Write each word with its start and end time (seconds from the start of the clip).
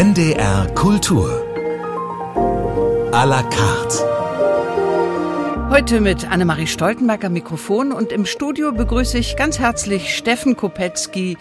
NDR 0.00 0.66
Kultur. 0.74 1.28
A 3.12 3.24
la 3.24 3.42
carte. 3.42 3.98
Heute 5.68 6.00
mit 6.00 6.24
Annemarie 6.24 6.66
Stoltenberg 6.66 7.22
am 7.22 7.34
Mikrofon 7.34 7.92
und 7.92 8.10
im 8.10 8.24
Studio 8.24 8.72
begrüße 8.72 9.18
ich 9.18 9.36
ganz 9.36 9.58
herzlich 9.58 10.16
Steffen 10.16 10.56
Kopetzky. 10.56 11.36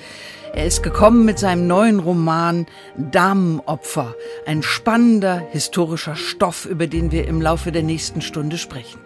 Er 0.53 0.65
ist 0.65 0.83
gekommen 0.83 1.23
mit 1.23 1.39
seinem 1.39 1.67
neuen 1.67 1.99
Roman 1.99 2.65
Damenopfer, 2.97 4.13
ein 4.45 4.61
spannender 4.61 5.37
historischer 5.51 6.17
Stoff, 6.17 6.65
über 6.65 6.87
den 6.87 7.13
wir 7.13 7.29
im 7.29 7.41
Laufe 7.41 7.71
der 7.71 7.83
nächsten 7.83 8.19
Stunde 8.21 8.57
sprechen. 8.57 8.99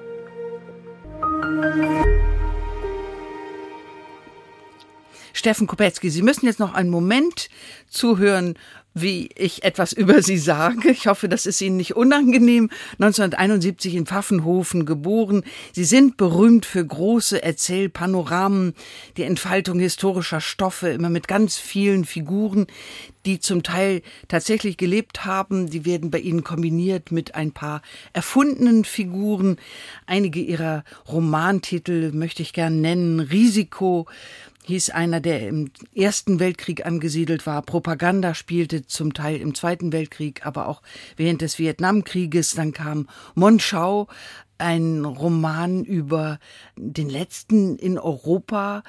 Steffen 5.36 5.68
Kopetzky, 5.68 6.10
Sie 6.10 6.22
müssen 6.22 6.46
jetzt 6.46 6.60
noch 6.60 6.74
einen 6.74 6.90
Moment 6.90 7.50
zuhören, 7.90 8.58
wie 8.94 9.30
ich 9.36 9.64
etwas 9.64 9.94
über 9.94 10.22
Sie 10.22 10.38
sage. 10.38 10.92
Ich 10.92 11.08
hoffe, 11.08 11.30
das 11.30 11.46
ist 11.46 11.62
Ihnen 11.62 11.78
nicht 11.78 11.96
unangenehm. 11.96 12.70
1971 12.94 13.96
in 13.96 14.06
Pfaffenhofen 14.06 14.86
geboren. 14.86 15.44
Sie 15.72 15.86
sind 15.86 16.18
berühmt 16.18 16.66
für 16.66 16.86
große 16.86 17.42
Erzählpanoramen, 17.42 18.74
die 19.18 19.24
Entfaltung 19.24 19.80
historischer 19.80 20.42
Stoffe, 20.42 20.90
immer 20.90 21.10
mit 21.10 21.28
ganz 21.28 21.58
vielen 21.58 22.06
Figuren, 22.06 22.68
die 23.26 23.40
zum 23.40 23.64
Teil 23.64 24.02
tatsächlich 24.28 24.78
gelebt 24.78 25.26
haben. 25.26 25.70
Die 25.70 25.86
werden 25.86 26.12
bei 26.12 26.20
Ihnen 26.20 26.44
kombiniert 26.44 27.12
mit 27.12 27.36
ein 27.36 27.52
paar 27.52 27.82
erfundenen 28.12 28.84
Figuren. 28.84 29.58
Einige 30.06 30.40
Ihrer 30.40 30.84
Romantitel 31.08 32.12
möchte 32.12 32.42
ich 32.42 32.54
gern 32.54 32.82
nennen. 32.82 33.20
Risiko, 33.20 34.08
hieß 34.66 34.92
einer, 34.92 35.20
der 35.20 35.48
im 35.48 35.72
Ersten 35.94 36.40
Weltkrieg 36.40 36.86
angesiedelt 36.86 37.46
war, 37.46 37.62
Propaganda 37.62 38.34
spielte, 38.34 38.86
zum 38.86 39.14
Teil 39.14 39.38
im 39.38 39.56
Zweiten 39.56 39.92
Weltkrieg, 39.92 40.46
aber 40.46 40.68
auch 40.68 40.82
während 41.18 41.42
des 41.42 41.60
Vietnamkrieges. 41.60 42.56
Dann 42.56 42.72
kam 42.74 43.08
Monschau, 43.36 44.08
ein 44.58 45.04
Roman 45.04 45.84
über 45.84 46.40
den 46.78 47.10
letzten 47.10 47.76
in 47.76 48.00
Europa 48.00 48.84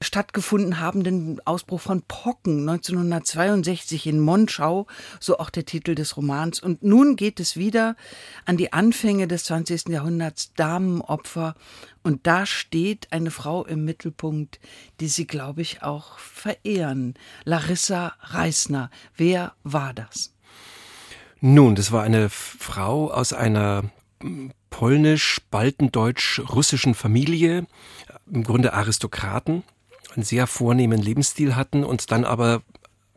stattgefunden 0.00 0.80
habenden 0.80 1.40
Ausbruch 1.44 1.80
von 1.80 2.02
Pocken 2.02 2.68
1962 2.68 4.06
in 4.06 4.20
Monschau, 4.20 4.86
so 5.20 5.38
auch 5.38 5.50
der 5.50 5.64
Titel 5.64 5.94
des 5.94 6.16
Romans. 6.16 6.58
Und 6.60 6.82
nun 6.82 7.14
geht 7.16 7.38
es 7.40 7.56
wieder 7.56 7.96
an 8.44 8.56
die 8.56 8.72
Anfänge 8.72 9.28
des 9.28 9.44
20. 9.44 9.88
Jahrhunderts, 9.88 10.52
Damenopfer. 10.54 11.54
Und 12.02 12.26
da 12.26 12.46
steht 12.46 13.12
eine 13.12 13.30
Frau 13.30 13.64
im 13.64 13.84
Mittelpunkt, 13.84 14.58
die 15.00 15.08
Sie, 15.08 15.26
glaube 15.26 15.62
ich, 15.62 15.82
auch 15.82 16.18
verehren. 16.18 17.14
Larissa 17.44 18.14
Reisner. 18.20 18.90
Wer 19.16 19.54
war 19.62 19.94
das? 19.94 20.34
Nun, 21.40 21.74
das 21.74 21.90
war 21.92 22.02
eine 22.02 22.28
Frau 22.30 23.10
aus 23.10 23.32
einer 23.32 23.84
polnisch-baltendeutsch-russischen 24.70 26.94
Familie, 26.94 27.66
im 28.30 28.42
Grunde 28.42 28.72
Aristokraten 28.72 29.62
einen 30.16 30.24
sehr 30.24 30.46
vornehmen 30.46 31.00
Lebensstil 31.00 31.56
hatten 31.56 31.84
und 31.84 32.10
dann 32.10 32.24
aber 32.24 32.62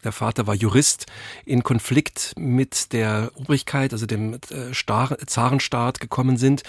der 0.04 0.12
Vater 0.12 0.46
war 0.46 0.54
Jurist, 0.54 1.08
in 1.44 1.64
Konflikt 1.64 2.34
mit 2.38 2.94
der 2.94 3.32
Obrigkeit, 3.36 3.94
also 3.94 4.06
dem 4.06 4.36
äh, 4.36 4.74
Star 4.74 5.18
Zarenstaat 5.26 6.00
gekommen 6.00 6.38
sind 6.38 6.64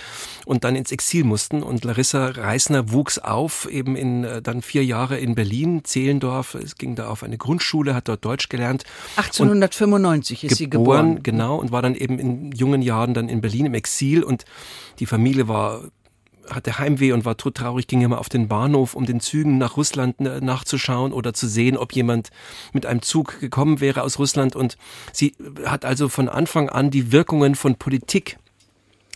und 0.46 0.64
dann 0.64 0.74
ins 0.74 0.92
Exil 0.92 1.24
mussten. 1.24 1.62
Und 1.62 1.84
Larissa 1.84 2.26
Reisner 2.28 2.90
wuchs 2.90 3.18
auf, 3.18 3.68
eben 3.70 3.96
in 3.96 4.24
äh, 4.24 4.40
dann 4.40 4.62
vier 4.62 4.84
Jahre 4.84 5.18
in 5.18 5.34
Berlin, 5.34 5.84
Zehlendorf. 5.84 6.54
Es 6.54 6.76
ging 6.76 6.96
da 6.96 7.08
auf 7.08 7.22
eine 7.22 7.36
Grundschule, 7.36 7.94
hat 7.94 8.08
dort 8.08 8.24
Deutsch 8.24 8.48
gelernt. 8.48 8.84
1895 9.16 10.44
ist 10.44 10.56
sie 10.56 10.70
geboren. 10.70 11.22
Genau, 11.22 11.56
und 11.56 11.70
war 11.70 11.82
dann 11.82 11.94
eben 11.94 12.18
in 12.18 12.52
jungen 12.52 12.80
Jahren 12.80 13.12
dann 13.12 13.28
in 13.28 13.40
Berlin 13.42 13.66
im 13.66 13.74
Exil 13.74 14.24
und 14.24 14.46
die 14.98 15.06
Familie 15.06 15.48
war 15.48 15.82
hatte 16.50 16.78
Heimweh 16.78 17.12
und 17.12 17.24
war 17.24 17.36
todtraurig, 17.36 17.86
ging 17.86 18.02
immer 18.02 18.18
auf 18.18 18.28
den 18.28 18.48
Bahnhof, 18.48 18.94
um 18.94 19.06
den 19.06 19.20
Zügen 19.20 19.58
nach 19.58 19.76
Russland 19.76 20.20
äh, 20.20 20.40
nachzuschauen 20.40 21.12
oder 21.12 21.34
zu 21.34 21.48
sehen, 21.48 21.76
ob 21.76 21.92
jemand 21.92 22.30
mit 22.72 22.86
einem 22.86 23.02
Zug 23.02 23.40
gekommen 23.40 23.80
wäre 23.80 24.02
aus 24.02 24.18
Russland. 24.18 24.56
Und 24.56 24.76
sie 25.12 25.34
hat 25.64 25.84
also 25.84 26.08
von 26.08 26.28
Anfang 26.28 26.68
an 26.68 26.90
die 26.90 27.12
Wirkungen 27.12 27.54
von 27.54 27.76
Politik 27.76 28.38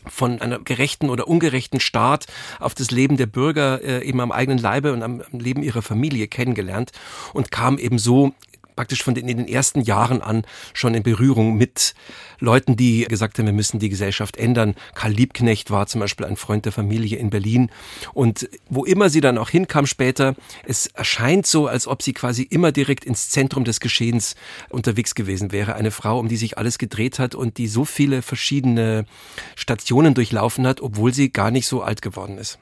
von 0.07 0.41
einer 0.41 0.59
gerechten 0.59 1.11
oder 1.11 1.29
ungerechten 1.29 1.79
Staat 1.79 2.27
auf 2.59 2.75
das 2.75 2.91
Leben 2.91 3.17
der 3.17 3.27
Bürger 3.27 3.83
äh, 3.83 4.05
eben 4.05 4.21
am 4.21 4.33
eigenen 4.33 4.59
Leibe 4.59 4.93
und 4.93 5.03
am, 5.03 5.23
am 5.33 5.39
Leben 5.39 5.63
ihrer 5.63 5.83
Familie 5.83 6.27
kennengelernt 6.27 6.91
und 7.33 7.51
kam 7.53 7.79
eben 7.79 7.99
so 7.99 8.33
praktisch 8.77 9.03
von 9.03 9.15
den, 9.15 9.29
in 9.29 9.37
den 9.37 9.49
ersten 9.49 9.83
Jahren 9.83 10.23
an 10.23 10.45
schon 10.75 10.95
in 10.95 11.03
Berührung 11.03 11.57
mit 11.57 11.95
Leuten, 12.39 12.77
die 12.77 13.05
gesagt 13.05 13.39
haben, 13.39 13.47
wir 13.47 13.53
müssen 13.53 13.79
die 13.79 13.89
Gesellschaft 13.89 14.37
ändern. 14.37 14.75
Karl 14.95 15.13
Liebknecht 15.13 15.71
war 15.71 15.87
zum 15.87 16.01
Beispiel 16.01 16.27
ein 16.27 16.37
Freund 16.37 16.65
der 16.65 16.73
Familie 16.73 17.19
in 17.19 17.31
Berlin. 17.31 17.71
Und 18.15 18.49
wo 18.69 18.85
immer 18.85 19.11
sie 19.11 19.21
dann 19.21 19.39
auch 19.39 19.51
hinkam 19.51 19.87
später, 19.87 20.35
es 20.65 20.87
erscheint 20.89 21.47
so, 21.47 21.69
als 21.69 21.87
ob 21.87 22.03
sie 22.03 22.13
quasi 22.13 22.43
immer 22.43 22.73
direkt 22.73 23.05
ins 23.05 23.31
Zentrum 23.31 23.65
des 23.65 23.81
Geschehens 23.81 24.35
unterwegs 24.71 25.15
gewesen 25.15 25.53
wäre. 25.53 25.75
Eine 25.75 25.91
Frau, 25.91 26.19
um 26.19 26.29
die 26.29 26.37
sich 26.37 26.59
alles 26.59 26.79
gedreht 26.79 27.19
hat 27.19 27.35
und 27.35 27.59
die 27.59 27.69
so 27.69 27.85
viele 27.85 28.23
verschiedene 28.23 29.07
Stationen 29.55 30.15
durchlaufen 30.15 30.67
hat, 30.67 30.81
obwohl 30.81 31.15
sie 31.15 31.33
gar 31.33 31.51
nicht 31.51 31.67
so 31.67 31.83
alt 31.83 32.03
geworden 32.03 32.39
ist. 32.39 32.59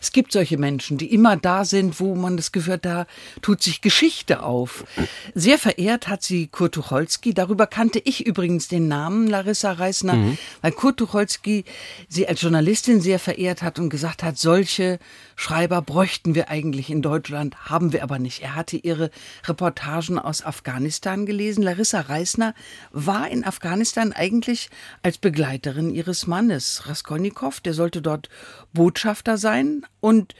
Es 0.00 0.12
gibt 0.12 0.32
solche 0.32 0.58
Menschen, 0.58 0.98
die 0.98 1.12
immer 1.12 1.36
da 1.36 1.64
sind, 1.64 2.00
wo 2.00 2.14
man 2.14 2.36
das 2.36 2.52
Gefühl 2.52 2.74
hat, 2.74 2.84
da 2.84 3.06
tut 3.40 3.62
sich 3.62 3.80
Geschichte 3.80 4.42
auf. 4.42 4.84
Sehr 5.52 5.58
verehrt 5.58 6.08
hat 6.08 6.22
sie 6.22 6.46
Kurt 6.46 6.72
Tucholsky. 6.72 7.34
Darüber 7.34 7.66
kannte 7.66 7.98
ich 7.98 8.24
übrigens 8.24 8.68
den 8.68 8.88
Namen 8.88 9.26
Larissa 9.26 9.72
Reisner, 9.72 10.14
mhm. 10.14 10.38
weil 10.62 10.72
Kurt 10.72 10.96
Tucholsky 10.96 11.66
sie 12.08 12.26
als 12.26 12.40
Journalistin 12.40 13.02
sehr 13.02 13.18
verehrt 13.18 13.60
hat 13.60 13.78
und 13.78 13.90
gesagt 13.90 14.22
hat, 14.22 14.38
solche 14.38 14.98
Schreiber 15.36 15.82
bräuchten 15.82 16.34
wir 16.34 16.48
eigentlich 16.48 16.88
in 16.88 17.02
Deutschland, 17.02 17.68
haben 17.68 17.92
wir 17.92 18.02
aber 18.02 18.18
nicht. 18.18 18.40
Er 18.40 18.54
hatte 18.54 18.78
ihre 18.78 19.10
Reportagen 19.44 20.18
aus 20.18 20.42
Afghanistan 20.42 21.26
gelesen. 21.26 21.62
Larissa 21.62 22.00
Reisner 22.00 22.54
war 22.90 23.28
in 23.28 23.44
Afghanistan 23.44 24.14
eigentlich 24.14 24.70
als 25.02 25.18
Begleiterin 25.18 25.90
ihres 25.90 26.26
Mannes, 26.26 26.84
Raskolnikow. 26.86 27.60
Der 27.60 27.74
sollte 27.74 28.00
dort 28.00 28.30
Botschafter 28.72 29.36
sein 29.36 29.84
und 30.00 30.34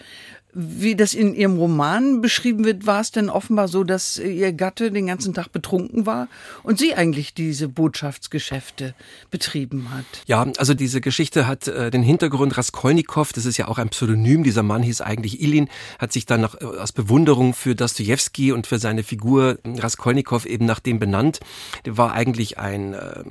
wie 0.54 0.94
das 0.96 1.14
in 1.14 1.34
Ihrem 1.34 1.56
Roman 1.56 2.20
beschrieben 2.20 2.64
wird, 2.64 2.86
war 2.86 3.00
es 3.00 3.10
denn 3.10 3.30
offenbar 3.30 3.68
so, 3.68 3.84
dass 3.84 4.18
Ihr 4.18 4.52
Gatte 4.52 4.90
den 4.90 5.06
ganzen 5.06 5.32
Tag 5.32 5.50
betrunken 5.50 6.04
war 6.04 6.28
und 6.62 6.78
sie 6.78 6.94
eigentlich 6.94 7.32
diese 7.32 7.68
Botschaftsgeschäfte 7.68 8.94
betrieben 9.30 9.88
hat. 9.90 10.04
Ja, 10.26 10.46
also 10.58 10.74
diese 10.74 11.00
Geschichte 11.00 11.46
hat 11.46 11.68
äh, 11.68 11.90
den 11.90 12.02
Hintergrund 12.02 12.56
Raskolnikow, 12.58 13.32
das 13.32 13.46
ist 13.46 13.56
ja 13.56 13.68
auch 13.68 13.78
ein 13.78 13.88
Pseudonym, 13.88 14.44
dieser 14.44 14.62
Mann 14.62 14.82
hieß 14.82 15.00
eigentlich 15.00 15.40
Ilin, 15.40 15.68
hat 15.98 16.12
sich 16.12 16.26
dann 16.26 16.42
nach, 16.42 16.60
äh, 16.60 16.64
aus 16.64 16.92
Bewunderung 16.92 17.54
für 17.54 17.74
Dostoevsky 17.74 18.52
und 18.52 18.66
für 18.66 18.78
seine 18.78 19.04
Figur 19.04 19.58
Raskolnikow 19.64 20.44
eben 20.44 20.66
nach 20.66 20.80
dem 20.80 20.98
benannt. 20.98 21.40
Der 21.86 21.96
war 21.96 22.12
eigentlich 22.12 22.58
ein 22.58 22.92
äh, 22.92 23.22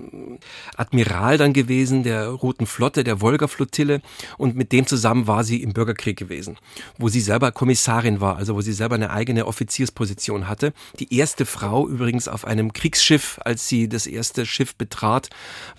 Admiral 0.75 1.37
dann 1.37 1.53
gewesen 1.53 2.01
der 2.01 2.29
Roten 2.29 2.65
Flotte, 2.65 3.03
der 3.03 3.21
Wolga-Flottille 3.21 4.01
und 4.39 4.55
mit 4.55 4.71
dem 4.71 4.87
zusammen 4.87 5.27
war 5.27 5.43
sie 5.43 5.61
im 5.61 5.73
Bürgerkrieg 5.73 6.17
gewesen, 6.17 6.57
wo 6.97 7.10
sie 7.11 7.21
selber 7.21 7.51
Kommissarin 7.51 8.19
war, 8.21 8.37
also 8.37 8.55
wo 8.55 8.61
sie 8.61 8.73
selber 8.73 8.95
eine 8.95 9.11
eigene 9.11 9.45
Offiziersposition 9.45 10.47
hatte. 10.47 10.73
Die 10.99 11.15
erste 11.15 11.45
Frau 11.45 11.87
übrigens 11.87 12.27
auf 12.27 12.45
einem 12.45 12.73
Kriegsschiff, 12.73 13.39
als 13.45 13.67
sie 13.67 13.87
das 13.87 14.07
erste 14.07 14.47
Schiff 14.47 14.75
betrat, 14.75 15.29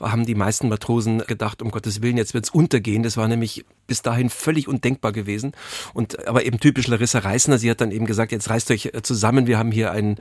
haben 0.00 0.24
die 0.24 0.36
meisten 0.36 0.68
Matrosen 0.68 1.18
gedacht, 1.26 1.62
um 1.62 1.72
Gottes 1.72 2.02
Willen, 2.02 2.16
jetzt 2.16 2.34
wird's 2.34 2.50
untergehen. 2.50 3.02
Das 3.02 3.16
war 3.16 3.26
nämlich 3.26 3.64
bis 3.86 4.02
dahin 4.02 4.30
völlig 4.30 4.68
undenkbar 4.68 5.12
gewesen. 5.12 5.52
Und 5.94 6.26
aber 6.26 6.44
eben 6.44 6.60
typisch 6.60 6.86
Larissa 6.86 7.20
Reisner, 7.20 7.58
sie 7.58 7.70
hat 7.70 7.80
dann 7.80 7.92
eben 7.92 8.06
gesagt, 8.06 8.32
jetzt 8.32 8.50
reißt 8.50 8.70
euch 8.70 8.92
zusammen, 9.02 9.46
wir 9.46 9.58
haben 9.58 9.72
hier 9.72 9.92
ein, 9.92 10.16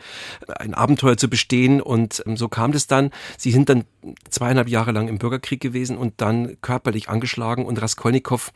ein 0.47 0.73
Abenteuer 0.73 1.17
zu 1.17 1.29
bestehen. 1.29 1.81
Und 1.81 2.23
ähm, 2.25 2.37
so 2.37 2.47
kam 2.47 2.71
das 2.71 2.87
dann. 2.87 3.11
Sie 3.37 3.51
sind 3.51 3.69
dann 3.69 3.85
zweieinhalb 4.29 4.67
Jahre 4.67 4.91
lang 4.91 5.07
im 5.07 5.17
Bürgerkrieg 5.17 5.61
gewesen 5.61 5.97
und 5.97 6.15
dann 6.17 6.57
körperlich 6.61 7.09
angeschlagen. 7.09 7.65
Und 7.65 7.81
Raskolnikow, 7.81 8.51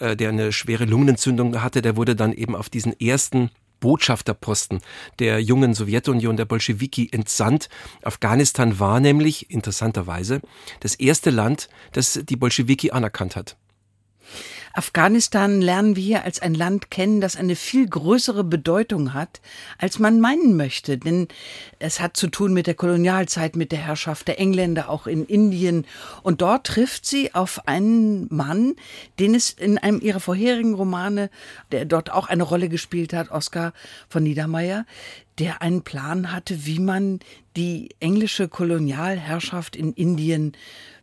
äh, 0.00 0.16
der 0.16 0.30
eine 0.30 0.52
schwere 0.52 0.84
Lungenentzündung 0.84 1.62
hatte, 1.62 1.82
der 1.82 1.96
wurde 1.96 2.16
dann 2.16 2.32
eben 2.32 2.54
auf 2.54 2.68
diesen 2.68 2.98
ersten 2.98 3.50
Botschafterposten 3.80 4.80
der 5.18 5.40
jungen 5.40 5.74
Sowjetunion, 5.74 6.36
der 6.36 6.44
Bolschewiki, 6.44 7.08
entsandt. 7.12 7.68
Afghanistan 8.02 8.78
war 8.78 9.00
nämlich, 9.00 9.50
interessanterweise, 9.50 10.40
das 10.80 10.94
erste 10.94 11.30
Land, 11.30 11.68
das 11.92 12.20
die 12.24 12.36
Bolschewiki 12.36 12.90
anerkannt 12.90 13.36
hat. 13.36 13.56
Afghanistan 14.72 15.62
lernen 15.62 15.96
wir 15.96 16.24
als 16.24 16.40
ein 16.40 16.54
Land 16.54 16.90
kennen, 16.90 17.22
das 17.22 17.36
eine 17.36 17.56
viel 17.56 17.88
größere 17.88 18.44
Bedeutung 18.44 19.14
hat, 19.14 19.40
als 19.78 19.98
man 19.98 20.20
meinen 20.20 20.56
möchte. 20.56 20.98
Denn 20.98 21.28
es 21.78 22.00
hat 22.00 22.16
zu 22.16 22.28
tun 22.28 22.52
mit 22.52 22.66
der 22.66 22.74
Kolonialzeit, 22.74 23.56
mit 23.56 23.72
der 23.72 23.78
Herrschaft 23.78 24.28
der 24.28 24.38
Engländer 24.38 24.90
auch 24.90 25.06
in 25.06 25.24
Indien. 25.24 25.86
Und 26.22 26.42
dort 26.42 26.66
trifft 26.66 27.06
sie 27.06 27.34
auf 27.34 27.66
einen 27.66 28.26
Mann, 28.34 28.74
den 29.18 29.34
es 29.34 29.50
in 29.50 29.78
einem 29.78 30.00
ihrer 30.00 30.20
vorherigen 30.20 30.74
Romane, 30.74 31.30
der 31.72 31.86
dort 31.86 32.12
auch 32.12 32.28
eine 32.28 32.42
Rolle 32.42 32.68
gespielt 32.68 33.14
hat, 33.14 33.30
Oskar 33.30 33.72
von 34.08 34.22
Niedermeyer, 34.24 34.84
der 35.38 35.62
einen 35.62 35.82
Plan 35.82 36.32
hatte, 36.32 36.66
wie 36.66 36.78
man 36.78 37.20
die 37.56 37.88
englische 38.00 38.48
Kolonialherrschaft 38.48 39.76
in 39.76 39.92
Indien 39.94 40.52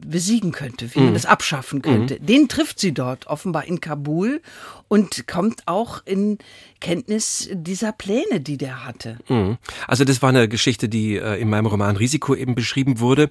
besiegen 0.06 0.52
könnte, 0.52 0.94
wie 0.94 1.00
man 1.00 1.10
mhm. 1.10 1.14
das 1.14 1.26
abschaffen 1.26 1.82
könnte. 1.82 2.20
Mhm. 2.20 2.26
Den 2.26 2.50
trifft 2.50 2.80
sie 2.80 2.94
dort 2.94 3.28
offenbar 3.28 3.66
in 3.66 3.80
Kabul 3.80 4.42
und 4.88 5.28
kommt 5.28 5.64
auch 5.66 6.06
in 6.06 6.38
Kenntnis 6.80 7.50
dieser 7.52 7.94
Pläne, 7.94 8.42
die 8.42 8.58
der 8.58 8.86
hatte. 8.86 9.18
Mhm. 9.30 9.58
Also 9.88 10.04
das 10.04 10.22
war 10.22 10.30
eine 10.30 10.48
Geschichte, 10.48 10.90
die 10.90 11.16
äh, 11.16 11.40
in 11.40 11.50
meinem 11.50 11.66
Roman 11.66 11.96
Risiko 11.96 12.36
eben 12.36 12.54
beschrieben 12.54 13.00
wurde. 13.00 13.30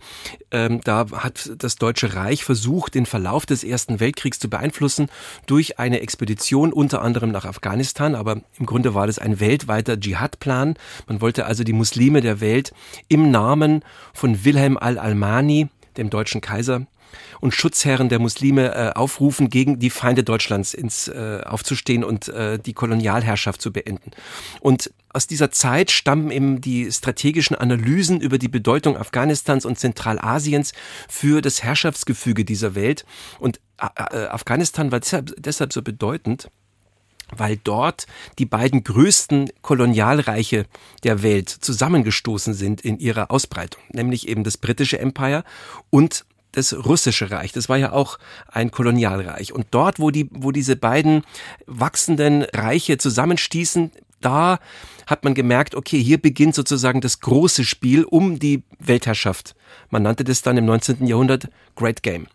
Ähm, 0.50 0.80
da 0.82 1.06
hat 1.12 1.52
das 1.58 1.76
Deutsche 1.76 2.14
Reich 2.14 2.42
versucht, 2.42 2.94
den 2.94 3.06
Verlauf 3.06 3.46
des 3.46 3.62
Ersten 3.62 4.00
Weltkriegs 4.00 4.38
zu 4.38 4.48
beeinflussen 4.48 5.08
durch 5.46 5.78
eine 5.78 6.00
Expedition 6.00 6.72
unter 6.72 7.02
anderem 7.02 7.30
nach 7.30 7.44
Afghanistan, 7.44 8.14
aber 8.14 8.40
im 8.58 8.66
Grunde 8.66 8.94
war 8.94 9.06
das 9.06 9.18
ein 9.18 9.38
weltweiter 9.38 10.00
Dschihad-Plan. 10.00 10.74
Man 11.06 11.20
wollte 11.20 11.46
also 11.46 11.64
die 11.64 11.72
Muslime 11.72 12.20
der 12.20 12.40
Welt 12.40 12.72
im 13.08 13.30
Namen 13.30 13.84
von 14.12 14.44
Wilhelm 14.44 14.76
al-Almani, 14.76 15.68
dem 15.96 16.10
deutschen 16.10 16.40
Kaiser, 16.40 16.86
und 17.40 17.54
Schutzherren 17.54 18.08
der 18.08 18.18
Muslime 18.18 18.74
äh, 18.74 18.92
aufrufen, 18.94 19.50
gegen 19.50 19.78
die 19.78 19.90
Feinde 19.90 20.24
Deutschlands 20.24 20.74
ins, 20.74 21.08
äh, 21.08 21.40
aufzustehen 21.44 22.04
und 22.04 22.28
äh, 22.28 22.58
die 22.58 22.72
Kolonialherrschaft 22.72 23.60
zu 23.60 23.72
beenden. 23.72 24.12
Und 24.60 24.92
aus 25.12 25.26
dieser 25.26 25.50
Zeit 25.50 25.90
stammen 25.90 26.30
eben 26.30 26.60
die 26.60 26.90
strategischen 26.90 27.56
Analysen 27.56 28.20
über 28.20 28.38
die 28.38 28.48
Bedeutung 28.48 28.96
Afghanistans 28.96 29.66
und 29.66 29.78
Zentralasiens 29.78 30.72
für 31.08 31.42
das 31.42 31.62
Herrschaftsgefüge 31.62 32.44
dieser 32.44 32.74
Welt. 32.74 33.04
Und 33.38 33.60
äh, 33.78 33.86
äh 34.16 34.26
Afghanistan 34.28 34.92
war 34.92 35.00
deshalb, 35.00 35.34
deshalb 35.36 35.72
so 35.72 35.82
bedeutend, 35.82 36.48
weil 37.36 37.56
dort 37.56 38.06
die 38.38 38.46
beiden 38.46 38.84
größten 38.84 39.50
Kolonialreiche 39.62 40.66
der 41.02 41.22
Welt 41.22 41.48
zusammengestoßen 41.48 42.54
sind 42.54 42.80
in 42.80 42.98
ihrer 42.98 43.30
Ausbreitung, 43.30 43.82
nämlich 43.92 44.28
eben 44.28 44.44
das 44.44 44.56
britische 44.56 44.98
Empire 44.98 45.44
und 45.90 46.24
das 46.52 46.74
russische 46.74 47.30
Reich. 47.30 47.52
Das 47.52 47.68
war 47.68 47.78
ja 47.78 47.92
auch 47.92 48.18
ein 48.46 48.70
Kolonialreich. 48.70 49.52
Und 49.52 49.66
dort, 49.70 49.98
wo 49.98 50.10
die, 50.10 50.28
wo 50.30 50.52
diese 50.52 50.76
beiden 50.76 51.24
wachsenden 51.66 52.42
Reiche 52.42 52.98
zusammenstießen, 52.98 53.90
da 54.20 54.58
hat 55.06 55.24
man 55.24 55.34
gemerkt, 55.34 55.74
okay, 55.74 56.00
hier 56.00 56.18
beginnt 56.18 56.54
sozusagen 56.54 57.00
das 57.00 57.20
große 57.20 57.64
Spiel 57.64 58.04
um 58.04 58.38
die 58.38 58.62
Weltherrschaft. 58.78 59.56
Man 59.90 60.02
nannte 60.02 60.24
das 60.24 60.42
dann 60.42 60.56
im 60.56 60.66
19. 60.66 61.06
Jahrhundert 61.06 61.48
Great 61.74 62.02
Game. 62.02 62.28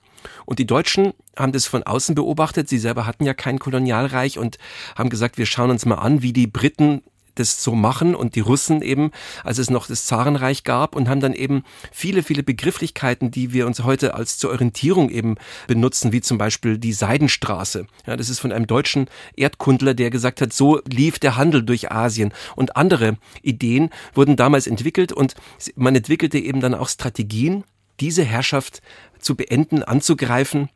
Und 0.46 0.60
die 0.60 0.68
Deutschen 0.68 1.14
haben 1.38 1.52
das 1.52 1.66
von 1.66 1.84
außen 1.84 2.16
beobachtet. 2.16 2.70
Sie 2.70 2.80
selber 2.80 3.06
hatten 3.06 3.26
ja 3.26 3.34
kein 3.34 3.60
Kolonialreich 3.60 4.40
und 4.40 4.58
haben 4.96 5.10
gesagt, 5.10 5.38
wir 5.38 5.46
schauen 5.46 5.72
uns 5.72 5.86
mal 5.86 5.96
an, 5.96 6.22
wie 6.22 6.34
die 6.34 6.48
Briten 6.48 7.02
das 7.40 7.64
so 7.64 7.76
machen 7.76 8.16
und 8.16 8.36
die 8.36 8.40
Russen 8.40 8.82
eben, 8.82 9.12
als 9.44 9.58
es 9.58 9.70
noch 9.70 9.88
das 9.88 10.06
Zarenreich 10.06 10.64
gab 10.64 10.96
und 10.96 11.10
haben 11.10 11.22
dann 11.22 11.34
eben 11.34 11.64
viele, 11.92 12.24
viele 12.24 12.44
Begrifflichkeiten, 12.44 13.32
die 13.32 13.54
wir 13.54 13.68
uns 13.68 13.84
heute 13.84 14.14
als 14.14 14.38
zur 14.38 14.52
Orientierung 14.52 15.10
eben 15.10 15.36
benutzen, 15.68 16.12
wie 16.12 16.22
zum 16.22 16.38
Beispiel 16.38 16.78
die 16.78 16.94
Seidenstraße. 16.94 17.88
Ja, 18.06 18.18
das 18.18 18.30
ist 18.30 18.40
von 18.40 18.52
einem 18.52 18.68
deutschen 18.68 19.08
Erdkundler, 19.36 19.94
der 19.94 20.10
gesagt 20.10 20.42
hat, 20.42 20.54
so 20.54 20.82
lief 20.90 21.20
der 21.20 21.38
Handel 21.38 21.64
durch 21.64 21.92
Asien 21.92 22.34
und 22.56 22.76
andere 22.76 23.18
Ideen 23.42 23.90
wurden 24.14 24.36
damals 24.36 24.68
entwickelt 24.68 25.12
und 25.12 25.36
man 25.76 25.96
entwickelte 25.96 26.40
eben 26.40 26.62
dann 26.62 26.74
auch 26.74 26.90
Strategien, 26.90 27.64
diese 28.00 28.24
Herrschaft 28.24 28.82
zu 29.20 29.36
beenden, 29.36 29.84
anzugreifen. 29.84 30.70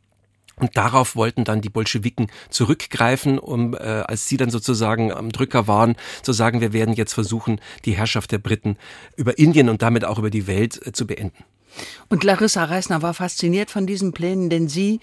Und 0.56 0.76
darauf 0.76 1.16
wollten 1.16 1.44
dann 1.44 1.62
die 1.62 1.70
Bolschewiken 1.70 2.30
zurückgreifen, 2.50 3.38
um, 3.38 3.74
äh, 3.74 3.78
als 3.78 4.28
sie 4.28 4.36
dann 4.36 4.50
sozusagen 4.50 5.10
am 5.10 5.32
Drücker 5.32 5.66
waren, 5.66 5.96
zu 6.22 6.32
sagen, 6.32 6.60
wir 6.60 6.72
werden 6.72 6.94
jetzt 6.94 7.14
versuchen, 7.14 7.60
die 7.86 7.96
Herrschaft 7.96 8.32
der 8.32 8.38
Briten 8.38 8.76
über 9.16 9.38
Indien 9.38 9.70
und 9.70 9.80
damit 9.80 10.04
auch 10.04 10.18
über 10.18 10.30
die 10.30 10.46
Welt 10.46 10.86
äh, 10.86 10.92
zu 10.92 11.06
beenden. 11.06 11.44
Und 12.10 12.22
Larissa 12.22 12.64
Reisner 12.64 13.00
war 13.00 13.14
fasziniert 13.14 13.70
von 13.70 13.86
diesen 13.86 14.12
Plänen, 14.12 14.50
denn 14.50 14.68
sie 14.68 15.00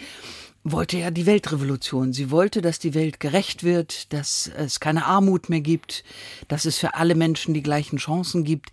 wollte 0.63 0.97
ja 0.97 1.11
die 1.11 1.25
Weltrevolution. 1.25 2.13
Sie 2.13 2.31
wollte, 2.31 2.61
dass 2.61 2.79
die 2.79 2.93
Welt 2.93 3.19
gerecht 3.19 3.63
wird, 3.63 4.11
dass 4.13 4.51
es 4.57 4.79
keine 4.79 5.05
Armut 5.05 5.49
mehr 5.49 5.61
gibt, 5.61 6.03
dass 6.47 6.65
es 6.65 6.77
für 6.77 6.95
alle 6.95 7.15
Menschen 7.15 7.53
die 7.53 7.63
gleichen 7.63 7.97
Chancen 7.97 8.43
gibt. 8.43 8.71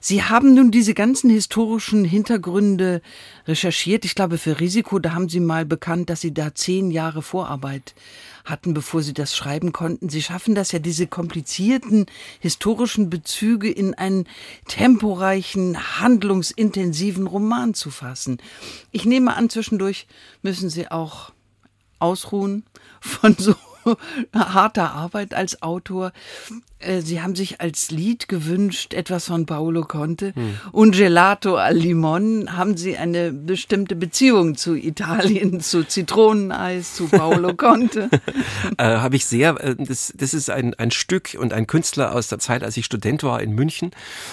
Sie 0.00 0.22
haben 0.22 0.54
nun 0.54 0.70
diese 0.70 0.94
ganzen 0.94 1.30
historischen 1.30 2.04
Hintergründe 2.04 3.00
recherchiert. 3.46 4.04
Ich 4.04 4.14
glaube, 4.14 4.38
für 4.38 4.60
Risiko, 4.60 4.98
da 4.98 5.14
haben 5.14 5.28
Sie 5.28 5.40
mal 5.40 5.64
bekannt, 5.64 6.10
dass 6.10 6.20
Sie 6.20 6.34
da 6.34 6.54
zehn 6.54 6.90
Jahre 6.90 7.22
Vorarbeit 7.22 7.94
hatten, 8.44 8.74
bevor 8.74 9.02
sie 9.02 9.14
das 9.14 9.36
schreiben 9.36 9.72
konnten. 9.72 10.08
Sie 10.08 10.22
schaffen 10.22 10.54
das 10.54 10.72
ja, 10.72 10.78
diese 10.78 11.06
komplizierten 11.06 12.06
historischen 12.40 13.10
Bezüge 13.10 13.70
in 13.70 13.94
einen 13.94 14.26
temporeichen, 14.66 16.00
handlungsintensiven 16.00 17.26
Roman 17.26 17.74
zu 17.74 17.90
fassen. 17.90 18.38
Ich 18.90 19.04
nehme 19.04 19.36
an, 19.36 19.50
zwischendurch 19.50 20.06
müssen 20.42 20.70
Sie 20.70 20.90
auch 20.90 21.32
ausruhen 21.98 22.64
von 23.00 23.36
so 23.38 23.54
harter 24.34 24.92
Arbeit 24.92 25.34
als 25.34 25.62
Autor. 25.62 26.12
Äh, 26.82 27.00
Sie 27.02 27.20
haben 27.20 27.34
sich 27.34 27.60
als 27.60 27.90
Lied 27.90 28.28
gewünscht, 28.28 28.94
etwas 28.94 29.26
von 29.26 29.46
Paolo 29.46 29.82
Conte. 29.82 30.32
Hm. 30.34 30.54
Und 30.72 30.96
Gelato 30.96 31.56
al 31.56 31.76
Limon 31.76 32.56
haben 32.56 32.76
Sie 32.76 32.96
eine 32.96 33.32
bestimmte 33.32 33.96
Beziehung 33.96 34.56
zu 34.56 34.74
Italien, 34.74 35.60
zu 35.72 35.84
Zitroneneis, 35.84 36.94
zu 36.94 37.08
Paolo 37.08 37.54
Conte? 37.54 38.08
äh, 38.78 38.84
Habe 38.84 39.16
ich 39.16 39.26
sehr. 39.26 39.60
Äh, 39.60 39.76
das, 39.76 40.12
das 40.16 40.34
ist 40.34 40.50
ein, 40.50 40.74
ein 40.74 40.90
Stück 40.90 41.36
und 41.38 41.52
ein 41.52 41.66
Künstler 41.66 42.14
aus 42.14 42.28
der 42.28 42.38
Zeit, 42.38 42.62
als 42.62 42.76
ich 42.76 42.84
Student 42.84 43.22
war 43.22 43.40
in 43.40 43.52
München 43.52 43.90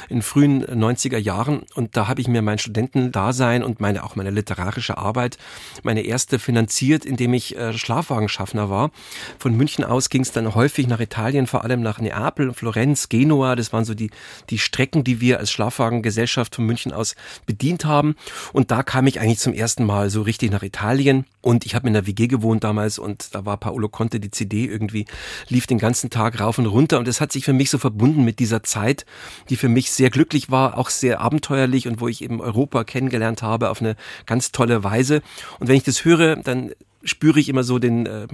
in 0.09 0.21
frühen 0.21 0.65
90er 0.65 1.17
Jahren. 1.17 1.63
Und 1.75 1.95
da 1.95 2.07
habe 2.07 2.21
ich 2.21 2.27
mir 2.27 2.41
mein 2.41 2.59
Studentendasein 2.59 3.63
und 3.63 3.79
meine 3.79 4.03
auch 4.03 4.15
meine 4.15 4.31
literarische 4.31 4.97
Arbeit, 4.97 5.37
meine 5.83 6.01
erste 6.01 6.39
finanziert, 6.39 7.05
indem 7.05 7.33
ich 7.33 7.55
äh, 7.55 7.73
Schlafwagenschaffner 7.73 8.69
war. 8.69 8.91
Von 9.37 9.55
München 9.55 9.83
aus 9.83 10.09
ging 10.09 10.21
es 10.21 10.31
dann 10.31 10.55
häufig 10.55 10.87
nach 10.87 10.99
Italien, 10.99 11.47
vor 11.47 11.63
allem 11.63 11.81
nach 11.81 11.99
Neapel 11.99 12.38
Neapel, 12.39 12.53
Florenz, 12.53 13.09
Genua. 13.09 13.55
Das 13.55 13.73
waren 13.73 13.85
so 13.85 13.93
die, 13.93 14.09
die 14.49 14.57
Strecken, 14.57 15.03
die 15.03 15.21
wir 15.21 15.39
als 15.39 15.51
Schlafwagengesellschaft 15.51 16.55
von 16.55 16.65
München 16.65 16.91
aus 16.91 17.15
bedient 17.45 17.85
haben. 17.85 18.15
Und 18.53 18.71
da 18.71 18.83
kam 18.83 19.07
ich 19.07 19.19
eigentlich 19.19 19.39
zum 19.39 19.53
ersten 19.53 19.85
Mal 19.85 20.09
so 20.09 20.21
richtig 20.21 20.51
nach 20.51 20.63
Italien. 20.63 21.25
Und 21.41 21.65
ich 21.65 21.75
habe 21.75 21.87
in 21.87 21.93
der 21.93 22.07
WG 22.07 22.27
gewohnt 22.27 22.63
damals 22.63 22.99
und 22.99 23.33
da 23.35 23.45
war 23.45 23.57
Paolo 23.57 23.89
Conte, 23.89 24.19
die 24.19 24.31
CD 24.31 24.65
irgendwie, 24.65 25.05
lief 25.47 25.67
den 25.67 25.77
ganzen 25.77 26.09
Tag 26.09 26.39
rauf 26.39 26.57
und 26.57 26.65
runter. 26.65 26.99
Und 26.99 27.07
das 27.07 27.21
hat 27.21 27.31
sich 27.31 27.45
für 27.45 27.53
mich 27.53 27.69
so 27.69 27.77
verbunden 27.77 28.23
mit 28.23 28.39
dieser 28.39 28.63
Zeit, 28.63 29.05
die 29.49 29.55
für 29.55 29.69
mich 29.69 29.91
sehr 29.91 30.09
glücklich 30.09 30.49
war, 30.49 30.77
auch 30.77 30.89
sehr 30.89 31.21
abenteuerlich 31.21 31.87
und 31.87 32.01
wo 32.01 32.07
ich 32.07 32.23
eben 32.23 32.41
Europa 32.41 32.83
kennengelernt 32.83 33.41
habe 33.41 33.69
auf 33.69 33.81
eine 33.81 33.95
ganz 34.25 34.51
tolle 34.51 34.83
Weise. 34.83 35.21
Und 35.59 35.67
wenn 35.67 35.75
ich 35.75 35.83
das 35.83 36.05
höre, 36.05 36.37
dann 36.37 36.71
spüre 37.03 37.39
ich 37.39 37.49
immer 37.49 37.63
so 37.63 37.79
den 37.79 38.05
äh, 38.05 38.27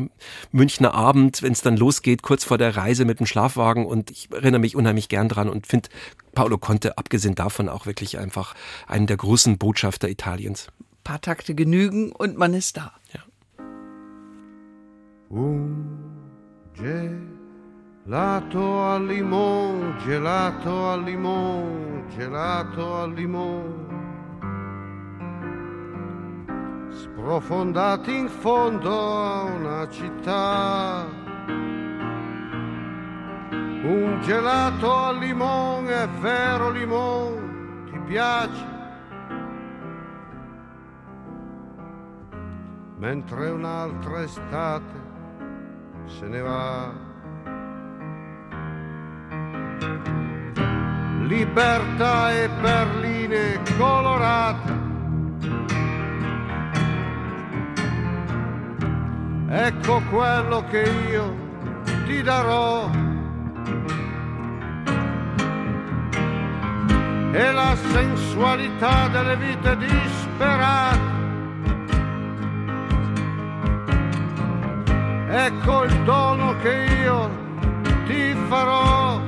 Münchner 0.52 0.94
Abend, 0.94 1.42
wenn 1.42 1.52
es 1.52 1.62
dann 1.62 1.78
losgeht, 1.78 2.22
kurz 2.22 2.44
vor 2.44 2.58
der 2.58 2.76
Reise 2.76 3.06
mit 3.06 3.20
dem 3.20 3.26
Schlafwagen 3.26 3.86
und 3.86 4.12
ich 4.12 4.32
erinnere 4.32 4.60
mich 4.60 4.76
unheimlich 4.76 5.10
gern 5.10 5.30
dran 5.30 5.50
und 5.50 5.68
finde 5.68 5.90
Paolo 6.34 6.58
Conte, 6.58 6.98
abgesehen 6.98 7.36
davon, 7.36 7.70
auch 7.70 7.86
wirklich 7.86 8.18
einfach 8.18 8.56
einen 8.88 9.08
der 9.08 9.18
großen 9.18 9.58
Botschafter 9.58 10.10
Italiens. 10.10 10.68
Ein 10.80 11.04
paar 11.04 11.22
Takte 11.22 11.56
genügen 11.56 12.12
und 12.12 12.38
man 12.38 12.54
ist 12.54 12.78
da. 12.78 12.94
Ja. 13.14 13.22
Un 15.30 16.06
gelato 18.06 18.84
al 18.84 19.08
limon, 19.08 19.96
gelato 20.06 20.92
al 20.92 21.04
limon, 21.04 22.04
gelato 22.16 22.96
al 22.96 23.14
limon. 23.14 24.15
Sprofondati 26.96 28.16
in 28.16 28.30
fondo 28.30 29.22
a 29.22 29.44
una 29.44 29.90
città. 29.90 31.06
Un 33.84 34.20
gelato 34.22 34.96
al 34.96 35.18
limone, 35.18 36.04
è 36.04 36.08
vero 36.22 36.70
limone, 36.72 37.84
ti 37.92 38.00
piace? 38.00 38.74
Mentre 42.98 43.50
un'altra 43.50 44.24
estate 44.24 45.04
se 46.06 46.28
ne 46.28 46.40
va. 46.40 46.94
Libertà 51.28 52.32
e 52.32 52.50
perline 52.62 53.62
colorate 53.78 54.85
ecco 59.48 60.02
quello 60.10 60.64
che 60.70 60.82
io 61.10 61.36
ti 62.06 62.22
darò. 62.22 62.90
E 67.32 67.52
la 67.52 67.76
sensualità 67.76 69.08
delle 69.10 69.36
vite 69.38 69.78
disperate. 69.78 71.14
Ecco 75.28 75.84
il 75.84 76.04
dono 76.04 76.56
che 76.62 76.86
io 77.04 77.30
ti 78.06 78.34
farò. 78.48 79.22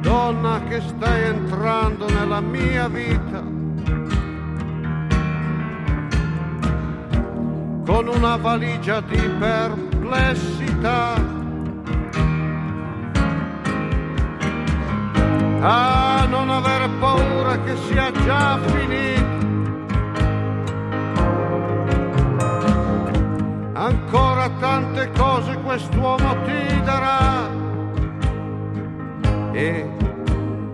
Donna 0.00 0.60
che 0.68 0.80
stai 0.80 1.22
entrando 1.24 2.08
nella 2.08 2.40
mia 2.40 2.88
vita 2.88 3.59
con 7.90 8.06
una 8.06 8.36
valigia 8.36 9.00
di 9.00 9.18
perplessità. 9.40 11.14
Ah, 15.60 16.24
non 16.30 16.50
aver 16.50 16.88
paura 17.00 17.60
che 17.64 17.76
sia 17.88 18.12
già 18.12 18.60
finito. 18.64 19.48
Ancora 23.72 24.48
tante 24.60 25.10
cose 25.16 25.60
quest'uomo 25.60 26.42
ti 26.44 26.82
darà. 26.84 27.48
E 29.50 29.90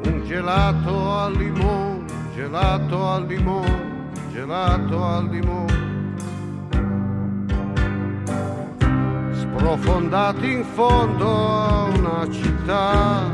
un 0.05 0.23
gelato 0.27 1.15
al 1.15 1.33
limone, 1.33 2.05
gelato 2.35 3.09
al 3.09 3.27
limone, 3.27 4.11
gelato 4.31 5.03
al 5.03 5.29
limone. 5.31 5.86
Sprofondati 9.67 10.53
in 10.53 10.65
fondo 10.65 11.29
a 11.29 11.83
una 11.87 12.29
città. 12.31 13.29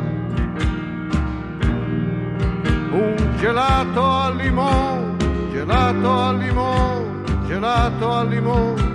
Un 2.90 3.34
gelato 3.36 4.02
al 4.02 4.36
limone, 4.36 5.16
gelato 5.50 6.10
al 6.10 6.38
limone, 6.38 7.24
gelato 7.46 8.12
al 8.12 8.28
limone. 8.28 8.90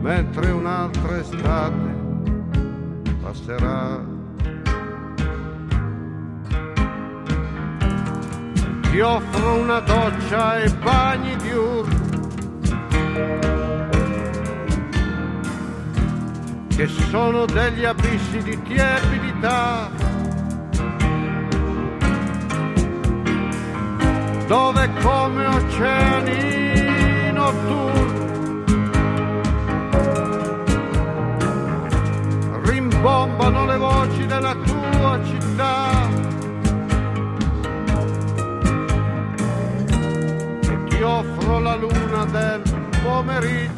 Mentre 0.00 0.50
un'altra 0.52 1.18
estate 1.18 1.94
passerà. 3.20 4.04
Ti 8.80 9.00
offro 9.00 9.54
una 9.60 9.80
doccia 9.80 10.62
e 10.62 10.70
bagni 10.76 11.36
diurni 11.36 12.05
che 16.76 16.88
sono 16.88 17.46
degli 17.46 17.86
abissi 17.86 18.42
di 18.42 18.62
tiepidità, 18.62 19.90
dove 24.46 24.90
come 25.00 25.46
oceani 25.46 27.32
notturni 27.32 28.64
rimbombano 32.64 33.64
le 33.64 33.76
voci 33.78 34.26
della 34.26 34.54
tua 34.54 35.24
città. 35.24 36.08
E 40.60 40.84
ti 40.88 41.00
offro 41.00 41.58
la 41.58 41.74
luna 41.76 42.24
del 42.26 42.62
pomeriggio 43.02 43.75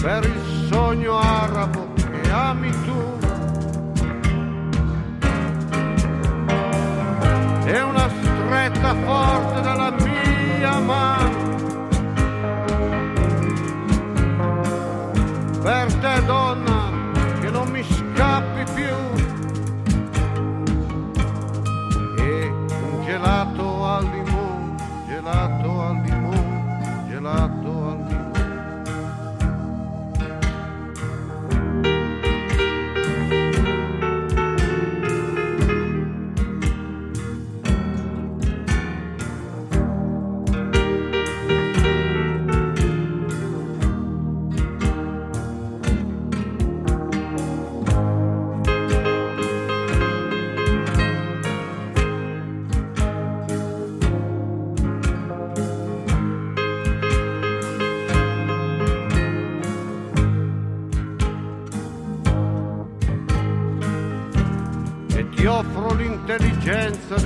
per 0.00 0.24
il 0.24 0.68
sogno 0.70 1.18
arabo 1.18 1.92
che 1.94 2.30
ami 2.30 2.70
tu. 2.70 3.16
E 7.64 7.80
una 7.80 8.08
stretta 8.08 8.94
forte 9.04 9.57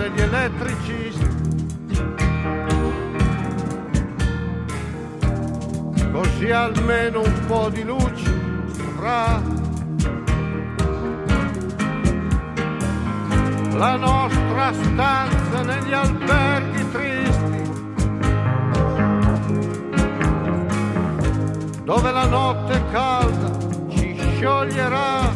l'intelligenza 0.02 0.08
degli 0.08 0.20
elettricisti. 0.20 1.30
Così 6.10 6.50
almeno 6.50 7.20
un 7.20 7.46
po' 7.46 7.68
di 7.70 7.82
luce 7.82 8.30
avrà 8.94 9.40
la 13.74 13.96
nostra 13.96 14.72
stanza 14.72 15.62
negli 15.62 15.92
alberghi 15.92 16.90
tristi, 16.90 17.70
dove 21.84 22.10
la 22.10 22.26
notte 22.26 22.82
calda 22.90 23.50
ci 23.88 24.16
scioglierà 24.36 25.31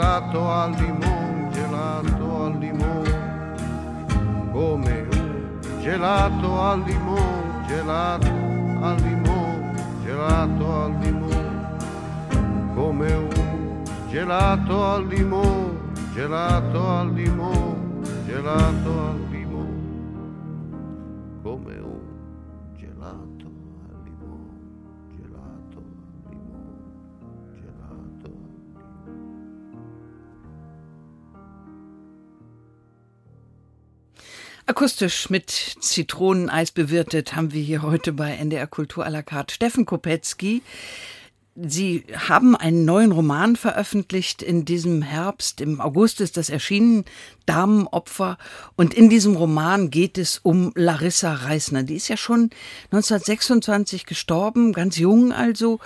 gelato 0.00 0.50
al 0.50 0.70
limone, 0.76 1.50
gelato 1.52 2.44
al 2.44 2.58
limone, 2.58 3.54
come 4.50 5.06
un 5.12 5.60
gelato 5.78 6.58
al 6.58 6.82
limone, 6.84 7.66
gelato 7.66 8.26
al 8.80 9.00
limone, 9.02 9.74
gelato 10.02 10.72
al 10.72 10.94
limone, 11.00 11.76
come 12.74 13.12
un 13.12 13.84
gelato 14.08 14.84
al 14.86 15.06
limone, 15.06 15.78
gelato 16.14 16.88
al 16.88 17.12
limone, 17.12 18.00
gelato 18.24 18.90
al 19.06 19.20
limone, 19.28 19.82
come 21.42 21.78
un 21.78 21.89
Akustisch 34.70 35.30
mit 35.30 35.50
Zitroneneis 35.50 36.70
bewirtet 36.70 37.34
haben 37.34 37.52
wir 37.52 37.60
hier 37.60 37.82
heute 37.82 38.12
bei 38.12 38.36
NDR 38.36 38.68
Kultur 38.68 39.04
à 39.04 39.10
la 39.10 39.20
carte 39.20 39.52
Steffen 39.52 39.84
Kopetzky. 39.84 40.62
Sie 41.56 42.04
haben 42.14 42.54
einen 42.54 42.84
neuen 42.84 43.10
Roman 43.10 43.56
veröffentlicht 43.56 44.42
in 44.42 44.64
diesem 44.64 45.02
Herbst. 45.02 45.60
Im 45.60 45.80
August 45.80 46.20
ist 46.20 46.36
das 46.36 46.50
erschienen, 46.50 47.04
Damenopfer. 47.46 48.38
Und 48.76 48.94
in 48.94 49.10
diesem 49.10 49.34
Roman 49.34 49.90
geht 49.90 50.16
es 50.18 50.38
um 50.38 50.70
Larissa 50.76 51.34
Reisner. 51.34 51.82
Die 51.82 51.96
ist 51.96 52.06
ja 52.06 52.16
schon 52.16 52.50
1926 52.92 54.06
gestorben, 54.06 54.72
ganz 54.72 54.96
jung 54.98 55.32
also. 55.32 55.80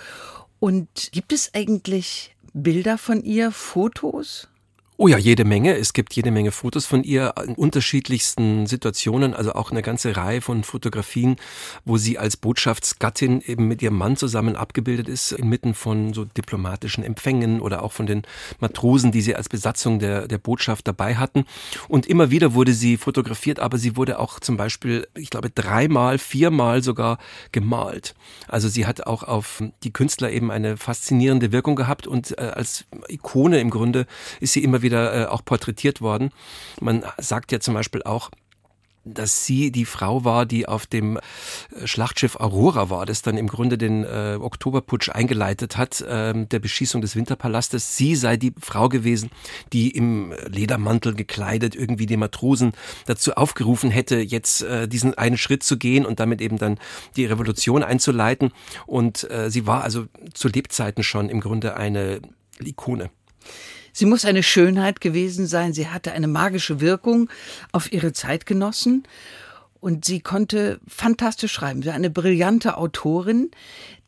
Und 0.61 1.11
gibt 1.11 1.33
es 1.33 1.55
eigentlich 1.55 2.37
Bilder 2.53 2.99
von 2.99 3.25
ihr, 3.25 3.51
Fotos? 3.51 4.49
Oh 4.97 5.09
ja, 5.09 5.19
jede 5.19 5.45
Menge. 5.45 5.77
Es 5.77 5.93
gibt 5.93 6.15
jede 6.15 6.31
Menge 6.31 6.53
Fotos 6.53 6.87
von 6.87 7.03
ihr 7.03 7.35
in 7.45 7.57
unterschiedlichsten 7.57 8.69
Situationen, 8.69 9.35
also 9.35 9.53
auch 9.55 9.73
eine 9.73 9.83
ganze 9.83 10.17
Reihe 10.17 10.41
von 10.41 10.63
Fotografien, 10.63 11.35
wo 11.85 11.97
sie 11.97 12.17
als 12.17 12.37
Botschaftsgattin 12.37 13.43
eben 13.45 13.67
mit 13.67 13.83
ihrem 13.83 13.99
Mann 13.99 14.17
zusammen 14.17 14.55
abgebildet 14.55 15.09
ist, 15.09 15.33
inmitten 15.33 15.75
von 15.75 16.15
so 16.15 16.25
diplomatischen 16.25 17.03
Empfängen 17.03 17.61
oder 17.61 17.83
auch 17.83 17.91
von 17.91 18.07
den 18.07 18.23
Matrosen, 18.61 19.11
die 19.11 19.21
sie 19.21 19.35
als 19.35 19.49
Besatzung 19.49 19.99
der, 19.99 20.29
der 20.29 20.39
Botschaft 20.39 20.87
dabei 20.87 21.17
hatten. 21.17 21.45
Und 21.89 22.07
immer 22.07 22.31
wieder 22.31 22.55
wurde 22.55 22.73
sie 22.73 22.97
fotografiert, 22.97 23.59
aber 23.59 23.79
sie 23.79 23.97
wurde 23.97 24.21
auch 24.21 24.39
zum 24.39 24.57
Beispiel, 24.57 25.09
ich 25.15 25.31
glaube, 25.31 25.51
dreimal, 25.51 26.19
viermal 26.19 26.85
sogar 26.85 27.19
gemalt. 27.51 28.15
Also 28.47 28.69
sie 28.69 28.87
hat 28.87 29.09
auch 29.09 29.25
auf 29.25 29.61
die 29.83 29.93
Künstler 29.93 30.31
eben 30.31 30.53
eine 30.53 30.77
faszinierende 30.77 31.51
Wirkung 31.51 31.75
gehabt 31.75 32.07
und 32.07 32.39
äh, 32.39 32.43
als 32.43 32.85
Ikone 33.09 33.59
im 33.59 33.71
Grunde 33.71 34.07
ist 34.39 34.53
sie 34.53 34.63
immer 34.63 34.84
wieder 34.85 35.25
äh, 35.25 35.27
auch 35.27 35.45
porträtiert 35.45 36.01
worden. 36.01 36.31
Man 36.81 37.05
sagt 37.19 37.51
ja 37.51 37.59
zum 37.59 37.75
Beispiel 37.75 38.05
auch, 38.05 38.31
dass 39.05 39.45
sie 39.45 39.71
die 39.71 39.85
Frau 39.85 40.25
war, 40.25 40.47
die 40.47 40.67
auf 40.67 40.87
dem 40.87 41.17
äh, 41.17 41.87
Schlachtschiff 41.87 42.37
Aurora 42.37 42.91
war, 42.91 43.07
das 43.07 43.23
dann 43.23 43.37
im 43.37 43.49
Grunde 43.49 43.79
den 43.79 44.05
äh, 44.05 44.39
Oktoberputsch 44.41 45.11
eingeleitet 45.11 45.77
hat, 45.77 46.01
äh, 46.01 46.33
der 46.47 46.59
Beschießung 46.59 47.01
des 47.01 47.15
Winterpalastes. 47.15 47.97
Sie 47.97 48.17
sei 48.17 48.37
die 48.37 48.55
Frau 48.59 48.89
gewesen, 48.89 49.31
die 49.73 49.91
im 49.91 50.33
Ledermantel 50.47 51.15
gekleidet 51.15 51.75
irgendwie 51.75 52.07
die 52.07 52.17
Matrosen 52.17 52.73
dazu 53.07 53.35
aufgerufen 53.35 53.91
hätte, 53.91 54.17
jetzt 54.17 54.63
äh, 54.63 54.89
diesen 54.89 55.15
einen 55.15 55.37
Schritt 55.37 55.63
zu 55.63 55.77
gehen 55.77 56.07
und 56.07 56.21
damit 56.21 56.41
eben 56.41 56.59
dann 56.59 56.79
die 57.17 57.27
Revolution 57.27 57.83
einzuleiten. 57.83 58.53
Und 58.87 59.31
äh, 59.31 59.51
sie 59.51 59.67
war 59.67 59.85
also 59.85 60.07
zu 60.33 60.49
Lebzeiten 60.49 61.05
schon 61.05 61.29
im 61.29 61.41
Grunde 61.41 61.77
eine 61.77 62.21
Ikone. 62.61 63.11
Sie 63.95 64.05
muss 64.07 64.25
eine 64.25 64.43
Schönheit 64.43 65.01
gewesen 65.01 65.47
sein. 65.47 65.73
Sie 65.73 65.89
hatte 65.89 66.13
eine 66.13 66.27
magische 66.27 66.81
Wirkung 66.81 67.31
auf 67.73 67.93
ihre 67.93 68.13
Zeitgenossen. 68.13 69.05
Und 69.81 70.05
sie 70.05 70.21
konnte 70.21 70.81
fantastisch 70.89 71.53
schreiben. 71.53 71.83
Sie 71.83 71.89
war 71.89 71.95
eine 71.95 72.11
brillante 72.11 72.77
Autorin, 72.77 73.51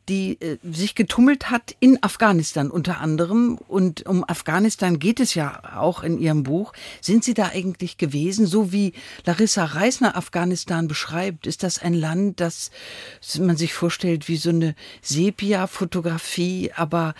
die 0.09 0.39
äh, 0.41 0.57
sich 0.63 0.95
getummelt 0.95 1.49
hat 1.49 1.75
in 1.79 2.01
Afghanistan 2.01 2.71
unter 2.71 2.99
anderem. 2.99 3.57
Und 3.67 4.05
um 4.05 4.23
Afghanistan 4.27 4.99
geht 4.99 5.19
es 5.19 5.33
ja 5.33 5.61
auch 5.75 6.03
in 6.03 6.17
Ihrem 6.17 6.43
Buch. 6.43 6.73
Sind 7.01 7.23
Sie 7.23 7.33
da 7.33 7.47
eigentlich 7.47 7.97
gewesen? 7.97 8.47
So 8.47 8.71
wie 8.71 8.93
Larissa 9.25 9.65
Reisner 9.65 10.15
Afghanistan 10.15 10.87
beschreibt, 10.87 11.47
ist 11.47 11.63
das 11.63 11.81
ein 11.81 11.93
Land, 11.93 12.39
das 12.39 12.71
man 13.39 13.57
sich 13.57 13.73
vorstellt 13.73 14.27
wie 14.27 14.37
so 14.37 14.49
eine 14.49 14.75
Sepia-Fotografie, 15.01 16.71
aber 16.75 17.13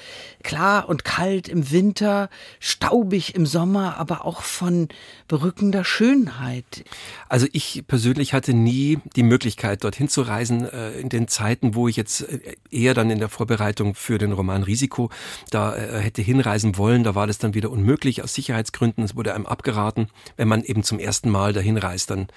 klar 0.43 0.87
und 0.87 1.03
kalt 1.03 1.47
im 1.47 1.71
Winter, 1.71 2.29
staubig 2.59 3.35
im 3.35 3.45
Sommer, 3.45 3.97
aber 3.97 4.25
auch 4.25 4.41
von 4.41 4.87
berückender 5.27 5.83
Schönheit. 5.83 6.85
Also 7.29 7.47
ich 7.51 7.83
persönlich 7.87 8.33
hatte 8.33 8.53
nie 8.53 8.99
die 9.15 9.23
Möglichkeit, 9.23 9.83
dorthin 9.83 10.07
zu 10.07 10.21
reisen, 10.21 10.65
äh, 10.65 10.91
in 10.99 11.09
den 11.09 11.27
Zeiten, 11.27 11.75
wo 11.75 11.87
ich 11.87 11.95
jetzt 11.95 12.21
äh, 12.21 12.55
eher 12.71 12.93
dann 12.93 13.09
in 13.09 13.19
der 13.19 13.29
Vorbereitung 13.29 13.95
für 13.95 14.17
den 14.17 14.31
Roman 14.31 14.63
Risiko 14.63 15.09
da 15.49 15.75
äh, 15.75 15.99
hätte 15.99 16.21
hinreisen 16.21 16.77
wollen. 16.77 17.03
Da 17.03 17.15
war 17.15 17.27
das 17.27 17.37
dann 17.37 17.53
wieder 17.53 17.71
unmöglich 17.71 18.23
aus 18.23 18.33
Sicherheitsgründen. 18.33 19.03
Es 19.03 19.15
wurde 19.15 19.33
einem 19.33 19.45
abgeraten, 19.45 20.09
wenn 20.37 20.47
man 20.47 20.63
eben 20.63 20.83
zum 20.83 20.99
ersten 20.99 21.29
Mal 21.29 21.53
dahin 21.53 21.77
reist, 21.77 22.09
dann 22.09 22.27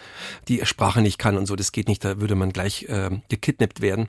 die 0.49 0.65
Sprache 0.65 1.01
nicht 1.01 1.19
kann 1.19 1.37
und 1.37 1.47
so. 1.47 1.57
Das 1.57 1.73
geht 1.73 1.89
nicht, 1.89 2.05
da 2.05 2.21
würde 2.21 2.35
man 2.35 2.53
gleich 2.53 2.85
äh, 2.89 3.11
gekidnappt 3.29 3.81
werden 3.81 4.09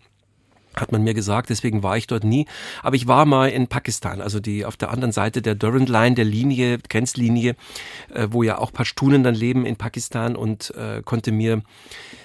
hat 0.75 0.92
man 0.92 1.04
mir 1.04 1.13
gesagt, 1.13 1.50
deswegen 1.50 1.84
war 1.84 1.98
ich 1.98 2.08
dort 2.08 2.24
nie. 2.24 2.46
Aber 2.82 2.96
ich 2.96 3.08
war 3.08 3.25
mal 3.25 3.50
in 3.50 3.68
Pakistan, 3.68 4.22
also 4.22 4.40
die 4.40 4.66
auf 4.66 4.78
der 4.78 4.92
anderen 4.92 5.12
Seite 5.12 5.42
der 5.42 5.56
Durand 5.56 5.90
Line, 5.90 6.16
der 6.16 6.25
Linie, 6.25 6.80
Grenzlinie, 6.90 7.56
äh, 8.13 8.28
wo 8.32 8.44
ja 8.44 8.58
auch 8.58 8.72
Pashtunen 8.72 9.24
dann 9.24 9.36
leben 9.36 9.66
in 9.66 9.75
Pakistan 9.75 10.36
und 10.36 10.74
äh, 10.75 11.01
konnte 11.04 11.32
mir 11.32 11.62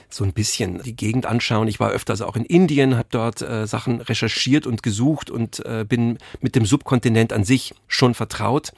so 0.09 0.25
ein 0.25 0.33
bisschen 0.33 0.83
die 0.83 0.95
Gegend 0.95 1.26
anschauen. 1.26 1.69
Ich 1.69 1.81
war 1.81 1.91
öfters 1.91 2.23
auch 2.23 2.37
in 2.37 2.45
Indien, 2.45 2.97
habe 2.97 3.09
dort 3.11 3.43
äh, 3.43 3.67
Sachen 3.67 4.00
recherchiert 4.00 4.67
und 4.67 4.83
gesucht 4.83 5.31
und 5.31 5.65
äh, 5.67 5.85
bin 5.87 6.19
mit 6.41 6.55
dem 6.55 6.65
Subkontinent 6.65 7.33
an 7.33 7.45
sich 7.45 7.75
schon 7.88 8.15
vertraut. 8.15 8.73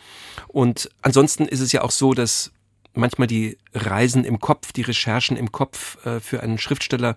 Und 0.48 0.90
ansonsten 1.02 1.44
ist 1.44 1.60
es 1.60 1.72
ja 1.72 1.82
auch 1.82 1.90
so, 1.90 2.14
dass 2.14 2.52
manchmal 2.94 3.28
die 3.28 3.56
Reisen 3.74 4.24
im 4.24 4.40
Kopf, 4.40 4.72
die 4.72 4.82
Recherchen 4.82 5.36
im 5.36 5.52
Kopf 5.52 6.04
äh, 6.04 6.20
für 6.20 6.42
einen 6.42 6.58
Schriftsteller 6.58 7.16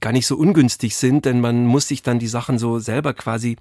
gar 0.00 0.12
nicht 0.12 0.26
so 0.26 0.36
ungünstig 0.36 0.96
sind, 0.96 1.24
denn 1.24 1.40
man 1.40 1.66
muss 1.66 1.88
sich 1.88 2.02
dann 2.02 2.18
die 2.18 2.26
Sachen 2.26 2.58
so 2.58 2.78
selber 2.78 3.14
quasi 3.14 3.56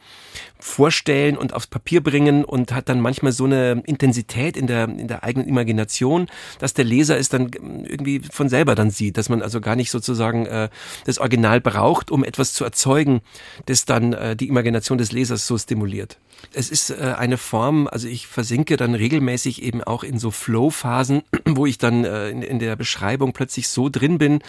vorstellen 0.60 1.38
und 1.38 1.54
aufs 1.54 1.68
Papier 1.68 2.01
bringen 2.01 2.44
und 2.44 2.72
hat 2.72 2.89
dann 2.89 3.00
manchmal 3.01 3.32
so 3.32 3.46
eine 3.46 3.84
Intensität 3.86 4.58
in 4.58 4.68
der, 4.68 4.86
in 4.86 5.08
der 5.08 5.24
eigenen 5.24 5.48
Imagination, 5.48 6.27
dass 6.60 6.74
der 6.74 6.86
Leser 6.86 7.18
es 7.18 7.30
dann 7.30 7.51
irgendwie 7.84 8.22
von 8.32 8.50
selber 8.50 8.75
dann 8.75 8.89
sieht, 8.89 9.18
dass 9.18 9.30
man 9.30 9.42
also 9.42 9.62
gar 9.62 9.75
nicht 9.75 9.92
sozusagen 9.92 10.46
äh, 10.46 10.70
das 11.06 11.20
Original 11.20 11.62
braucht, 11.62 12.12
um 12.12 12.24
etwas 12.24 12.53
zu 12.53 12.64
erzeugen, 12.64 13.22
das 13.66 13.86
dann 13.86 14.14
äh, 14.14 14.36
die 14.36 14.48
Imagination 14.48 14.98
des 14.98 15.12
Lesers 15.12 15.48
so 15.48 15.57
stimuliert. 15.57 16.18
Es 16.53 16.70
ist 16.70 16.90
äh, 16.90 17.16
eine 17.18 17.38
Form, 17.38 17.88
also 17.88 18.07
ich 18.07 18.27
versinke 18.27 18.77
dann 18.77 18.96
regelmäßig 18.96 19.62
eben 19.62 19.83
auch 19.83 20.03
in 20.03 20.20
so 20.20 20.31
Flow-Phasen, 20.31 21.24
wo 21.46 21.66
ich 21.66 21.77
dann 21.77 22.03
äh, 22.05 22.29
in, 22.29 22.42
in 22.42 22.60
der 22.60 22.75
Beschreibung 22.75 23.33
plötzlich 23.33 23.68
so 23.68 23.90
drin 23.90 24.18
bin, 24.18 24.42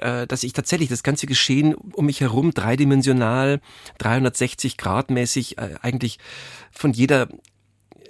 äh, 0.00 0.26
dass 0.26 0.42
ich 0.42 0.52
tatsächlich 0.52 0.88
das 0.88 1.02
ganze 1.02 1.19
Geschehen 1.26 1.74
um 1.74 2.06
mich 2.06 2.20
herum 2.20 2.52
dreidimensional, 2.52 3.60
360 3.98 4.76
Grad 4.76 5.10
mäßig 5.10 5.58
äh, 5.58 5.76
eigentlich 5.82 6.18
von 6.70 6.92
jeder 6.92 7.28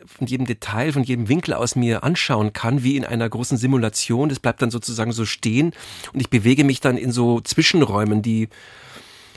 von 0.07 0.27
jedem 0.27 0.47
Detail, 0.47 0.93
von 0.93 1.05
jedem 1.05 1.29
Winkel 1.29 1.55
aus 1.55 1.77
mir 1.77 2.03
anschauen 2.03 2.53
kann, 2.53 2.83
wie 2.83 2.97
in 2.97 3.05
einer 3.05 3.29
großen 3.29 3.57
Simulation. 3.57 4.29
Das 4.29 4.41
bleibt 4.41 4.61
dann 4.61 4.71
sozusagen 4.71 5.13
so 5.13 5.25
stehen 5.25 5.73
und 6.13 6.21
ich 6.21 6.31
bewege 6.31 6.65
mich 6.65 6.81
dann 6.81 6.97
in 6.97 7.13
so 7.13 7.41
Zwischenräumen, 7.41 8.23
die 8.23 8.49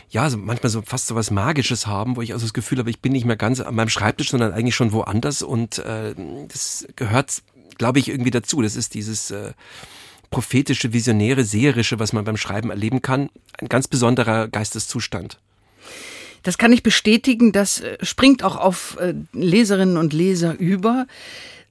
ja, 0.09 0.29
so 0.29 0.37
manchmal 0.37 0.69
so 0.69 0.83
fast 0.83 1.07
so 1.07 1.15
was 1.15 1.31
Magisches 1.31 1.87
haben, 1.87 2.15
wo 2.15 2.21
ich 2.21 2.33
also 2.33 2.45
das 2.45 2.53
Gefühl 2.53 2.77
habe, 2.77 2.89
ich 2.89 3.01
bin 3.01 3.13
nicht 3.13 3.25
mehr 3.25 3.35
ganz 3.35 3.59
an 3.59 3.73
meinem 3.73 3.89
Schreibtisch, 3.89 4.29
sondern 4.29 4.53
eigentlich 4.53 4.75
schon 4.75 4.91
woanders 4.91 5.41
und 5.41 5.79
äh, 5.79 6.13
das 6.47 6.87
gehört, 6.95 7.41
glaube 7.79 7.97
ich, 7.97 8.09
irgendwie 8.09 8.29
dazu. 8.29 8.61
Das 8.61 8.75
ist 8.75 8.93
dieses 8.93 9.31
äh, 9.31 9.53
prophetische, 10.33 10.93
visionäre, 10.93 11.43
seherische, 11.43 11.99
was 11.99 12.11
man 12.11 12.25
beim 12.25 12.37
Schreiben 12.37 12.71
erleben 12.71 13.01
kann. 13.01 13.29
Ein 13.59 13.69
ganz 13.69 13.87
besonderer 13.87 14.47
Geisteszustand. 14.47 15.37
Das 16.41 16.57
kann 16.57 16.73
ich 16.73 16.83
bestätigen, 16.83 17.51
das 17.51 17.79
äh, 17.79 17.97
springt 18.01 18.43
auch 18.43 18.57
auf 18.57 18.97
äh, 18.99 19.13
Leserinnen 19.31 19.95
und 19.95 20.11
Leser 20.11 20.57
über 20.57 21.05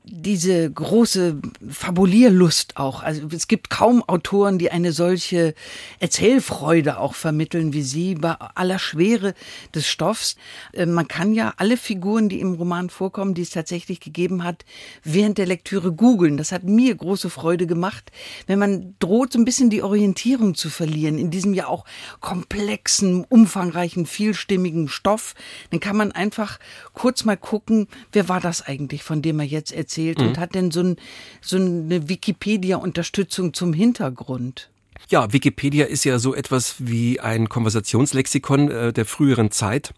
diese 0.05 0.69
große 0.69 1.41
Fabulierlust 1.69 2.77
auch. 2.77 3.05
Also 3.05 3.29
es 3.33 3.47
gibt 3.47 3.71
kaum 3.71 4.03
Autoren, 4.03 4.59
die 4.59 4.73
eine 4.73 4.91
solche 4.91 5.55
Erzählfreude 6.01 6.99
auch 6.99 7.15
vermitteln 7.15 7.73
wie 7.73 7.83
Sie 7.83 8.17
bei 8.17 8.33
aller 8.33 8.81
Schwere 8.81 9.35
des 9.75 9.87
Stoffs. 9.87 10.37
Äh, 10.73 10.87
man 10.87 11.07
kann 11.07 11.33
ja 11.33 11.55
alle 11.57 11.77
Figuren, 11.77 12.29
die 12.29 12.41
im 12.41 12.55
Roman 12.55 12.91
vorkommen, 12.91 13.35
die 13.35 13.43
es 13.43 13.51
tatsächlich 13.51 14.01
gegeben 14.01 14.43
hat, 14.43 14.65
während 15.05 15.39
der 15.39 15.47
Lektüre 15.47 15.93
googeln. 15.93 16.37
Das 16.37 16.51
hat 16.51 16.65
mir 16.65 16.95
große 16.97 17.31
Freude 17.31 17.69
gemacht, 17.69 18.11
wenn 18.49 18.59
man 18.59 18.97
droht, 18.99 19.33
so 19.33 19.39
ein 19.39 19.45
bisschen 19.45 19.71
die 19.71 19.83
Orientierung 19.83 20.57
zu 20.57 20.69
verlieren 20.69 21.17
in 21.17 21.31
diesem 21.31 21.55
ja 21.55 21.69
auch 21.69 21.85
komplexen, 22.21 23.25
umfangreichen, 23.29 24.07
vielstimmigen 24.07 24.89
Stoff. 24.89 25.37
Dann 25.71 25.79
kann 25.79 25.97
man 25.97 26.11
einfach 26.11 26.59
kurz 26.93 27.25
mal 27.25 27.37
gucken, 27.37 27.87
wer 28.11 28.29
war 28.29 28.41
das 28.41 28.63
eigentlich, 28.63 29.05
von 29.05 29.23
dem 29.23 29.39
er 29.39 29.47
jetzt 29.47 29.71
erzählt 29.71 29.92
erzählt 29.93 30.19
mhm. 30.19 30.29
und 30.29 30.39
hat 30.39 30.55
denn 30.55 30.71
so, 30.71 30.81
ein, 30.81 30.97
so 31.41 31.57
eine 31.57 32.09
Wikipedia-Unterstützung 32.09 33.53
zum 33.53 33.73
Hintergrund? 33.73 34.71
Ja, 35.09 35.33
Wikipedia 35.33 35.87
ist 35.87 36.05
ja 36.05 36.19
so 36.19 36.35
etwas 36.35 36.77
wie 36.79 37.21
ein 37.21 37.49
Konversationslexikon 37.49 38.71
äh, 38.71 38.93
der 38.93 39.05
früheren 39.05 39.51
Zeit. 39.51 39.93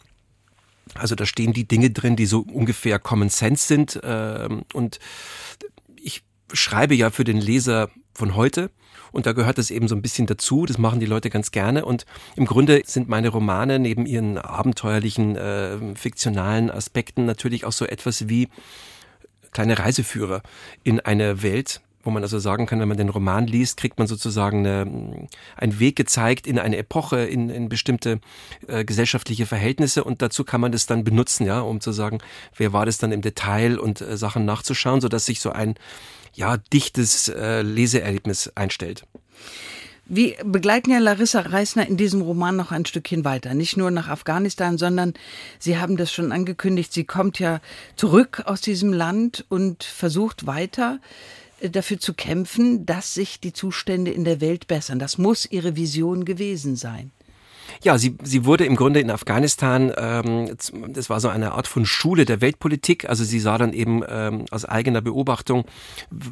Also 0.95 1.15
da 1.15 1.27
stehen 1.27 1.53
die 1.53 1.67
Dinge 1.67 1.91
drin, 1.91 2.17
die 2.17 2.27
so 2.27 2.41
ungefähr 2.41 2.99
Common 2.99 3.29
Sense 3.29 3.67
sind. 3.67 3.97
Äh, 4.03 4.49
und 4.73 4.99
ich 5.97 6.23
schreibe 6.53 6.95
ja 6.95 7.11
für 7.11 7.25
den 7.25 7.41
Leser 7.41 7.91
von 8.15 8.35
heute. 8.35 8.71
Und 9.13 9.27
da 9.27 9.33
gehört 9.33 9.59
es 9.59 9.71
eben 9.71 9.87
so 9.87 9.95
ein 9.95 10.03
bisschen 10.03 10.27
dazu. 10.27 10.67
Das 10.67 10.79
machen 10.79 10.99
die 10.99 11.07
Leute 11.07 11.31
ganz 11.31 11.53
gerne. 11.53 11.85
Und 11.85 12.05
im 12.35 12.47
Grunde 12.47 12.83
sind 12.85 13.09
meine 13.09 13.29
Romane 13.29 13.79
neben 13.79 14.07
ihren 14.07 14.39
abenteuerlichen, 14.39 15.37
äh, 15.37 15.95
fiktionalen 15.95 16.71
Aspekten 16.71 17.25
natürlich 17.25 17.65
auch 17.65 17.73
so 17.73 17.85
etwas 17.85 18.29
wie 18.29 18.49
kleine 19.55 19.79
Reiseführer 19.79 20.43
in 20.83 21.01
eine 21.01 21.43
Welt, 21.43 21.81
wo 22.03 22.11
man 22.11 22.23
also 22.23 22.39
sagen 22.39 22.67
kann, 22.67 22.81
wenn 22.81 22.89
man 22.89 22.99
den 22.99 23.09
Roman 23.09 23.47
liest, 23.47 23.79
kriegt 23.79 23.99
man 23.99 24.07
sozusagen 24.07 24.67
eine, 24.67 25.29
einen 25.57 25.81
Weg 25.81 25.97
gezeigt 25.97 26.47
in 26.47 26.59
eine 26.59 26.77
Epoche, 26.77 27.25
in, 27.25 27.49
in 27.49 27.71
bestimmte 27.71 28.21
äh, 28.69 28.85
gesellschaftliche 28.85 29.47
Verhältnisse 29.47 30.05
und 30.05 30.21
dazu 30.21 30.45
kann 30.45 30.61
man 30.61 30.73
das 30.73 30.85
dann 30.87 31.05
benutzen, 31.05 31.47
ja, 31.47 31.61
um 31.61 31.81
zu 31.81 31.93
sagen, 31.93 32.19
wer 32.57 32.75
war 32.75 32.85
das 32.85 32.99
dann 32.99 33.13
im 33.13 33.23
Detail 33.23 33.79
und 33.79 34.03
äh, 34.03 34.19
Sachen 34.19 34.45
nachzuschauen, 34.45 35.01
so 35.01 35.09
dass 35.09 35.25
sich 35.25 35.41
so 35.41 35.51
ein 35.51 35.75
ja 36.35 36.59
dichtes 36.59 37.29
äh, 37.29 37.63
Leseerlebnis 37.63 38.53
einstellt. 38.55 39.07
Wir 40.07 40.37
begleiten 40.45 40.91
ja 40.91 40.99
Larissa 40.99 41.41
Reisner 41.41 41.87
in 41.89 41.97
diesem 41.97 42.21
Roman 42.21 42.57
noch 42.57 42.73
ein 42.73 42.85
Stückchen 42.85 43.25
weiter. 43.25 43.55
Nicht 43.55 43.79
nur 43.79 43.91
nach 43.91 44.09
Afghanistan, 44.09 44.77
sondern 44.77 45.15
Sie 45.59 45.79
haben 45.79 45.97
das 45.97 46.13
schon 46.13 46.31
angekündigt, 46.31 46.93
sie 46.93 47.05
kommt 47.05 47.39
ja 47.39 47.61
zurück 47.97 48.43
aus 48.45 48.61
diesem 48.61 48.93
Land 48.93 49.47
und 49.49 49.83
versucht 49.83 50.47
weiter 50.47 51.01
äh, 51.61 51.71
dafür 51.71 51.99
zu 51.99 52.13
kämpfen, 52.13 52.85
dass 52.85 53.15
sich 53.15 53.41
die 53.41 53.55
Zustände 53.55 54.11
in 54.11 54.25
der 54.25 54.43
Welt 54.43 54.67
bessern. 54.67 54.99
Das 54.99 55.17
muss 55.17 55.47
Ihre 55.51 55.75
Vision 55.75 56.27
gewesen 56.27 56.77
sein. 56.77 57.11
Ja, 57.83 57.99
sie, 57.99 58.17
sie 58.23 58.45
wurde 58.45 58.65
im 58.65 58.77
Grunde 58.77 59.01
in 59.01 59.11
Afghanistan, 59.11 59.93
ähm, 59.97 60.57
das 60.89 61.11
war 61.11 61.21
so 61.21 61.29
eine 61.29 61.53
Art 61.53 61.67
von 61.67 61.87
Schule 61.87 62.25
der 62.25 62.41
Weltpolitik. 62.41 63.09
Also 63.09 63.25
sie 63.25 63.41
sah 63.41 63.59
dann 63.59 63.73
eben 63.73 64.03
ähm, 64.09 64.47
aus 64.51 64.65
eigener 64.65 65.01
Beobachtung, 65.01 65.65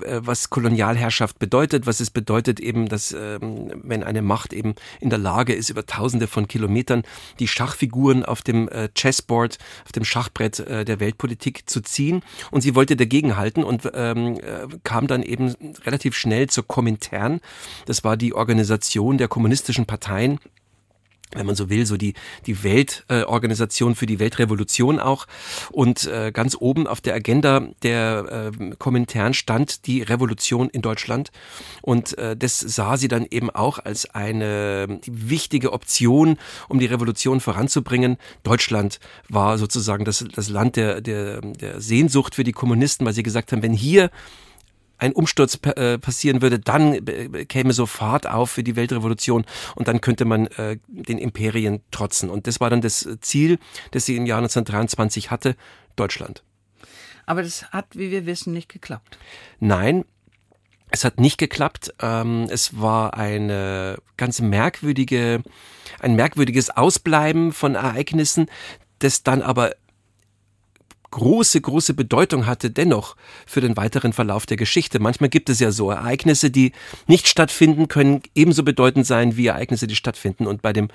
äh, 0.05 0.21
was 0.23 0.51
Kolonialherrschaft 0.51 1.39
bedeutet, 1.39 1.87
was 1.87 2.01
es 2.01 2.11
bedeutet 2.11 2.61
eben, 2.61 2.89
dass 2.89 3.13
ähm, 3.13 3.73
wenn 3.83 4.03
eine 4.03 4.23
Macht 4.23 4.53
eben 4.53 4.75
in 5.01 5.11
der 5.11 5.19
Lage 5.19 5.53
ist, 5.53 5.71
über 5.71 5.87
Tausende 5.87 6.27
von 6.27 6.49
Kilometern 6.49 7.03
die 7.39 7.49
Schachfiguren 7.49 8.25
auf 8.25 8.43
dem 8.43 8.69
äh, 8.69 8.89
Chessboard, 8.95 9.59
auf 9.85 9.93
dem 9.93 10.05
Schachbrett 10.05 10.61
äh, 10.61 10.85
der 10.85 11.01
Weltpolitik 11.01 11.69
zu 11.69 11.81
ziehen. 11.83 12.23
Und 12.51 12.63
sie 12.63 12.75
wollte 12.75 12.97
dagegenhalten 12.97 13.65
und 13.65 13.91
ähm, 13.95 14.39
äh, 14.39 14.67
kam 14.85 15.07
dann 15.07 15.23
eben 15.23 15.55
relativ 15.85 16.17
schnell 16.17 16.49
zur 16.49 16.67
Komintern. 16.67 17.41
Das 17.87 18.05
war 18.05 18.17
die 18.17 18.35
Organisation 18.35 19.19
der 19.19 19.29
kommunistischen 19.29 19.87
Parteien 19.87 20.39
wenn 21.35 21.47
man 21.47 21.55
so 21.55 21.71
will, 21.71 21.87
so 21.87 21.97
die, 21.97 22.15
die 22.47 22.63
Weltorganisation 22.63 23.93
äh, 23.93 23.95
für 23.95 24.07
die 24.07 24.19
Weltrevolution 24.19 24.99
auch. 24.99 25.27
Und 25.71 26.07
äh, 26.07 26.33
ganz 26.33 26.57
oben 26.59 26.87
auf 26.87 27.01
der 27.01 27.15
Agenda 27.15 27.69
der 27.83 28.53
äh, 28.59 28.75
Komintern 28.77 29.35
stand 29.35 29.87
die 29.87 30.03
Revolution 30.03 30.69
in 30.71 30.83
Deutschland. 30.83 31.31
Und 31.81 32.17
äh, 32.19 32.37
das 32.37 32.61
sah 32.61 32.97
sie 32.97 33.09
dann 33.09 33.27
eben 33.31 33.51
auch 33.51 33.79
als 33.79 34.11
eine 34.15 35.01
wichtige 35.07 35.73
Option, 35.73 36.37
um 36.69 36.79
die 36.79 36.87
Revolution 36.87 37.41
voranzubringen. 37.41 38.17
Deutschland 38.43 39.01
war 39.29 39.59
sozusagen 39.59 40.05
das, 40.05 40.25
das 40.35 40.49
Land 40.49 40.77
der, 40.77 41.01
der, 41.01 41.41
der 41.41 41.81
Sehnsucht 41.81 42.35
für 42.35 42.45
die 42.45 42.53
Kommunisten, 42.53 43.07
weil 43.07 43.15
sie 43.15 43.23
gesagt 43.23 43.53
haben, 43.53 43.63
wenn 43.63 43.73
hier 43.73 44.11
ein 45.03 45.13
Umsturz 45.13 45.59
äh, 45.65 45.99
passieren 45.99 46.43
würde, 46.43 46.61
dann 46.61 46.95
äh, 46.95 47.45
käme 47.45 47.73
so 47.73 47.87
Fahrt 47.87 48.29
auf 48.29 48.51
für 48.51 48.63
die 48.63 48.77
Weltrevolution 48.77 49.45
und 49.75 49.89
dann 49.89 50.01
könnte 50.01 50.25
man 50.25 50.47
äh, 50.47 50.79
den 50.87 51.19
Imperien 51.19 51.81
trotzen. 51.91 52.31
Und 52.31 52.47
das 52.47 52.61
war 52.61 52.71
dann 52.71 52.81
das 52.81 53.09
Ziel, 53.21 53.59
das 53.91 54.07
sie 54.07 54.17
im 54.17 54.27
Jahr 54.27 54.39
1923 54.39 55.31
hatte, 55.31 55.57
Deutschland. 55.97 56.45
Aber 57.27 57.43
das 57.43 57.65
hat, 57.73 57.97
wie 57.97 58.11
wir 58.13 58.27
wissen, 58.27 58.53
nicht 58.53 58.69
geklappt. 58.69 59.19
Nein, 59.59 60.05
es 60.91 61.05
hat 61.05 61.19
nicht 61.19 61.39
geklappt. 61.39 61.95
Ähm, 62.01 62.47
es 62.49 62.81
war 62.81 63.15
eine 63.15 63.99
ganz 64.17 64.41
merkwürdige, 64.41 65.43
ein 65.99 66.15
merkwürdiges 66.15 66.71
Ausbleiben 66.71 67.53
von 67.53 67.75
Ereignissen, 67.75 68.47
das 69.01 69.25
dann 69.25 69.43
aber 69.43 69.73
große, 71.13 71.61
große 71.61 71.95
Bedeutung 71.95 72.47
hatte 72.47 72.71
dennoch 72.71 73.15
für 73.47 73.61
den 73.61 73.77
weiteren 73.77 74.13
Verlauf 74.13 74.47
der 74.47 74.57
Geschichte. 74.57 74.99
Manchmal 74.99 75.31
gibt 75.31 75.49
es 75.49 75.61
ja 75.61 75.71
so 75.71 75.91
Ereignisse, 75.91 76.51
die 76.51 76.73
nicht 77.07 77.29
stattfinden, 77.29 77.87
können 77.87 78.23
ebenso 78.35 78.65
bedeutend 78.65 79.07
sein 79.07 79.37
wie 79.37 79.47
Ereignisse, 79.47 79.87
die 79.87 79.95
stattfinden. 79.95 80.47
Und 80.47 80.63
bei 80.63 80.73
dem 80.73 80.89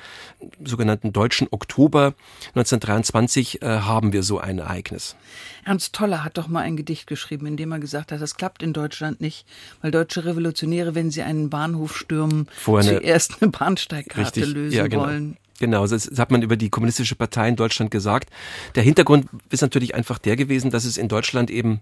sogenannten 0.63 1.13
deutschen 1.13 1.47
Oktober 1.51 2.13
1923 2.55 3.61
äh, 3.61 3.65
haben 3.65 4.11
wir 4.11 4.23
so 4.23 4.39
ein 4.39 4.59
Ereignis. 4.59 5.15
Ernst 5.63 5.93
Toller 5.93 6.23
hat 6.23 6.37
doch 6.37 6.47
mal 6.47 6.61
ein 6.61 6.77
Gedicht 6.77 7.07
geschrieben, 7.07 7.45
in 7.45 7.55
dem 7.55 7.71
er 7.71 7.79
gesagt 7.79 8.11
hat, 8.11 8.21
das 8.21 8.35
klappt 8.35 8.63
in 8.63 8.73
Deutschland 8.73 9.21
nicht, 9.21 9.45
weil 9.81 9.91
deutsche 9.91 10.25
Revolutionäre, 10.25 10.95
wenn 10.95 11.11
sie 11.11 11.21
einen 11.21 11.49
Bahnhof 11.49 11.95
stürmen, 11.95 12.47
Vorher 12.57 12.99
zuerst 12.99 13.41
eine 13.41 13.51
Bahnsteigkarte 13.51 14.41
richtig, 14.41 14.53
lösen 14.53 14.77
ja, 14.77 14.87
genau. 14.87 15.03
wollen. 15.03 15.37
Genau, 15.59 15.87
das 15.87 16.11
hat 16.17 16.31
man 16.31 16.43
über 16.43 16.55
die 16.55 16.69
kommunistische 16.69 17.15
Partei 17.15 17.49
in 17.49 17.55
Deutschland 17.55 17.89
gesagt. 17.89 18.29
Der 18.75 18.83
Hintergrund 18.83 19.27
ist 19.49 19.61
natürlich 19.61 19.95
einfach 19.95 20.19
der 20.19 20.35
gewesen, 20.35 20.69
dass 20.69 20.85
es 20.85 20.97
in 20.97 21.07
Deutschland 21.07 21.49
eben 21.49 21.81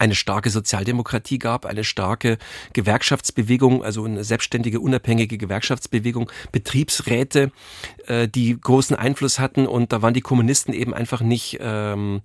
eine 0.00 0.14
starke 0.14 0.48
Sozialdemokratie 0.48 1.38
gab, 1.38 1.66
eine 1.66 1.84
starke 1.84 2.38
Gewerkschaftsbewegung, 2.72 3.84
also 3.84 4.04
eine 4.04 4.24
selbstständige, 4.24 4.80
unabhängige 4.80 5.36
Gewerkschaftsbewegung, 5.36 6.32
Betriebsräte, 6.52 7.52
äh, 8.06 8.26
die 8.26 8.58
großen 8.58 8.96
Einfluss 8.96 9.38
hatten 9.38 9.66
und 9.66 9.92
da 9.92 10.00
waren 10.00 10.14
die 10.14 10.22
Kommunisten 10.22 10.72
eben 10.72 10.94
einfach 10.94 11.20
nicht, 11.20 11.58
ähm, 11.60 12.22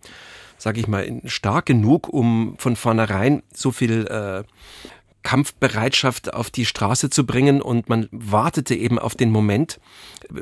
sage 0.57 0.79
ich 0.79 0.87
mal, 0.87 1.21
stark 1.25 1.65
genug, 1.65 2.07
um 2.07 2.55
von 2.57 2.77
vornherein 2.77 3.43
so 3.53 3.71
viel 3.71 4.07
äh, 4.07 4.43
Kampfbereitschaft 5.25 6.33
auf 6.33 6.51
die 6.51 6.65
Straße 6.65 7.09
zu 7.09 7.25
bringen 7.25 7.61
und 7.61 7.89
man 7.89 8.07
wartete 8.11 8.75
eben 8.75 8.99
auf 8.99 9.15
den 9.15 9.31
Moment, 9.31 9.79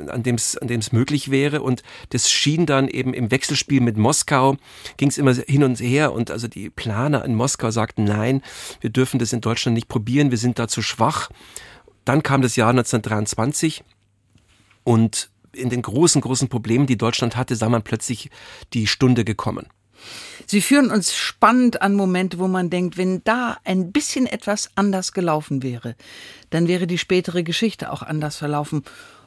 an 0.08 0.24
dem 0.24 0.36
es 0.36 0.58
an 0.58 0.68
dem 0.68 0.82
es 0.82 0.92
möglich 0.92 1.32
wäre 1.32 1.62
und 1.62 1.84
das 2.10 2.30
schien 2.30 2.66
dann 2.66 2.90
eben 2.90 3.14
im 3.14 3.32
Wechselspiel 3.32 3.80
mit 3.80 3.98
Moskau 3.98 4.58
ging 4.98 5.08
es 5.08 5.18
immer 5.18 5.34
hin 5.34 5.64
und 5.64 5.80
her 5.80 6.12
und 6.12 6.30
also 6.30 6.50
die 6.50 6.70
Planer 6.70 7.24
in 7.24 7.34
Moskau 7.34 7.72
sagten 7.72 8.04
nein, 8.04 8.42
wir 8.82 8.90
dürfen 8.90 9.20
das 9.20 9.32
in 9.32 9.42
Deutschland 9.42 9.76
nicht 9.76 9.88
probieren, 9.88 10.32
wir 10.32 10.38
sind 10.38 10.60
da 10.60 10.68
zu 10.68 10.82
schwach. 10.82 11.30
Dann 12.04 12.22
kam 12.22 12.42
das 12.42 12.58
Jahr 12.58 12.72
1923 12.72 13.86
und 14.84 15.30
in 15.54 15.70
den 15.70 15.82
großen 15.82 16.20
großen 16.20 16.50
Problemen, 16.50 16.88
die 16.88 16.98
Deutschland 16.98 17.38
hatte, 17.38 17.56
sah 17.56 17.70
man 17.70 17.84
plötzlich 17.84 18.30
die 18.74 18.88
Stunde 18.88 19.24
gekommen. 19.24 19.68
Sie 20.46 20.62
führen 20.62 20.92
uns 20.92 21.14
spannend 21.16 21.82
an 21.82 21.96
Momente, 21.96 22.40
wo 22.40 22.48
man 22.48 22.70
denkt, 22.70 22.98
wenn 22.98 23.24
da 23.24 23.58
ein 23.64 23.92
bisschen 23.92 24.26
etwas 24.26 24.70
anders 24.76 25.14
gelaufen 25.14 25.64
wäre, 25.64 25.96
dann 26.50 26.68
wäre 26.68 26.88
die 26.88 26.98
spätere 26.98 27.44
Geschichte 27.44 27.92
auch 27.92 28.04
anders 28.04 28.38
verlaufen. 28.38 28.84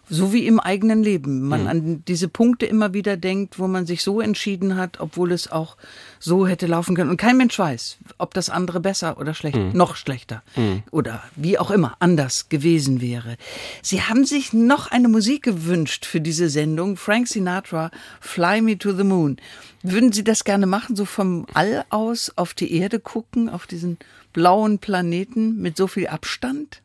So 0.08 0.32
wie 0.32 0.46
im 0.46 0.60
eigenen 0.60 1.02
Leben. 1.02 1.48
Man 1.48 1.62
mhm. 1.62 1.66
an 1.66 2.04
diese 2.06 2.28
Punkte 2.28 2.64
immer 2.66 2.94
wieder 2.94 3.16
denkt, 3.16 3.58
wo 3.58 3.66
man 3.66 3.86
sich 3.86 4.04
so 4.04 4.20
entschieden 4.20 4.76
hat, 4.76 5.00
obwohl 5.00 5.32
es 5.32 5.50
auch 5.50 5.76
so 6.20 6.46
hätte 6.46 6.68
laufen 6.68 6.94
können. 6.94 7.10
Und 7.10 7.16
kein 7.16 7.36
Mensch 7.36 7.58
weiß, 7.58 7.98
ob 8.18 8.32
das 8.32 8.48
andere 8.48 8.78
besser 8.78 9.18
oder 9.18 9.34
schlechter, 9.34 9.58
mhm. 9.58 9.72
noch 9.72 9.96
schlechter 9.96 10.44
mhm. 10.54 10.84
oder 10.92 11.24
wie 11.34 11.58
auch 11.58 11.72
immer 11.72 11.96
anders 11.98 12.48
gewesen 12.48 13.00
wäre. 13.00 13.36
Sie 13.82 14.00
haben 14.00 14.24
sich 14.24 14.52
noch 14.52 14.92
eine 14.92 15.08
Musik 15.08 15.42
gewünscht 15.42 16.06
für 16.06 16.20
diese 16.20 16.48
Sendung. 16.50 16.96
Frank 16.96 17.26
Sinatra, 17.26 17.90
Fly 18.20 18.60
Me 18.62 18.78
to 18.78 18.92
the 18.92 19.02
Moon. 19.02 19.38
Würden 19.88 20.12
Sie 20.12 20.24
das 20.24 20.42
gerne 20.42 20.66
machen, 20.66 20.96
so 20.96 21.04
vom 21.04 21.46
All 21.54 21.84
aus 21.90 22.32
auf 22.34 22.54
die 22.54 22.72
Erde 22.72 22.98
gucken, 22.98 23.48
auf 23.48 23.68
diesen 23.68 23.98
blauen 24.32 24.80
Planeten 24.80 25.62
mit 25.62 25.76
so 25.76 25.86
viel 25.86 26.08
Abstand? 26.08 26.82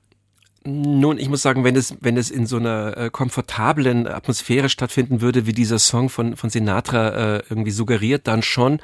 Nun, 0.64 1.18
ich 1.18 1.28
muss 1.28 1.42
sagen, 1.42 1.64
wenn 1.64 1.76
es, 1.76 1.96
wenn 2.02 2.16
es 2.16 2.30
in 2.30 2.46
so 2.46 2.58
einer 2.58 2.96
äh, 2.96 3.10
komfortablen 3.10 4.06
Atmosphäre 4.06 4.70
stattfinden 4.70 5.20
würde, 5.20 5.48
wie 5.48 5.54
dieser 5.54 5.80
Song 5.80 6.10
von, 6.10 6.36
von 6.38 6.52
Sinatra 6.52 7.38
äh, 7.38 7.44
irgendwie 7.50 7.72
suggeriert, 7.72 8.28
dann 8.28 8.44
schon. 8.44 8.80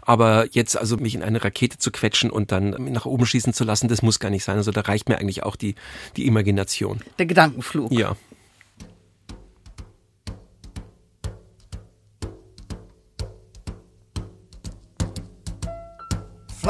Aber 0.00 0.46
jetzt 0.50 0.76
also 0.76 0.96
mich 0.96 1.14
in 1.14 1.22
eine 1.22 1.44
Rakete 1.44 1.78
zu 1.78 1.92
quetschen 1.92 2.28
und 2.28 2.50
dann 2.50 2.70
nach 2.90 3.06
oben 3.06 3.24
schießen 3.24 3.52
zu 3.52 3.62
lassen, 3.62 3.86
das 3.86 4.02
muss 4.02 4.18
gar 4.18 4.30
nicht 4.30 4.42
sein. 4.42 4.56
Also 4.56 4.72
da 4.72 4.80
reicht 4.80 5.08
mir 5.08 5.18
eigentlich 5.18 5.44
auch 5.44 5.54
die, 5.54 5.76
die 6.16 6.26
Imagination. 6.26 7.00
Der 7.20 7.26
Gedankenflug. 7.26 7.92
Ja. 7.92 8.16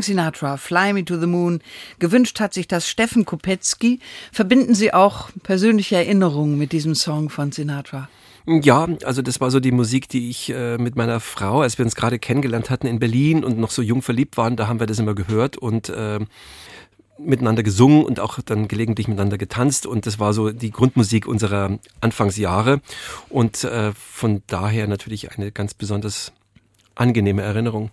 Frank 0.00 0.04
Sinatra, 0.04 0.56
Fly 0.56 0.94
Me 0.94 1.04
to 1.04 1.18
the 1.18 1.26
Moon. 1.26 1.60
Gewünscht 1.98 2.40
hat 2.40 2.54
sich 2.54 2.66
das 2.66 2.88
Steffen 2.88 3.26
Kopetzky. 3.26 4.00
Verbinden 4.32 4.74
Sie 4.74 4.94
auch 4.94 5.28
persönliche 5.42 5.96
Erinnerungen 5.96 6.56
mit 6.56 6.72
diesem 6.72 6.94
Song 6.94 7.28
von 7.28 7.52
Sinatra? 7.52 8.08
Ja, 8.46 8.88
also 9.04 9.20
das 9.20 9.42
war 9.42 9.50
so 9.50 9.60
die 9.60 9.72
Musik, 9.72 10.08
die 10.08 10.30
ich 10.30 10.48
äh, 10.54 10.78
mit 10.78 10.96
meiner 10.96 11.20
Frau, 11.20 11.60
als 11.60 11.76
wir 11.76 11.84
uns 11.84 11.96
gerade 11.96 12.18
kennengelernt 12.18 12.70
hatten 12.70 12.86
in 12.86 12.98
Berlin 12.98 13.44
und 13.44 13.58
noch 13.58 13.70
so 13.70 13.82
jung 13.82 14.00
verliebt 14.00 14.38
waren, 14.38 14.56
da 14.56 14.68
haben 14.68 14.80
wir 14.80 14.86
das 14.86 14.98
immer 14.98 15.14
gehört 15.14 15.58
und 15.58 15.90
äh, 15.90 16.20
miteinander 17.18 17.62
gesungen 17.62 18.02
und 18.02 18.20
auch 18.20 18.38
dann 18.40 18.68
gelegentlich 18.68 19.06
miteinander 19.06 19.36
getanzt 19.36 19.84
und 19.84 20.06
das 20.06 20.18
war 20.18 20.32
so 20.32 20.50
die 20.50 20.70
Grundmusik 20.70 21.26
unserer 21.28 21.78
Anfangsjahre 22.00 22.80
und 23.28 23.64
äh, 23.64 23.92
von 23.92 24.42
daher 24.46 24.86
natürlich 24.86 25.32
eine 25.32 25.52
ganz 25.52 25.74
besonders 25.74 26.32
angenehme 26.94 27.42
Erinnerung. 27.42 27.90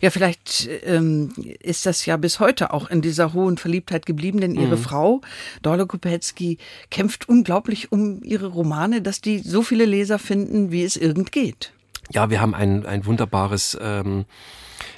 Ja, 0.00 0.10
vielleicht 0.10 0.68
ähm, 0.84 1.32
ist 1.60 1.86
das 1.86 2.04
ja 2.06 2.16
bis 2.16 2.40
heute 2.40 2.72
auch 2.72 2.90
in 2.90 3.00
dieser 3.00 3.32
hohen 3.32 3.56
Verliebtheit 3.56 4.06
geblieben, 4.06 4.40
denn 4.40 4.54
Ihre 4.54 4.76
Frau, 4.76 5.22
Dorle 5.62 5.86
Kopetzky, 5.86 6.58
kämpft 6.90 7.28
unglaublich 7.28 7.90
um 7.90 8.22
ihre 8.22 8.46
Romane, 8.48 9.00
dass 9.00 9.20
die 9.20 9.38
so 9.38 9.62
viele 9.62 9.84
Leser 9.84 10.18
finden, 10.18 10.70
wie 10.70 10.84
es 10.84 10.96
irgend 10.96 11.32
geht. 11.32 11.72
Ja, 12.10 12.28
wir 12.28 12.40
haben 12.40 12.54
ein, 12.54 12.84
ein 12.84 13.06
wunderbares 13.06 13.78
ähm, 13.80 14.26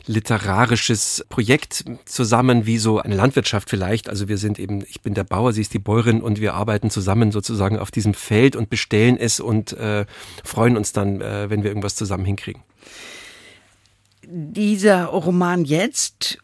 literarisches 0.07 1.25
Projekt 1.29 1.85
zusammen, 2.05 2.66
wie 2.66 2.79
so 2.79 2.99
eine 2.99 3.16
Landwirtschaft 3.16 3.71
vielleicht. 3.71 4.09
Also 4.09 4.29
wir 4.29 4.38
sind 4.38 4.59
eben, 4.59 4.85
ich 4.88 5.03
bin 5.03 5.14
der 5.14 5.25
Bauer, 5.25 5.53
sie 5.53 5.61
ist 5.61 5.75
die 5.75 5.79
Bäuerin 5.79 6.21
und 6.21 6.40
wir 6.40 6.55
arbeiten 6.55 6.90
zusammen 6.90 7.33
sozusagen 7.33 7.79
auf 7.79 7.90
diesem 7.90 8.14
Feld 8.14 8.57
und 8.57 8.71
bestellen 8.71 9.16
es 9.19 9.40
und 9.40 9.73
äh, 9.75 10.07
freuen 10.45 10.77
uns 10.77 10.92
dann, 10.92 11.21
äh, 11.21 11.51
wenn 11.51 11.62
wir 11.62 11.71
irgendwas 11.71 11.97
zusammen 11.97 12.25
hinkriegen. 12.25 12.62
Dieser 14.29 15.05
Roman 15.05 15.65
jetzt, 15.65 16.39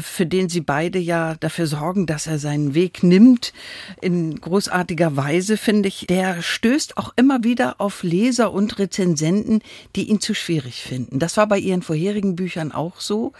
für 0.00 0.26
den 0.26 0.48
Sie 0.48 0.60
beide 0.60 0.98
ja 0.98 1.34
dafür 1.34 1.66
sorgen, 1.66 2.06
dass 2.06 2.26
er 2.26 2.38
seinen 2.38 2.74
Weg 2.74 3.02
nimmt, 3.02 3.52
in 4.00 4.40
großartiger 4.40 5.16
Weise, 5.16 5.56
finde 5.56 5.88
ich, 5.88 6.06
der 6.06 6.40
stößt 6.40 6.96
auch 6.96 7.12
immer 7.16 7.42
wieder 7.42 7.80
auf 7.80 8.02
Leser 8.02 8.52
und 8.52 8.78
Rezensenten, 8.78 9.60
die 9.96 10.08
ihn 10.08 10.20
zu 10.20 10.34
schwierig 10.34 10.82
finden. 10.82 11.18
Das 11.18 11.36
war 11.36 11.46
bei 11.48 11.58
Ihren 11.58 11.82
vorherigen 11.82 12.36
Büchern 12.36 12.70
auch 12.70 13.00
so. 13.00 13.32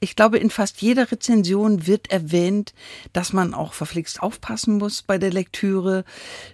Ich 0.00 0.16
glaube, 0.16 0.38
in 0.38 0.50
fast 0.50 0.82
jeder 0.82 1.10
Rezension 1.12 1.86
wird 1.86 2.10
erwähnt, 2.10 2.74
dass 3.12 3.32
man 3.32 3.54
auch 3.54 3.72
verflixt 3.72 4.22
aufpassen 4.22 4.78
muss 4.78 5.02
bei 5.02 5.18
der 5.18 5.30
Lektüre, 5.30 6.04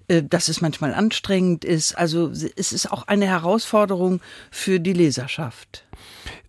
äh, 0.09 0.23
dass 0.23 0.49
es 0.49 0.61
manchmal 0.61 0.95
anstrengend 0.95 1.65
ist. 1.65 1.97
Also 1.97 2.31
es 2.31 2.73
ist 2.73 2.93
auch 2.93 3.09
eine 3.09 3.27
Herausforderung 3.27 4.21
für 4.51 4.81
die 4.81 4.93
Leserschaft. 4.93 5.88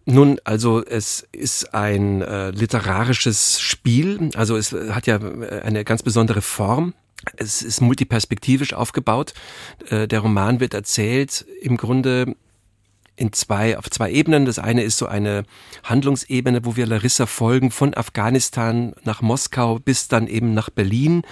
Nun, 0.06 0.40
also 0.44 0.84
es 0.84 1.28
ist 1.32 1.74
ein 1.74 2.22
äh, 2.22 2.50
literarisches 2.50 3.60
Spiel, 3.60 4.32
also 4.36 4.58
es 4.58 4.72
hat 4.72 5.06
ja 5.06 5.18
äh, 5.18 5.62
eine 5.62 5.84
ganz 5.84 6.02
besondere 6.02 6.42
Form. 6.42 6.94
Es 7.38 7.62
ist 7.62 7.82
multiperspektivisch 7.82 8.74
aufgebaut. 8.74 9.34
Äh, 9.90 10.08
der 10.08 10.22
Roman 10.22 10.60
wird 10.60 10.74
erzählt 10.74 11.46
im 11.62 11.78
Grunde 11.78 12.36
in 13.20 13.34
zwei, 13.34 13.78
auf 13.78 13.90
zwei 13.90 14.12
Ebenen. 14.12 14.46
Das 14.46 14.58
eine 14.58 14.84
ist 14.84 14.98
so 14.98 15.06
eine 15.06 15.44
Handlungsebene, 15.84 16.66
wo 16.66 16.76
wir 16.76 16.88
Larissa 16.88 17.26
folgen 17.26 17.70
von 17.70 17.94
Afghanistan 17.94 18.94
nach 19.04 19.22
Moskau 19.22 19.78
bis 19.78 20.08
dann 20.08 20.28
eben 20.28 20.54
nach 20.54 20.70
Berlin, 20.70 21.24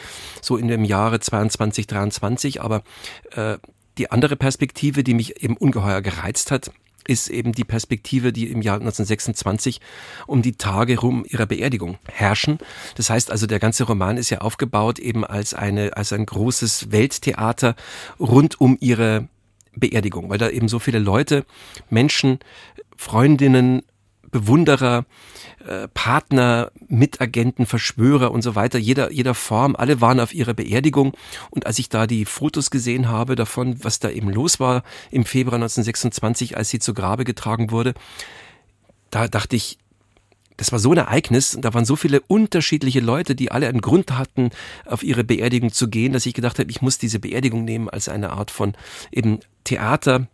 so 0.42 0.58
in 0.58 0.68
dem 0.68 0.84
Jahre 0.84 1.20
22, 1.20 1.88
23. 1.88 2.62
Aber 2.62 2.84
äh, 3.32 3.58
die 3.98 4.12
andere 4.12 4.36
Perspektive, 4.36 5.04
die 5.04 5.14
mich 5.14 5.42
eben 5.42 5.58
ungeheuer 5.58 6.02
gereizt 6.02 6.52
hat, 6.52 6.72
ist 7.08 7.30
eben 7.30 7.52
die 7.52 7.64
Perspektive, 7.64 8.34
die 8.34 8.50
im 8.50 8.62
Jahr 8.62 8.76
1926 8.76 9.82
um 10.28 10.42
die 10.42 10.58
Tage 10.58 11.00
rum 11.00 11.26
ihrer 11.28 11.46
Beerdigung 11.46 11.98
herrschen. 12.06 12.60
Das 12.96 13.10
heißt 13.10 13.32
also, 13.32 13.48
der 13.48 13.60
ganze 13.60 13.84
Roman 13.86 14.18
ist 14.18 14.30
ja 14.30 14.40
aufgebaut 14.40 15.00
eben 15.00 15.26
als 15.26 15.54
eine, 15.54 15.96
als 15.98 16.14
ein 16.14 16.26
großes 16.26 16.92
Welttheater 16.92 17.76
rund 18.20 18.60
um 18.60 18.78
ihre 18.80 19.28
Beerdigung, 19.76 20.30
weil 20.30 20.38
da 20.38 20.50
eben 20.50 20.68
so 20.68 20.80
viele 20.80 21.00
Leute, 21.00 21.46
Menschen, 21.90 22.40
Freundinnen, 22.96 23.84
Bewunderer, 24.32 25.06
äh, 25.66 25.88
Partner, 25.90 26.72
Mitagenten, 26.88 27.66
Verschwörer 27.66 28.32
und 28.32 28.42
so 28.42 28.56
weiter, 28.56 28.78
jeder, 28.78 29.12
jeder 29.12 29.34
Form, 29.34 29.76
alle 29.76 30.02
waren 30.02 30.20
auf 30.20 30.34
ihrer 30.34 30.54
Beerdigung. 30.54 31.14
Und 31.50 31.66
als 31.66 31.80
ich 31.80 31.90
da 31.90 32.08
die 32.08 32.26
Fotos 32.26 32.72
gesehen 32.72 33.08
habe 33.10 33.36
davon, 33.36 33.84
was 33.84 34.00
da 34.00 34.10
eben 34.10 34.30
los 34.30 34.60
war 34.60 34.84
im 35.12 35.26
Februar 35.26 35.56
1926, 35.56 36.58
als 36.58 36.70
sie 36.70 36.80
zu 36.80 36.94
Grabe 36.94 37.24
getragen 37.24 37.72
wurde, 37.72 37.94
da 39.10 39.28
dachte 39.28 39.56
ich, 39.56 39.78
das 40.58 40.72
war 40.72 40.80
so 40.80 40.92
ein 40.92 40.98
Ereignis 40.98 41.58
da 41.62 41.74
waren 41.74 41.86
so 41.86 41.96
viele 41.96 42.20
unterschiedliche 42.22 43.00
Leute, 43.00 43.36
die 43.36 43.52
alle 43.52 43.68
einen 43.68 43.82
Grund 43.82 44.18
hatten, 44.18 44.50
auf 44.86 45.04
ihre 45.04 45.24
Beerdigung 45.24 45.72
zu 45.72 45.88
gehen, 45.88 46.14
dass 46.14 46.26
ich 46.26 46.34
gedacht 46.34 46.60
habe, 46.60 46.70
ich 46.72 46.82
muss 46.82 46.98
diese 46.98 47.20
Beerdigung 47.20 47.64
nehmen 47.64 47.90
als 47.90 48.10
eine 48.10 48.32
Art 48.32 48.52
von 48.52 48.74
eben 49.12 49.40
Theater, 49.64 50.28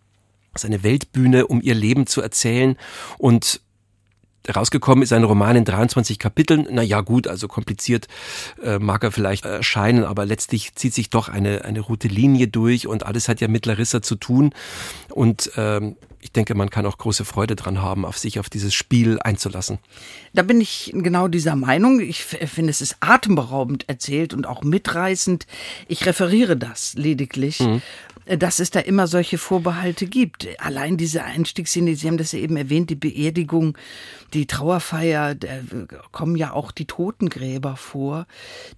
als 0.53 0.65
eine 0.65 0.83
Weltbühne, 0.83 1.47
um 1.47 1.61
ihr 1.61 1.75
Leben 1.75 2.07
zu 2.07 2.21
erzählen 2.21 2.77
und 3.17 3.61
Rausgekommen 4.49 5.03
ist 5.03 5.13
ein 5.13 5.23
Roman 5.23 5.55
in 5.55 5.65
23 5.65 6.19
Kapiteln. 6.19 6.67
Na 6.69 6.81
ja, 6.81 7.01
gut, 7.01 7.27
also 7.27 7.47
kompliziert 7.47 8.07
äh, 8.61 8.79
mag 8.79 9.03
er 9.03 9.11
vielleicht 9.11 9.45
erscheinen, 9.45 10.03
aber 10.03 10.25
letztlich 10.25 10.75
zieht 10.75 10.93
sich 10.93 11.09
doch 11.09 11.29
eine, 11.29 11.63
eine 11.63 11.79
rote 11.79 12.07
Linie 12.07 12.47
durch 12.47 12.87
und 12.87 13.05
alles 13.05 13.29
hat 13.29 13.41
ja 13.41 13.47
mit 13.47 13.65
Larissa 13.65 14.01
zu 14.01 14.15
tun. 14.15 14.53
Und 15.09 15.51
ähm, 15.55 15.95
ich 16.19 16.31
denke, 16.31 16.55
man 16.55 16.69
kann 16.69 16.85
auch 16.85 16.97
große 16.97 17.25
Freude 17.25 17.55
dran 17.55 17.81
haben, 17.81 18.05
auf 18.05 18.17
sich 18.17 18.39
auf 18.39 18.49
dieses 18.49 18.73
Spiel 18.73 19.19
einzulassen. 19.21 19.79
Da 20.33 20.41
bin 20.41 20.61
ich 20.61 20.91
genau 20.95 21.27
dieser 21.27 21.55
Meinung. 21.55 21.99
Ich 21.99 22.23
finde, 22.23 22.69
es 22.69 22.79
ist 22.79 22.97
atemberaubend 23.01 23.89
erzählt 23.89 24.33
und 24.33 24.47
auch 24.47 24.63
mitreißend. 24.63 25.45
Ich 25.87 26.05
referiere 26.05 26.55
das 26.55 26.93
lediglich. 26.95 27.59
Mhm 27.59 27.81
dass 28.25 28.59
es 28.59 28.69
da 28.71 28.79
immer 28.79 29.07
solche 29.07 29.37
Vorbehalte 29.37 30.05
gibt. 30.05 30.47
Allein 30.59 30.97
diese 30.97 31.23
Einstiegsszene, 31.23 31.95
Sie 31.95 32.07
haben 32.07 32.17
das 32.17 32.31
ja 32.31 32.39
eben 32.39 32.57
erwähnt, 32.57 32.89
die 32.89 32.95
Beerdigung, 32.95 33.77
die 34.33 34.47
Trauerfeier, 34.47 35.35
da 35.35 35.47
kommen 36.11 36.35
ja 36.35 36.53
auch 36.53 36.71
die 36.71 36.85
Totengräber 36.85 37.75
vor, 37.75 38.25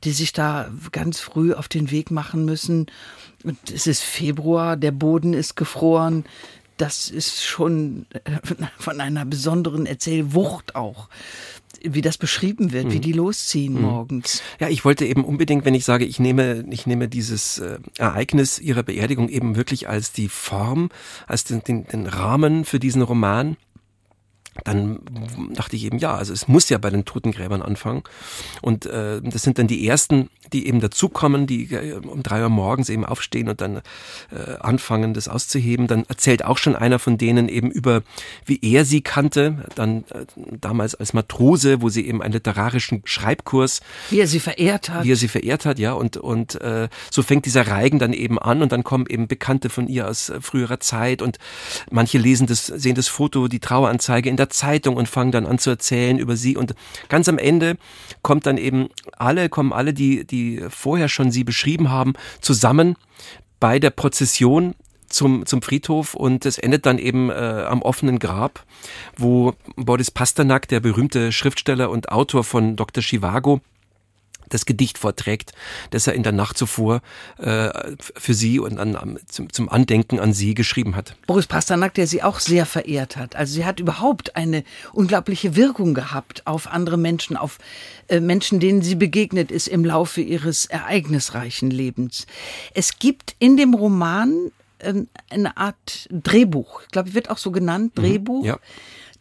die 0.03 0.11
sich 0.11 0.33
da 0.33 0.69
ganz 0.91 1.19
früh 1.19 1.53
auf 1.53 1.67
den 1.67 1.91
Weg 1.91 2.11
machen 2.11 2.45
müssen. 2.45 2.87
Und 3.43 3.57
es 3.71 3.87
ist 3.87 4.01
Februar, 4.01 4.77
der 4.77 4.91
Boden 4.91 5.33
ist 5.33 5.55
gefroren. 5.55 6.25
Das 6.77 7.09
ist 7.09 7.43
schon 7.43 8.05
von 8.79 8.99
einer 8.99 9.25
besonderen 9.25 9.85
Erzählwucht 9.85 10.75
auch 10.75 11.07
wie 11.93 12.01
das 12.01 12.17
beschrieben 12.17 12.71
wird, 12.71 12.91
wie 12.91 12.99
die 12.99 13.13
losziehen 13.13 13.81
morgens. 13.81 14.41
Ja, 14.59 14.69
ich 14.69 14.85
wollte 14.85 15.05
eben 15.05 15.23
unbedingt, 15.23 15.65
wenn 15.65 15.73
ich 15.73 15.85
sage, 15.85 16.05
ich 16.05 16.19
nehme, 16.19 16.65
ich 16.69 16.85
nehme 16.85 17.07
dieses 17.07 17.59
äh, 17.59 17.79
Ereignis 17.97 18.59
ihrer 18.59 18.83
Beerdigung 18.83 19.29
eben 19.29 19.55
wirklich 19.55 19.87
als 19.89 20.11
die 20.11 20.29
Form, 20.29 20.89
als 21.27 21.43
den, 21.43 21.63
den, 21.63 21.85
den 21.87 22.07
Rahmen 22.07 22.65
für 22.65 22.79
diesen 22.79 23.01
Roman 23.01 23.57
dann 24.63 24.99
dachte 25.53 25.75
ich 25.75 25.83
eben, 25.83 25.97
ja, 25.97 26.15
also 26.15 26.31
es 26.31 26.47
muss 26.47 26.69
ja 26.69 26.77
bei 26.77 26.89
den 26.89 27.03
Totengräbern 27.03 27.61
anfangen. 27.61 28.03
Und 28.61 28.85
äh, 28.85 29.21
das 29.21 29.43
sind 29.43 29.59
dann 29.59 29.67
die 29.67 29.85
ersten, 29.85 30.29
die 30.53 30.67
eben 30.67 30.79
dazukommen, 30.79 31.45
die 31.45 31.73
äh, 31.73 31.93
um 31.95 32.23
drei 32.23 32.41
Uhr 32.41 32.49
morgens 32.49 32.89
eben 32.89 33.05
aufstehen 33.05 33.49
und 33.49 33.59
dann 33.59 33.77
äh, 34.31 34.55
anfangen, 34.61 35.13
das 35.13 35.27
auszuheben. 35.27 35.87
Dann 35.87 36.05
erzählt 36.05 36.45
auch 36.45 36.57
schon 36.57 36.75
einer 36.75 36.99
von 36.99 37.17
denen 37.17 37.49
eben 37.49 37.69
über, 37.69 38.01
wie 38.45 38.59
er 38.61 38.85
sie 38.85 39.01
kannte, 39.01 39.65
dann 39.75 40.05
äh, 40.11 40.25
damals 40.61 40.95
als 40.95 41.13
Matrose, 41.13 41.81
wo 41.81 41.89
sie 41.89 42.07
eben 42.07 42.21
einen 42.21 42.33
literarischen 42.33 43.01
Schreibkurs. 43.03 43.81
Wie 44.09 44.19
er 44.19 44.27
sie 44.27 44.39
verehrt 44.39 44.89
hat. 44.89 45.03
Wie 45.03 45.11
er 45.11 45.17
sie 45.17 45.27
verehrt 45.27 45.65
hat, 45.65 45.79
ja. 45.79 45.93
Und, 45.93 46.15
und 46.15 46.61
äh, 46.61 46.87
so 47.11 47.23
fängt 47.23 47.45
dieser 47.45 47.67
Reigen 47.67 47.99
dann 47.99 48.13
eben 48.13 48.39
an 48.39 48.61
und 48.61 48.71
dann 48.71 48.83
kommen 48.83 49.05
eben 49.07 49.27
Bekannte 49.27 49.69
von 49.69 49.87
ihr 49.87 50.07
aus 50.07 50.29
äh, 50.29 50.39
früherer 50.39 50.79
Zeit 50.79 51.21
und 51.21 51.39
manche 51.91 52.17
lesen 52.17 52.47
das, 52.47 52.67
sehen 52.67 52.95
das 52.95 53.09
Foto, 53.09 53.49
die 53.49 53.59
Traueranzeige 53.59 54.29
in 54.29 54.37
der 54.37 54.44
der 54.45 54.49
Zeitung 54.49 54.95
und 54.95 55.09
fangen 55.09 55.31
dann 55.31 55.45
an 55.45 55.57
zu 55.57 55.69
erzählen 55.71 56.17
über 56.17 56.35
sie. 56.35 56.55
Und 56.55 56.75
ganz 57.09 57.27
am 57.27 57.37
Ende 57.37 57.77
kommt 58.21 58.45
dann 58.45 58.57
eben 58.57 58.89
alle, 59.17 59.49
kommen 59.49 59.73
alle, 59.73 59.93
die, 59.93 60.25
die 60.25 60.63
vorher 60.69 61.09
schon 61.09 61.31
sie 61.31 61.43
beschrieben 61.43 61.89
haben, 61.89 62.13
zusammen 62.41 62.95
bei 63.59 63.79
der 63.79 63.89
Prozession 63.89 64.75
zum, 65.07 65.45
zum 65.45 65.61
Friedhof 65.61 66.13
und 66.13 66.45
es 66.45 66.57
endet 66.57 66.85
dann 66.85 66.97
eben 66.97 67.29
äh, 67.29 67.33
am 67.33 67.81
offenen 67.81 68.19
Grab, 68.19 68.65
wo 69.17 69.53
Boris 69.75 70.11
Pasternak, 70.11 70.67
der 70.67 70.79
berühmte 70.79 71.31
Schriftsteller 71.31 71.89
und 71.89 72.09
Autor 72.09 72.43
von 72.43 72.75
Dr. 72.75 73.03
Chivago, 73.03 73.61
das 74.49 74.65
Gedicht 74.65 74.97
vorträgt, 74.97 75.53
das 75.91 76.07
er 76.07 76.13
in 76.13 76.23
der 76.23 76.31
Nacht 76.31 76.57
zuvor 76.57 77.01
äh, 77.37 77.69
für 77.97 78.33
sie 78.33 78.59
und 78.59 78.79
an, 78.79 79.19
zum, 79.27 79.51
zum 79.51 79.69
Andenken 79.69 80.19
an 80.19 80.33
sie 80.33 80.53
geschrieben 80.53 80.95
hat. 80.95 81.15
Boris 81.27 81.47
Pasternak, 81.47 81.93
der 81.93 82.07
sie 82.07 82.23
auch 82.23 82.39
sehr 82.39 82.65
verehrt 82.65 83.17
hat. 83.17 83.35
Also 83.35 83.53
sie 83.53 83.65
hat 83.65 83.79
überhaupt 83.79 84.35
eine 84.35 84.63
unglaubliche 84.93 85.55
Wirkung 85.55 85.93
gehabt 85.93 86.45
auf 86.45 86.67
andere 86.67 86.97
Menschen, 86.97 87.37
auf 87.37 87.57
äh, 88.07 88.19
Menschen, 88.19 88.59
denen 88.59 88.81
sie 88.81 88.95
begegnet 88.95 89.51
ist 89.51 89.67
im 89.67 89.85
Laufe 89.85 90.21
ihres 90.21 90.65
ereignisreichen 90.65 91.71
Lebens. 91.71 92.27
Es 92.73 92.99
gibt 92.99 93.35
in 93.39 93.57
dem 93.57 93.73
Roman 93.73 94.51
ähm, 94.79 95.07
eine 95.29 95.57
Art 95.57 96.07
Drehbuch. 96.11 96.81
Ich 96.83 96.89
glaube, 96.89 97.13
wird 97.13 97.29
auch 97.29 97.37
so 97.37 97.51
genannt, 97.51 97.93
Drehbuch. 97.95 98.43
Mhm, 98.43 98.47
ja. 98.47 98.59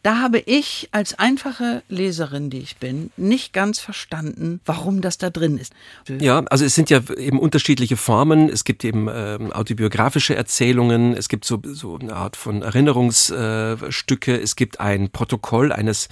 Da 0.05 0.19
habe 0.19 0.37
ich 0.37 0.87
als 0.91 1.17
einfache 1.17 1.81
Leserin, 1.89 2.51
die 2.51 2.59
ich 2.59 2.77
bin, 2.77 3.09
nicht 3.17 3.53
ganz 3.53 3.79
verstanden, 3.79 4.61
warum 4.63 5.01
das 5.01 5.17
da 5.17 5.31
drin 5.31 5.57
ist. 5.57 5.73
Ja, 6.07 6.43
also 6.45 6.63
es 6.63 6.75
sind 6.75 6.91
ja 6.91 7.01
eben 7.17 7.39
unterschiedliche 7.39 7.97
Formen. 7.97 8.47
Es 8.47 8.65
gibt 8.65 8.85
eben 8.85 9.09
ähm, 9.11 9.51
autobiografische 9.51 10.35
Erzählungen, 10.35 11.17
es 11.17 11.27
gibt 11.27 11.43
so, 11.43 11.59
so 11.63 11.97
eine 11.97 12.15
Art 12.15 12.35
von 12.35 12.61
Erinnerungsstücke, 12.61 14.37
äh, 14.37 14.43
es 14.43 14.55
gibt 14.55 14.79
ein 14.79 15.09
Protokoll 15.09 15.71
eines 15.71 16.07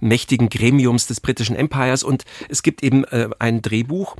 mächtigen 0.00 0.48
Gremiums 0.48 1.08
des 1.08 1.20
britischen 1.20 1.56
Empires 1.56 2.04
und 2.04 2.22
es 2.48 2.62
gibt 2.62 2.84
eben 2.84 3.02
äh, 3.02 3.28
ein 3.40 3.60
Drehbuch. 3.60 4.14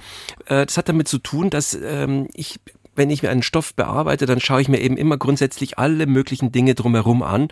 Äh, 0.47 0.67
das 0.67 0.77
hat 0.77 0.89
damit 0.89 1.07
zu 1.07 1.19
tun, 1.19 1.49
dass 1.49 1.79
ähm, 1.81 2.27
ich 2.35 2.59
wenn 2.95 3.09
ich 3.09 3.23
mir 3.23 3.31
einen 3.31 3.43
Stoff 3.43 3.75
bearbeite, 3.75 4.27
dann 4.27 4.39
schaue 4.39 4.61
ich 4.61 4.69
mir 4.69 4.81
eben 4.81 4.99
immer 4.99 5.17
grundsätzlich 5.17 5.79
alle 5.79 6.07
möglichen 6.07 6.53
Dinge 6.53 6.75
drumherum 6.75 7.23
an, 7.23 7.49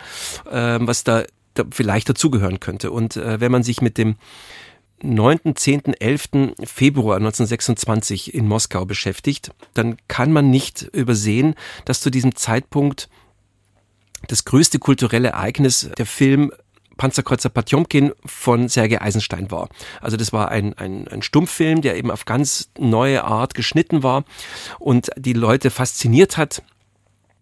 äh, 0.51 0.79
was 0.81 1.03
da, 1.03 1.23
da 1.55 1.65
vielleicht 1.71 2.09
dazugehören 2.09 2.61
könnte. 2.61 2.91
Und 2.91 3.17
äh, 3.17 3.41
wenn 3.41 3.53
man 3.53 3.63
sich 3.63 3.81
mit 3.81 3.99
dem 3.99 4.17
9., 5.03 5.57
10., 5.57 5.95
11. 5.95 6.29
Februar 6.65 7.17
1926 7.17 8.35
in 8.35 8.47
Moskau 8.47 8.85
beschäftigt, 8.85 9.51
dann 9.75 9.97
kann 10.09 10.33
man 10.33 10.51
nicht 10.51 10.83
übersehen, 10.83 11.55
dass 11.85 12.01
zu 12.01 12.11
diesem 12.11 12.37
Zeitpunkt 12.37 13.09
das 14.29 14.45
größte 14.45 14.79
kulturelle 14.79 15.29
Ereignis 15.29 15.91
der 15.97 16.07
Film 16.07 16.53
Panzerkreuzer 16.99 17.49
Potjomkin 17.49 18.13
von 18.27 18.69
Sergei 18.69 19.01
Eisenstein 19.01 19.51
war. 19.51 19.71
Also 20.03 20.19
das 20.19 20.35
war 20.35 20.51
ein, 20.51 20.75
ein, 20.75 21.09
ein 21.09 21.23
Stummfilm, 21.23 21.81
der 21.81 21.97
eben 21.97 22.11
auf 22.11 22.27
ganz 22.27 22.71
neue 22.79 23.25
Art 23.25 23.55
geschnitten 23.55 24.03
war 24.03 24.25
und 24.79 25.09
die 25.17 25.33
Leute 25.33 25.71
fasziniert 25.71 26.37
hat. 26.37 26.63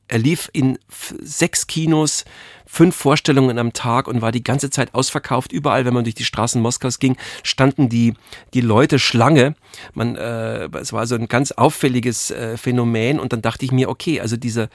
Er 0.07 0.18
lief 0.18 0.49
in 0.53 0.79
sechs 1.21 1.66
Kinos, 1.66 2.25
fünf 2.70 2.94
Vorstellungen 2.94 3.59
am 3.59 3.72
Tag 3.72 4.07
und 4.07 4.20
war 4.20 4.31
die 4.31 4.44
ganze 4.44 4.68
Zeit 4.68 4.94
ausverkauft. 4.94 5.52
Überall, 5.52 5.87
wenn 5.87 5.94
man 5.94 6.04
durch 6.04 6.14
die 6.14 6.24
Straßen 6.24 6.61
Moskaus 6.61 6.98
ging, 6.98 7.16
standen 7.42 7.88
die, 7.88 8.12
die 8.52 8.61
Leute 8.61 8.98
Schlange. 8.98 9.57
Man, 9.94 10.16
äh, 10.16 10.68
es 10.78 10.92
war 10.92 11.07
so 11.07 11.14
ein 11.14 11.28
ganz 11.28 11.50
auffälliges 11.52 12.31
äh, 12.31 12.59
Phänomen 12.59 13.18
und 13.18 13.33
dann 13.33 13.40
dachte 13.40 13.64
ich 13.64 13.72
mir, 13.72 13.88
okay, 13.88 14.20
also 14.20 14.37
dieser 14.37 14.68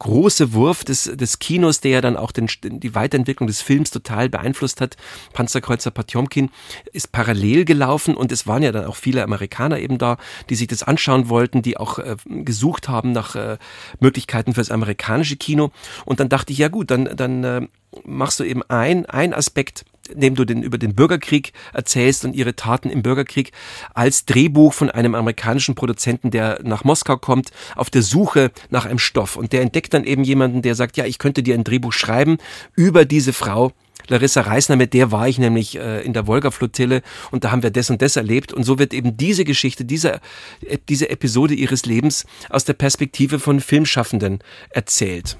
große 0.00 0.52
Wurf 0.54 0.84
des, 0.84 1.04
des 1.04 1.38
Kinos, 1.38 1.80
der 1.80 1.92
ja 1.92 2.00
dann 2.00 2.16
auch 2.16 2.32
den, 2.32 2.48
die 2.62 2.94
Weiterentwicklung 2.96 3.46
des 3.46 3.62
Films 3.62 3.92
total 3.92 4.28
beeinflusst 4.28 4.80
hat, 4.80 4.96
Panzerkreuzer 5.32 5.92
Potjomkin, 5.92 6.50
ist 6.92 7.12
parallel 7.12 7.64
gelaufen 7.64 8.16
und 8.16 8.32
es 8.32 8.48
waren 8.48 8.64
ja 8.64 8.72
dann 8.72 8.86
auch 8.86 8.96
viele 8.96 9.22
Amerikaner 9.22 9.78
eben 9.78 9.98
da, 9.98 10.18
die 10.50 10.56
sich 10.56 10.66
das 10.66 10.82
anschauen 10.82 11.28
wollten, 11.28 11.62
die 11.62 11.76
auch 11.76 12.00
äh, 12.00 12.16
gesucht 12.26 12.88
haben 12.88 13.12
nach 13.12 13.36
äh, 13.36 13.56
Möglichkeiten 14.00 14.52
fürs 14.52 14.72
amerikanische 14.72 15.36
Kino. 15.36 15.70
Und 16.04 16.18
dann 16.18 16.28
dachte 16.28 16.52
ich, 16.52 16.58
ja 16.58 16.68
gut, 16.68 16.90
dann, 16.90 17.16
dann 17.16 17.35
äh, 17.44 17.68
machst 18.04 18.40
du 18.40 18.44
eben 18.44 18.62
ein, 18.64 19.06
ein 19.06 19.32
Aspekt, 19.32 19.84
indem 20.08 20.34
du 20.34 20.44
den, 20.44 20.62
über 20.62 20.78
den 20.78 20.94
Bürgerkrieg 20.94 21.52
erzählst 21.72 22.24
und 22.24 22.34
ihre 22.34 22.54
Taten 22.54 22.90
im 22.90 23.02
Bürgerkrieg 23.02 23.52
als 23.94 24.24
Drehbuch 24.24 24.72
von 24.72 24.90
einem 24.90 25.14
amerikanischen 25.14 25.74
Produzenten, 25.74 26.30
der 26.30 26.60
nach 26.62 26.84
Moskau 26.84 27.16
kommt, 27.16 27.50
auf 27.74 27.90
der 27.90 28.02
Suche 28.02 28.50
nach 28.70 28.86
einem 28.86 28.98
Stoff. 28.98 29.36
Und 29.36 29.52
der 29.52 29.62
entdeckt 29.62 29.94
dann 29.94 30.04
eben 30.04 30.24
jemanden, 30.24 30.62
der 30.62 30.74
sagt, 30.74 30.96
ja, 30.96 31.04
ich 31.04 31.18
könnte 31.18 31.42
dir 31.42 31.54
ein 31.54 31.64
Drehbuch 31.64 31.92
schreiben 31.92 32.38
über 32.74 33.04
diese 33.04 33.32
Frau, 33.32 33.72
Larissa 34.08 34.42
Reisner, 34.42 34.76
mit 34.76 34.94
der 34.94 35.10
war 35.10 35.26
ich 35.26 35.38
nämlich 35.38 35.76
äh, 35.78 36.02
in 36.02 36.12
der 36.12 36.28
Wolga-Flottille 36.28 37.02
und 37.32 37.42
da 37.42 37.50
haben 37.50 37.64
wir 37.64 37.70
das 37.70 37.90
und 37.90 38.02
das 38.02 38.14
erlebt. 38.14 38.52
Und 38.52 38.62
so 38.62 38.78
wird 38.78 38.94
eben 38.94 39.16
diese 39.16 39.44
Geschichte, 39.44 39.84
diese, 39.84 40.20
äh, 40.60 40.78
diese 40.88 41.10
Episode 41.10 41.54
ihres 41.54 41.86
Lebens 41.86 42.24
aus 42.48 42.64
der 42.64 42.74
Perspektive 42.74 43.40
von 43.40 43.60
Filmschaffenden 43.60 44.38
erzählt 44.70 45.36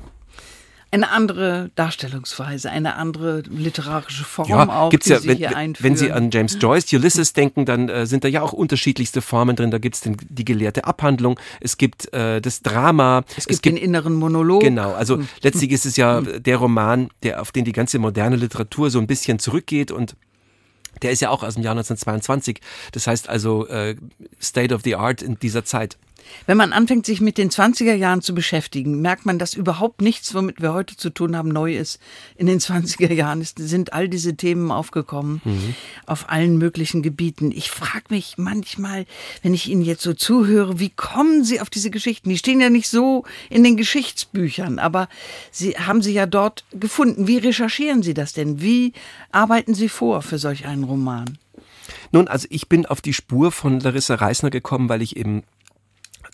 eine 0.92 1.10
andere 1.10 1.70
Darstellungsweise, 1.74 2.70
eine 2.70 2.94
andere 2.96 3.40
literarische 3.40 4.24
Form 4.24 4.48
ja, 4.48 4.68
auch, 4.68 4.90
gibt's 4.90 5.06
die 5.06 5.12
ja, 5.12 5.50
wenn, 5.54 5.74
wenn 5.78 5.96
Sie 5.96 6.12
an 6.12 6.30
James 6.30 6.56
Joyce, 6.60 6.92
Ulysses 6.92 7.32
denken, 7.32 7.66
dann 7.66 7.88
äh, 7.88 8.06
sind 8.06 8.24
da 8.24 8.28
ja 8.28 8.42
auch 8.42 8.52
unterschiedlichste 8.52 9.20
Formen 9.20 9.56
drin. 9.56 9.70
Da 9.70 9.78
gibt's 9.78 10.00
den, 10.00 10.16
die 10.28 10.44
gelehrte 10.44 10.84
Abhandlung, 10.84 11.38
es 11.60 11.76
gibt 11.76 12.12
äh, 12.12 12.40
das 12.40 12.62
Drama. 12.62 13.24
Es 13.28 13.34
gibt, 13.34 13.50
es 13.50 13.62
gibt 13.62 13.76
den 13.76 13.82
inneren 13.82 14.14
Monolog. 14.14 14.62
Genau, 14.62 14.92
also 14.92 15.16
hm. 15.16 15.28
letztlich 15.42 15.72
ist 15.72 15.86
es 15.86 15.96
ja 15.96 16.20
der 16.20 16.56
Roman, 16.56 17.08
der 17.22 17.42
auf 17.42 17.52
den 17.52 17.64
die 17.64 17.72
ganze 17.72 17.98
moderne 17.98 18.36
Literatur 18.36 18.90
so 18.90 18.98
ein 18.98 19.06
bisschen 19.06 19.38
zurückgeht 19.38 19.90
und 19.90 20.16
der 21.02 21.10
ist 21.10 21.20
ja 21.20 21.30
auch 21.30 21.42
aus 21.42 21.54
dem 21.54 21.62
Jahr 21.62 21.72
1922. 21.72 22.60
Das 22.92 23.06
heißt 23.06 23.28
also 23.28 23.66
äh, 23.66 23.96
State 24.40 24.74
of 24.74 24.82
the 24.82 24.96
Art 24.96 25.20
in 25.22 25.38
dieser 25.38 25.64
Zeit. 25.64 25.98
Wenn 26.46 26.56
man 26.56 26.72
anfängt, 26.72 27.06
sich 27.06 27.20
mit 27.20 27.38
den 27.38 27.50
20er 27.50 27.94
Jahren 27.94 28.22
zu 28.22 28.34
beschäftigen, 28.34 29.00
merkt 29.00 29.26
man, 29.26 29.38
dass 29.38 29.54
überhaupt 29.54 30.00
nichts, 30.00 30.34
womit 30.34 30.60
wir 30.60 30.72
heute 30.72 30.96
zu 30.96 31.10
tun 31.10 31.36
haben, 31.36 31.48
neu 31.48 31.76
ist. 31.76 31.98
In 32.36 32.46
den 32.46 32.60
20er 32.60 33.12
Jahren 33.12 33.40
ist, 33.40 33.58
sind 33.58 33.92
all 33.92 34.08
diese 34.08 34.36
Themen 34.36 34.70
aufgekommen, 34.70 35.40
mhm. 35.44 35.74
auf 36.06 36.30
allen 36.30 36.58
möglichen 36.58 37.02
Gebieten. 37.02 37.52
Ich 37.52 37.70
frage 37.70 38.06
mich 38.10 38.38
manchmal, 38.38 39.06
wenn 39.42 39.54
ich 39.54 39.68
Ihnen 39.68 39.82
jetzt 39.82 40.02
so 40.02 40.14
zuhöre, 40.14 40.78
wie 40.78 40.90
kommen 40.90 41.44
Sie 41.44 41.60
auf 41.60 41.70
diese 41.70 41.90
Geschichten? 41.90 42.28
Die 42.28 42.38
stehen 42.38 42.60
ja 42.60 42.70
nicht 42.70 42.88
so 42.88 43.24
in 43.50 43.64
den 43.64 43.76
Geschichtsbüchern, 43.76 44.78
aber 44.78 45.08
Sie 45.50 45.72
haben 45.72 46.02
sie 46.02 46.12
ja 46.12 46.26
dort 46.26 46.64
gefunden. 46.72 47.26
Wie 47.26 47.38
recherchieren 47.38 48.02
Sie 48.02 48.14
das 48.14 48.32
denn? 48.32 48.60
Wie 48.60 48.92
arbeiten 49.32 49.74
Sie 49.74 49.88
vor 49.88 50.22
für 50.22 50.38
solch 50.38 50.66
einen 50.66 50.84
Roman? 50.84 51.38
Nun, 52.12 52.28
also 52.28 52.46
ich 52.50 52.68
bin 52.68 52.86
auf 52.86 53.00
die 53.00 53.12
Spur 53.12 53.52
von 53.52 53.80
Larissa 53.80 54.16
Reisner 54.16 54.50
gekommen, 54.50 54.88
weil 54.88 55.02
ich 55.02 55.16
eben 55.16 55.42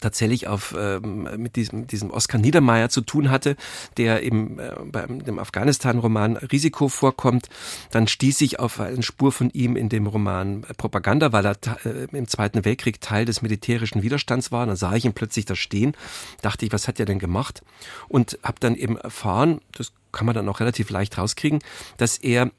tatsächlich 0.03 0.49
auf, 0.49 0.75
ähm, 0.79 1.29
mit 1.37 1.57
diesem, 1.57 1.87
diesem 1.87 2.11
Oskar 2.11 2.41
Niedermeyer 2.41 2.91
zu 2.91 3.01
tun 3.01 3.31
hatte, 3.31 3.57
der 3.97 4.23
eben 4.23 4.59
äh, 4.59 4.75
beim 4.85 5.25
dem 5.25 5.39
Afghanistan-Roman 5.39 6.37
Risiko 6.37 6.89
vorkommt. 6.89 7.49
Dann 7.91 8.07
stieß 8.07 8.41
ich 8.43 8.59
auf 8.59 8.81
eine 8.81 9.03
Spur 9.03 9.33
von 9.33 9.51
ihm 9.51 9.77
in 9.77 9.89
dem 9.89 10.07
Roman 10.07 10.63
Propaganda, 10.77 11.33
weil 11.33 11.47
er 11.47 11.57
äh, 11.85 12.07
im 12.13 12.29
Zweiten 12.29 12.65
Weltkrieg 12.65 13.01
Teil 13.01 13.25
des 13.25 13.43
militärischen 13.43 14.03
Widerstands 14.03 14.53
war. 14.53 14.67
Dann 14.67 14.77
sah 14.77 14.95
ich 14.95 15.05
ihn 15.05 15.15
plötzlich 15.15 15.47
da 15.47 15.55
stehen, 15.55 15.95
dachte 16.43 16.67
ich, 16.67 16.73
was 16.73 16.89
hat 16.89 17.01
er 17.01 17.07
denn 17.07 17.19
gemacht? 17.19 17.63
Und 18.09 18.39
habe 18.43 18.57
dann 18.61 18.75
eben 18.75 18.97
erfahren, 18.97 19.61
das 19.73 19.93
kann 20.11 20.27
man 20.27 20.35
dann 20.35 20.49
auch 20.49 20.61
relativ 20.61 20.91
leicht 20.91 21.17
rauskriegen, 21.17 21.61
dass 21.97 22.19
er 22.19 22.51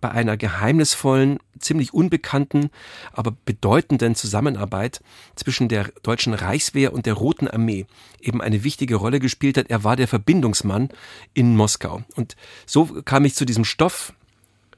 bei 0.00 0.10
einer 0.10 0.36
geheimnisvollen, 0.36 1.38
ziemlich 1.58 1.94
unbekannten, 1.94 2.70
aber 3.12 3.34
bedeutenden 3.44 4.14
Zusammenarbeit 4.14 5.00
zwischen 5.36 5.68
der 5.68 5.90
deutschen 6.02 6.34
Reichswehr 6.34 6.92
und 6.92 7.06
der 7.06 7.14
Roten 7.14 7.48
Armee 7.48 7.86
eben 8.20 8.42
eine 8.42 8.62
wichtige 8.64 8.96
Rolle 8.96 9.20
gespielt 9.20 9.56
hat. 9.56 9.70
Er 9.70 9.84
war 9.84 9.96
der 9.96 10.08
Verbindungsmann 10.08 10.90
in 11.34 11.56
Moskau. 11.56 12.02
Und 12.14 12.36
so 12.66 12.86
kam 13.04 13.24
ich 13.24 13.34
zu 13.34 13.44
diesem 13.44 13.64
Stoff, 13.64 14.12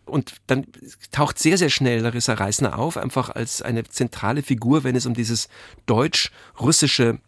und 0.09 0.37
dann 0.47 0.67
taucht 1.11 1.39
sehr, 1.39 1.59
sehr 1.59 1.69
schnell 1.69 2.01
Larissa 2.01 2.35
Reisner 2.35 2.79
auf, 2.79 2.97
einfach 2.97 3.31
als 3.31 3.63
eine 3.63 3.85
zentrale 3.85 4.43
Figur, 4.43 4.85
wenn 4.85 4.97
es 4.97 5.07
um 5.07 5.15
dieses 5.15 5.49
deutsch-russische 5.85 7.19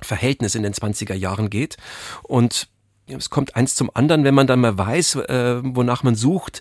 Verhältnis 0.00 0.54
in 0.54 0.62
den 0.62 0.74
20er 0.74 1.14
Jahren 1.14 1.50
geht. 1.50 1.76
Und 2.22 2.68
es 3.06 3.30
kommt 3.30 3.56
eins 3.56 3.74
zum 3.74 3.90
anderen, 3.94 4.24
wenn 4.24 4.34
man 4.34 4.46
dann 4.46 4.60
mal 4.60 4.76
weiß, 4.76 5.16
äh, 5.16 5.60
wonach 5.64 6.02
man 6.02 6.14
sucht, 6.14 6.60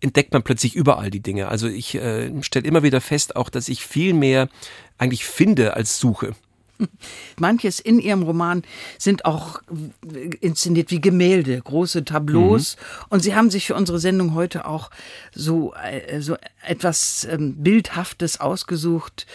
entdeckt 0.00 0.32
man 0.32 0.42
plötzlich 0.42 0.74
überall 0.74 1.10
die 1.10 1.20
Dinge. 1.20 1.48
Also 1.48 1.68
ich 1.68 1.94
äh, 1.94 2.42
stelle 2.42 2.66
immer 2.66 2.82
wieder 2.82 3.00
fest, 3.00 3.36
auch 3.36 3.48
dass 3.48 3.68
ich 3.68 3.84
viel 3.86 4.14
mehr 4.14 4.48
eigentlich 4.98 5.24
finde 5.24 5.74
als 5.74 5.98
suche. 5.98 6.34
Manches 7.38 7.80
in 7.80 7.98
Ihrem 7.98 8.22
Roman 8.22 8.62
sind 8.98 9.24
auch 9.24 9.60
inszeniert 10.40 10.90
wie 10.90 11.00
Gemälde, 11.00 11.60
große 11.60 12.04
Tableaus. 12.04 12.76
Mhm. 12.76 13.04
Und 13.10 13.22
Sie 13.22 13.34
haben 13.34 13.50
sich 13.50 13.66
für 13.66 13.74
unsere 13.74 13.98
Sendung 13.98 14.34
heute 14.34 14.66
auch 14.66 14.90
so, 15.34 15.74
äh, 15.74 16.20
so 16.20 16.36
etwas 16.66 17.26
ähm, 17.30 17.56
Bildhaftes 17.56 18.40
ausgesucht. 18.40 19.26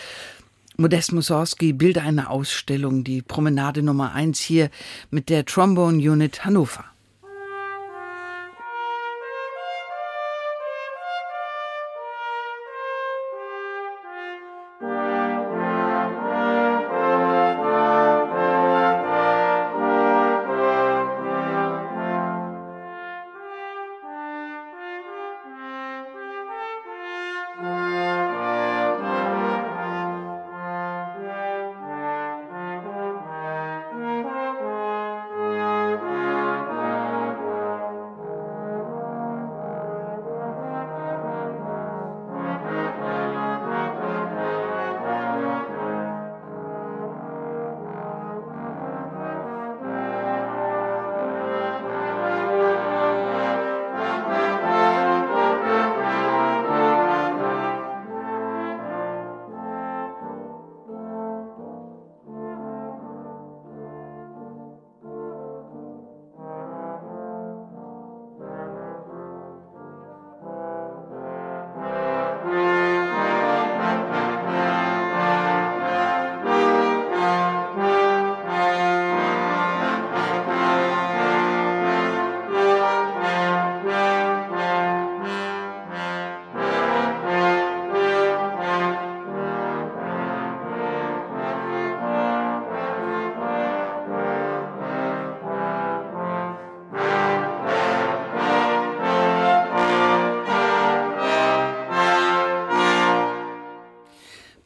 Modest 0.78 1.12
Mussorgsky, 1.12 1.74
Bilder 1.74 2.04
einer 2.04 2.30
Ausstellung, 2.30 3.04
die 3.04 3.22
Promenade 3.22 3.84
Nummer 3.84 4.14
eins 4.14 4.40
hier 4.40 4.70
mit 5.10 5.30
der 5.30 5.46
Trombone 5.46 5.98
Unit 5.98 6.46
Hannover. 6.46 6.86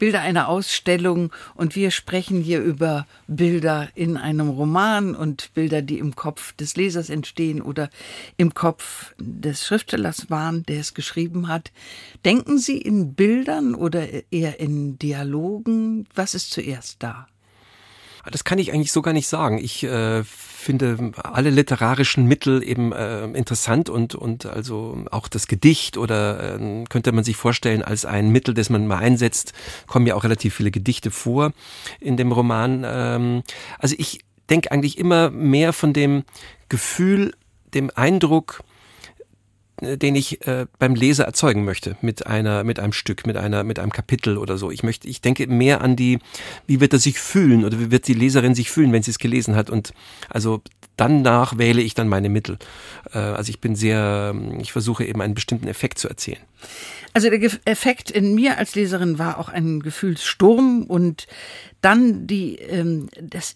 Bilder 0.05 0.21
einer 0.21 0.49
Ausstellung 0.49 1.31
und 1.55 1.75
wir 1.75 1.89
sprechen 1.89 2.39
hier 2.39 2.61
über 2.61 3.07
Bilder 3.25 3.89
in 3.95 4.17
einem 4.17 4.49
Roman 4.49 5.15
und 5.15 5.51
Bilder, 5.55 5.81
die 5.81 5.97
im 5.97 6.15
Kopf 6.15 6.53
des 6.53 6.75
Lesers 6.75 7.09
entstehen 7.09 7.59
oder 7.59 7.89
im 8.37 8.53
Kopf 8.53 9.15
des 9.17 9.65
Schriftstellers 9.65 10.29
waren, 10.29 10.63
der 10.67 10.81
es 10.81 10.93
geschrieben 10.93 11.47
hat. 11.47 11.71
Denken 12.23 12.59
Sie 12.59 12.77
in 12.77 13.15
Bildern 13.15 13.73
oder 13.73 14.05
eher 14.31 14.59
in 14.59 14.99
Dialogen? 14.99 16.05
Was 16.13 16.35
ist 16.35 16.51
zuerst 16.51 17.01
da? 17.01 17.25
Das 18.31 18.43
kann 18.43 18.59
ich 18.59 18.73
eigentlich 18.73 18.91
so 18.91 19.01
gar 19.01 19.13
nicht 19.13 19.27
sagen. 19.27 19.57
Ich 19.57 19.83
äh, 19.83 20.23
finde 20.23 21.11
alle 21.21 21.51
literarischen 21.51 22.25
Mittel 22.25 22.63
eben 22.63 22.91
äh, 22.91 23.25
interessant 23.25 23.89
und, 23.89 24.15
und 24.15 24.45
also 24.45 25.05
auch 25.11 25.27
das 25.27 25.47
Gedicht 25.47 25.97
oder 25.97 26.59
äh, 26.59 26.83
könnte 26.89 27.11
man 27.11 27.23
sich 27.23 27.37
vorstellen 27.37 27.83
als 27.83 28.05
ein 28.05 28.29
Mittel, 28.29 28.53
das 28.53 28.69
man 28.69 28.87
mal 28.87 28.97
einsetzt, 28.97 29.53
kommen 29.85 30.07
ja 30.07 30.15
auch 30.15 30.23
relativ 30.23 30.55
viele 30.55 30.71
Gedichte 30.71 31.11
vor 31.11 31.53
in 31.99 32.17
dem 32.17 32.31
Roman. 32.31 32.83
Ähm, 32.85 33.43
also 33.77 33.95
ich 33.97 34.21
denke 34.49 34.71
eigentlich 34.71 34.97
immer 34.97 35.29
mehr 35.29 35.71
von 35.71 35.93
dem 35.93 36.23
Gefühl, 36.69 37.33
dem 37.73 37.91
Eindruck, 37.93 38.63
den 39.81 40.15
ich 40.15 40.45
äh, 40.47 40.65
beim 40.79 40.95
Leser 40.95 41.25
erzeugen 41.25 41.65
möchte 41.65 41.97
mit 42.01 42.25
einer 42.27 42.63
mit 42.63 42.79
einem 42.79 42.93
Stück 42.93 43.27
mit 43.27 43.37
einer 43.37 43.63
mit 43.63 43.79
einem 43.79 43.91
Kapitel 43.91 44.37
oder 44.37 44.57
so. 44.57 44.71
Ich 44.71 44.83
möchte 44.83 45.07
ich 45.07 45.21
denke 45.21 45.47
mehr 45.47 45.81
an 45.81 45.95
die 45.95 46.19
wie 46.67 46.79
wird 46.79 46.93
er 46.93 46.99
sich 46.99 47.19
fühlen 47.19 47.65
oder 47.65 47.79
wie 47.79 47.91
wird 47.91 48.07
die 48.07 48.13
Leserin 48.13 48.55
sich 48.55 48.71
fühlen 48.71 48.93
wenn 48.93 49.03
sie 49.03 49.11
es 49.11 49.19
gelesen 49.19 49.55
hat? 49.55 49.69
Und 49.69 49.93
also 50.29 50.61
danach 50.97 51.57
wähle 51.57 51.81
ich 51.81 51.93
dann 51.93 52.07
meine 52.07 52.29
Mittel. 52.29 52.57
Äh, 53.13 53.19
also 53.19 53.49
ich 53.49 53.59
bin 53.59 53.75
sehr 53.75 54.33
ich 54.59 54.71
versuche 54.71 55.05
eben 55.05 55.21
einen 55.21 55.35
bestimmten 55.35 55.67
Effekt 55.67 55.99
zu 55.99 56.07
erzählen 56.07 56.41
also 57.13 57.29
der 57.29 57.41
Effekt 57.65 58.11
in 58.11 58.35
mir 58.35 58.57
als 58.57 58.75
Leserin 58.75 59.17
war 59.17 59.39
auch 59.39 59.47
ein 59.47 59.79
Gefühlssturm 59.79 60.83
und 60.83 61.27
dann 61.79 62.27
die 62.27 62.55
ähm, 62.55 63.07
das 63.21 63.55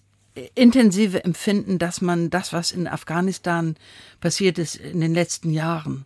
intensive 0.55 1.23
Empfinden, 1.23 1.79
dass 1.79 2.01
man 2.01 2.29
das, 2.29 2.53
was 2.53 2.71
in 2.71 2.87
Afghanistan 2.87 3.75
passiert 4.19 4.57
ist 4.57 4.75
in 4.75 5.01
den 5.01 5.13
letzten 5.13 5.51
Jahren, 5.51 6.05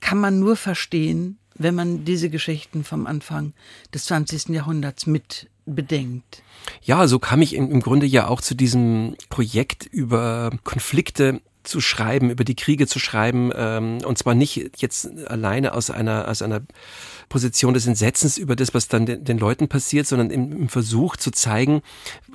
kann 0.00 0.18
man 0.18 0.38
nur 0.38 0.56
verstehen, 0.56 1.38
wenn 1.54 1.74
man 1.74 2.04
diese 2.04 2.30
Geschichten 2.30 2.84
vom 2.84 3.06
Anfang 3.06 3.52
des 3.92 4.04
20. 4.04 4.50
Jahrhunderts 4.50 5.06
mit 5.06 5.48
bedenkt. 5.66 6.42
Ja, 6.82 7.06
so 7.06 7.18
kam 7.18 7.42
ich 7.42 7.54
im 7.54 7.80
Grunde 7.80 8.06
ja 8.06 8.28
auch 8.28 8.40
zu 8.40 8.54
diesem 8.54 9.16
Projekt 9.28 9.86
über 9.86 10.50
Konflikte 10.64 11.40
zu 11.68 11.80
schreiben, 11.80 12.30
über 12.30 12.44
die 12.44 12.56
Kriege 12.56 12.86
zu 12.86 12.98
schreiben, 12.98 13.52
ähm, 13.54 13.98
und 14.04 14.18
zwar 14.18 14.34
nicht 14.34 14.70
jetzt 14.78 15.08
alleine 15.28 15.74
aus 15.74 15.90
einer, 15.90 16.28
aus 16.28 16.42
einer 16.42 16.62
Position 17.28 17.74
des 17.74 17.86
Entsetzens 17.86 18.38
über 18.38 18.56
das, 18.56 18.74
was 18.74 18.88
dann 18.88 19.06
den, 19.06 19.24
den 19.24 19.38
Leuten 19.38 19.68
passiert, 19.68 20.06
sondern 20.06 20.30
im, 20.30 20.52
im 20.52 20.68
Versuch 20.68 21.16
zu 21.16 21.30
zeigen, 21.30 21.82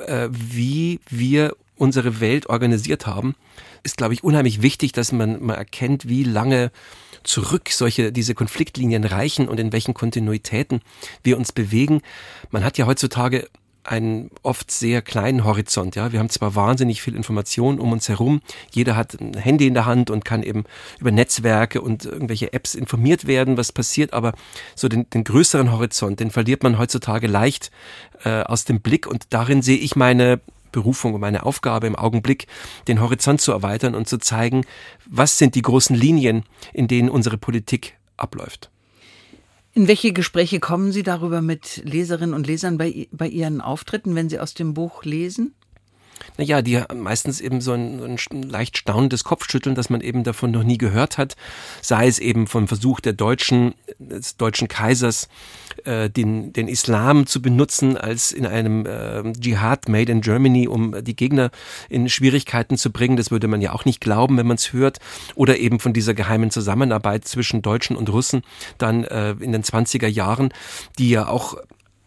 äh, 0.06 0.30
wie 0.32 1.00
wir 1.10 1.56
unsere 1.76 2.20
Welt 2.20 2.48
organisiert 2.48 3.08
haben, 3.08 3.36
ist, 3.84 3.98
glaube 3.98 4.14
ich, 4.14 4.24
unheimlich 4.24 4.62
wichtig, 4.62 4.92
dass 4.92 5.12
man 5.12 5.44
mal 5.44 5.56
erkennt, 5.56 6.08
wie 6.08 6.24
lange 6.24 6.72
zurück 7.24 7.70
solche, 7.70 8.12
diese 8.12 8.36
Konfliktlinien 8.36 9.04
reichen 9.04 9.48
und 9.48 9.60
in 9.60 9.72
welchen 9.72 9.94
Kontinuitäten 9.94 10.82
wir 11.24 11.38
uns 11.38 11.52
bewegen. 11.52 12.02
Man 12.52 12.64
hat 12.64 12.78
ja 12.78 12.86
heutzutage 12.86 13.50
einen 13.84 14.30
oft 14.42 14.72
sehr 14.72 15.02
kleinen 15.02 15.44
Horizont. 15.44 15.96
Ja, 15.96 16.12
wir 16.12 16.20
haben 16.20 16.30
zwar 16.30 16.56
wahnsinnig 16.56 17.02
viel 17.02 17.16
Information 17.16 17.80
um 17.80 17.92
uns 17.92 18.10
herum. 18.10 18.42
Jeder 18.72 18.96
hat 18.96 19.20
ein 19.20 19.34
Handy 19.36 19.68
in 19.68 19.74
der 19.74 19.86
Hand 19.86 20.10
und 20.10 20.26
kann 20.26 20.44
eben 20.44 20.64
über 21.00 21.12
Netzwerke 21.12 21.82
und 21.82 22.06
irgendwelche 22.06 22.54
Apps 22.54 22.76
informiert 22.76 23.28
werden, 23.28 23.58
was 23.58 23.72
passiert. 23.72 24.14
Aber 24.14 24.34
so 24.76 24.88
den, 24.88 25.10
den 25.10 25.24
größeren 25.24 25.72
Horizont, 25.72 26.20
den 26.20 26.32
verliert 26.32 26.64
man 26.64 26.78
heutzutage 26.78 27.28
leicht 27.28 27.72
äh, 28.24 28.42
aus 28.44 28.66
dem 28.66 28.82
Blick. 28.82 29.08
Und 29.08 29.26
darin 29.30 29.62
sehe 29.62 29.78
ich 29.78 29.96
meine 29.96 30.40
Berufung 30.74 31.14
und 31.14 31.22
meine 31.22 31.46
Aufgabe 31.46 31.88
im 31.88 31.96
Augenblick, 31.96 32.48
den 32.90 33.00
Horizont 33.00 33.40
zu 33.40 33.54
erweitern 33.54 33.96
und 33.96 34.10
zu 34.10 34.18
zeigen, 34.18 34.66
was 35.06 35.38
sind 35.38 35.56
die 35.56 35.62
großen 35.62 35.96
Linien, 35.96 36.44
in 36.74 36.90
denen 36.90 37.10
unsere 37.10 37.38
Politik 37.38 37.98
abläuft. 38.18 38.73
In 39.76 39.88
welche 39.88 40.14
Gespräche 40.14 40.60
kommen 40.60 40.92
Sie 40.92 41.02
darüber 41.02 41.42
mit 41.42 41.82
Leserinnen 41.84 42.36
und 42.36 42.46
Lesern 42.46 42.78
bei, 42.78 43.08
bei 43.12 43.28
Ihren 43.28 43.60
Auftritten, 43.60 44.14
wenn 44.14 44.30
Sie 44.30 44.40
aus 44.40 44.54
dem 44.54 44.76
Buch 44.76 45.04
lesen? 45.04 45.56
Naja, 46.38 46.62
die 46.62 46.82
meistens 46.96 47.42
eben 47.42 47.62
so 47.62 47.74
ein, 47.74 48.18
ein 48.32 48.44
leicht 48.44 48.78
staunendes 48.78 49.24
Kopfschütteln, 49.24 49.76
dass 49.76 49.90
man 49.90 50.02
eben 50.02 50.24
davon 50.24 50.52
noch 50.52 50.64
nie 50.64 50.78
gehört 50.78 51.18
hat. 51.18 51.36
Sei 51.82 52.08
es 52.08 52.20
eben 52.20 52.48
vom 52.48 52.68
Versuch 52.68 53.00
der 53.00 53.14
Deutschen, 53.14 53.76
des 54.00 54.38
deutschen 54.38 54.68
Kaisers, 54.68 55.30
äh, 55.86 56.10
den, 56.10 56.54
den 56.54 56.68
Islam 56.68 57.28
zu 57.28 57.42
benutzen 57.42 57.98
als 57.98 58.32
in 58.32 58.46
einem 58.46 58.86
äh, 58.86 59.34
Dschihad 59.34 59.90
made 59.90 60.12
in 60.12 60.22
Germany, 60.22 60.68
um 60.68 61.04
die 61.04 61.16
Gegner 61.16 61.52
in 61.90 62.10
Schwierigkeiten 62.10 62.78
zu 62.78 62.92
bringen. 62.92 63.18
Das 63.18 63.32
würde 63.32 63.48
man 63.48 63.62
ja 63.62 63.74
auch 63.74 63.86
nicht 63.86 64.02
glauben, 64.02 64.38
wenn 64.38 64.48
man 64.48 64.56
es 64.56 64.74
hört. 64.74 65.00
Oder 65.36 65.58
eben 65.60 65.80
von 65.80 65.94
dieser 65.94 66.14
geheimen 66.14 66.50
Zusammenarbeit 66.52 67.26
zwischen 67.28 67.62
Deutschen 67.62 67.96
und 67.96 68.10
Russen 68.10 68.42
dann 68.78 69.04
äh, 69.04 69.32
in 69.40 69.52
den 69.52 69.64
20er 69.64 70.08
Jahren, 70.08 70.54
die 70.98 71.10
ja 71.10 71.28
auch 71.28 71.58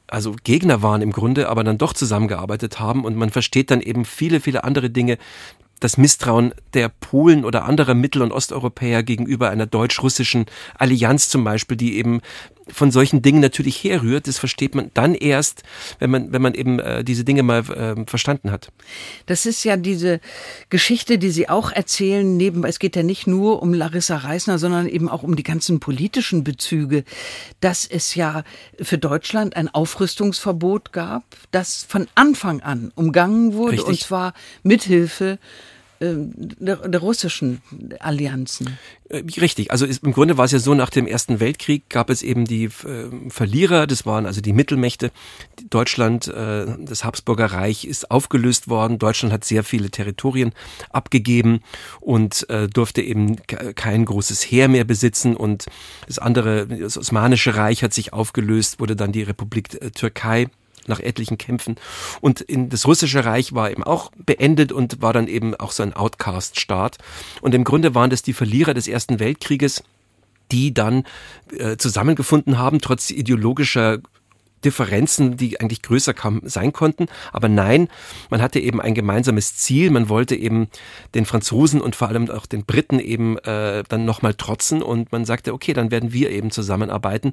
also 0.08 0.34
Gegner 0.44 0.82
waren 0.82 1.02
im 1.02 1.12
Grunde, 1.12 1.48
aber 1.48 1.64
dann 1.64 1.78
doch 1.78 1.92
zusammengearbeitet 1.92 2.78
haben 2.78 3.04
und 3.04 3.16
man 3.16 3.30
versteht 3.30 3.70
dann 3.70 3.80
eben 3.80 4.04
viele, 4.04 4.40
viele 4.40 4.64
andere 4.64 4.90
Dinge, 4.90 5.18
das 5.80 5.98
Misstrauen 5.98 6.54
der 6.74 6.88
Polen 6.88 7.44
oder 7.44 7.64
anderer 7.66 7.94
Mittel- 7.94 8.22
und 8.22 8.32
Osteuropäer 8.32 9.02
gegenüber 9.02 9.50
einer 9.50 9.66
deutsch-russischen 9.66 10.46
Allianz 10.78 11.28
zum 11.28 11.44
Beispiel, 11.44 11.76
die 11.76 11.96
eben 11.98 12.20
von 12.68 12.90
solchen 12.90 13.22
Dingen 13.22 13.40
natürlich 13.40 13.82
herrührt, 13.84 14.26
das 14.26 14.38
versteht 14.38 14.74
man 14.74 14.90
dann 14.94 15.14
erst, 15.14 15.62
wenn 15.98 16.10
man, 16.10 16.32
wenn 16.32 16.42
man 16.42 16.54
eben 16.54 16.80
äh, 16.80 17.04
diese 17.04 17.24
Dinge 17.24 17.42
mal 17.42 17.60
äh, 17.70 18.04
verstanden 18.06 18.50
hat. 18.50 18.68
Das 19.26 19.46
ist 19.46 19.64
ja 19.64 19.76
diese 19.76 20.20
Geschichte, 20.68 21.18
die 21.18 21.30
Sie 21.30 21.48
auch 21.48 21.70
erzählen, 21.70 22.36
neben, 22.36 22.64
es 22.64 22.78
geht 22.78 22.96
ja 22.96 23.02
nicht 23.02 23.26
nur 23.26 23.62
um 23.62 23.72
Larissa 23.72 24.16
Reisner, 24.16 24.58
sondern 24.58 24.88
eben 24.88 25.08
auch 25.08 25.22
um 25.22 25.36
die 25.36 25.42
ganzen 25.42 25.78
politischen 25.80 26.42
Bezüge, 26.44 27.04
dass 27.60 27.86
es 27.86 28.14
ja 28.14 28.42
für 28.80 28.98
Deutschland 28.98 29.56
ein 29.56 29.68
Aufrüstungsverbot 29.68 30.92
gab, 30.92 31.24
das 31.52 31.84
von 31.88 32.08
Anfang 32.14 32.60
an 32.62 32.92
umgangen 32.94 33.54
wurde, 33.54 33.72
Richtig. 33.72 33.88
und 33.88 34.00
zwar 34.00 34.34
mithilfe 34.62 35.26
ähm, 35.32 35.38
der, 36.00 36.76
der 36.88 37.00
russischen 37.00 37.62
Allianzen. 38.00 38.78
Äh, 39.08 39.22
Richtig, 39.40 39.70
also 39.70 39.86
ist, 39.86 40.02
im 40.04 40.12
Grunde 40.12 40.36
war 40.36 40.44
es 40.44 40.52
ja 40.52 40.58
so, 40.58 40.74
nach 40.74 40.90
dem 40.90 41.06
Ersten 41.06 41.40
Weltkrieg 41.40 41.88
gab 41.88 42.10
es 42.10 42.22
eben 42.22 42.44
die 42.44 42.64
äh, 42.64 42.70
Verlierer, 43.28 43.86
das 43.86 44.04
waren 44.04 44.26
also 44.26 44.40
die 44.40 44.52
Mittelmächte. 44.52 45.10
Deutschland, 45.70 46.28
äh, 46.28 46.66
das 46.78 47.04
Habsburger 47.04 47.46
Reich 47.46 47.84
ist 47.84 48.10
aufgelöst 48.10 48.68
worden. 48.68 48.98
Deutschland 48.98 49.32
hat 49.32 49.44
sehr 49.44 49.64
viele 49.64 49.90
Territorien 49.90 50.52
abgegeben 50.90 51.60
und 52.00 52.48
äh, 52.50 52.68
durfte 52.68 53.02
eben 53.02 53.36
ke- 53.46 53.74
kein 53.74 54.04
großes 54.04 54.42
Heer 54.42 54.68
mehr 54.68 54.84
besitzen. 54.84 55.36
Und 55.36 55.66
das 56.06 56.18
andere, 56.18 56.66
das 56.66 56.98
Osmanische 56.98 57.56
Reich 57.56 57.82
hat 57.82 57.94
sich 57.94 58.12
aufgelöst, 58.12 58.80
wurde 58.80 58.96
dann 58.96 59.12
die 59.12 59.22
Republik 59.22 59.74
äh, 59.80 59.90
Türkei 59.90 60.48
nach 60.88 61.00
etlichen 61.00 61.38
Kämpfen. 61.38 61.76
Und 62.20 62.40
in 62.40 62.68
das 62.68 62.86
russische 62.86 63.24
Reich 63.24 63.54
war 63.54 63.70
eben 63.70 63.84
auch 63.84 64.10
beendet 64.16 64.72
und 64.72 65.02
war 65.02 65.12
dann 65.12 65.28
eben 65.28 65.54
auch 65.54 65.72
so 65.72 65.82
ein 65.82 65.92
Outcast-Staat. 65.92 66.98
Und 67.40 67.54
im 67.54 67.64
Grunde 67.64 67.94
waren 67.94 68.10
das 68.10 68.22
die 68.22 68.32
Verlierer 68.32 68.74
des 68.74 68.88
Ersten 68.88 69.20
Weltkrieges, 69.20 69.82
die 70.52 70.72
dann 70.72 71.04
äh, 71.56 71.76
zusammengefunden 71.76 72.58
haben, 72.58 72.80
trotz 72.80 73.10
ideologischer 73.10 73.98
Differenzen, 74.64 75.36
die 75.36 75.60
eigentlich 75.60 75.82
größer 75.82 76.14
sein 76.42 76.72
konnten. 76.72 77.06
Aber 77.32 77.48
nein, 77.48 77.88
man 78.30 78.42
hatte 78.42 78.58
eben 78.58 78.80
ein 78.80 78.94
gemeinsames 78.94 79.56
Ziel. 79.56 79.90
Man 79.90 80.08
wollte 80.08 80.34
eben 80.34 80.68
den 81.14 81.24
Franzosen 81.24 81.80
und 81.80 81.94
vor 81.94 82.08
allem 82.08 82.30
auch 82.30 82.46
den 82.46 82.64
Briten 82.64 82.98
eben 82.98 83.38
äh, 83.38 83.84
dann 83.88 84.04
nochmal 84.04 84.34
trotzen. 84.34 84.82
Und 84.82 85.12
man 85.12 85.24
sagte, 85.24 85.52
okay, 85.52 85.72
dann 85.72 85.90
werden 85.90 86.12
wir 86.12 86.30
eben 86.30 86.50
zusammenarbeiten. 86.50 87.32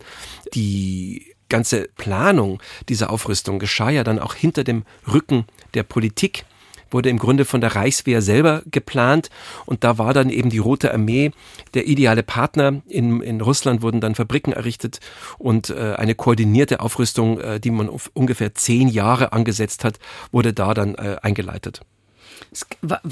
Die 0.54 1.33
ganze 1.54 1.88
Planung 1.98 2.60
dieser 2.90 3.12
Aufrüstung 3.12 3.60
geschah 3.60 3.92
ja 3.92 4.04
dann 4.04 4.18
auch 4.18 4.34
hinter 4.34 4.64
dem 4.64 4.86
Rücken 5.06 5.46
der 5.76 5.84
Politik 5.84 6.46
wurde 6.90 7.10
im 7.10 7.20
Grunde 7.20 7.46
von 7.46 7.62
der 7.62 7.76
Reichswehr 7.76 8.24
selber 8.24 8.64
geplant 8.66 9.30
und 9.68 9.84
da 9.84 10.00
war 10.00 10.16
dann 10.16 10.32
eben 10.32 10.50
die 10.50 10.58
Rote 10.58 10.92
Armee 10.92 11.32
der 11.76 11.88
ideale 11.88 12.24
Partner. 12.24 12.82
In, 12.88 13.22
in 13.22 13.42
Russland 13.42 13.84
wurden 13.84 14.02
dann 14.02 14.16
Fabriken 14.16 14.54
errichtet 14.54 15.00
und 15.38 15.70
äh, 15.70 15.94
eine 15.96 16.16
koordinierte 16.16 16.80
Aufrüstung, 16.80 17.40
äh, 17.40 17.60
die 17.60 17.72
man 17.72 17.90
ungefähr 18.14 18.56
zehn 18.56 18.88
Jahre 18.88 19.32
angesetzt 19.32 19.84
hat, 19.84 20.00
wurde 20.32 20.54
da 20.54 20.74
dann 20.74 20.96
äh, 20.96 21.18
eingeleitet. 21.22 21.82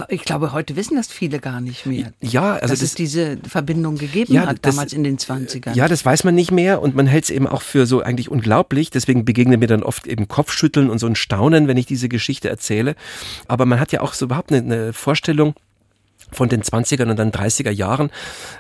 Ich 0.10 0.24
glaube, 0.24 0.52
heute 0.54 0.76
wissen 0.76 0.96
das 0.96 1.08
viele 1.08 1.40
gar 1.40 1.62
nicht 1.62 1.86
mehr. 1.86 2.14
Ja, 2.22 2.54
also 2.54 2.62
dass 2.62 2.70
das- 2.80 2.82
es 2.90 2.96
diese 2.96 3.38
Verbindung 3.48 3.98
gegeben 3.98 4.34
Ja, 4.34 4.46
hat, 4.48 4.58
das- 4.62 4.76
damals 4.76 4.94
in 4.94 5.04
den 5.04 5.18
20ern. 5.18 5.74
Ja, 5.76 5.88
das 5.88 6.06
weiß 6.06 6.24
man 6.24 6.36
nicht 6.36 6.52
mehr 6.52 6.82
und 6.82 6.96
man 6.96 7.08
hält 7.08 7.24
es 7.26 7.30
eben 7.30 7.48
auch 7.48 7.62
für 7.62 7.86
so 7.86 8.02
eigentlich 8.02 8.30
unglaublich. 8.30 8.90
Deswegen 8.92 9.26
begegnet 9.26 9.60
mir 9.60 9.68
dann 9.68 9.84
oft 9.84 10.08
eben 10.08 10.28
Kopfschütteln 10.28 10.90
und 10.90 11.00
so 11.00 11.08
ein 11.08 11.16
Staunen, 11.16 11.68
wenn 11.68 11.78
ich 11.78 11.86
diese 11.86 12.10
Geschichte 12.10 12.50
erzähle. 12.50 12.96
Aber 13.48 13.66
man 13.66 13.80
hat 13.80 13.92
ja 13.92 14.02
auch 14.02 14.14
so 14.14 14.26
überhaupt 14.26 14.52
eine, 14.52 14.62
eine 14.62 14.94
Vorstellung 14.94 15.56
von 16.32 16.48
den 16.50 16.62
20er 16.64 17.10
und 17.10 17.18
dann 17.18 17.32
30er 17.32 17.72
Jahren. 17.72 18.12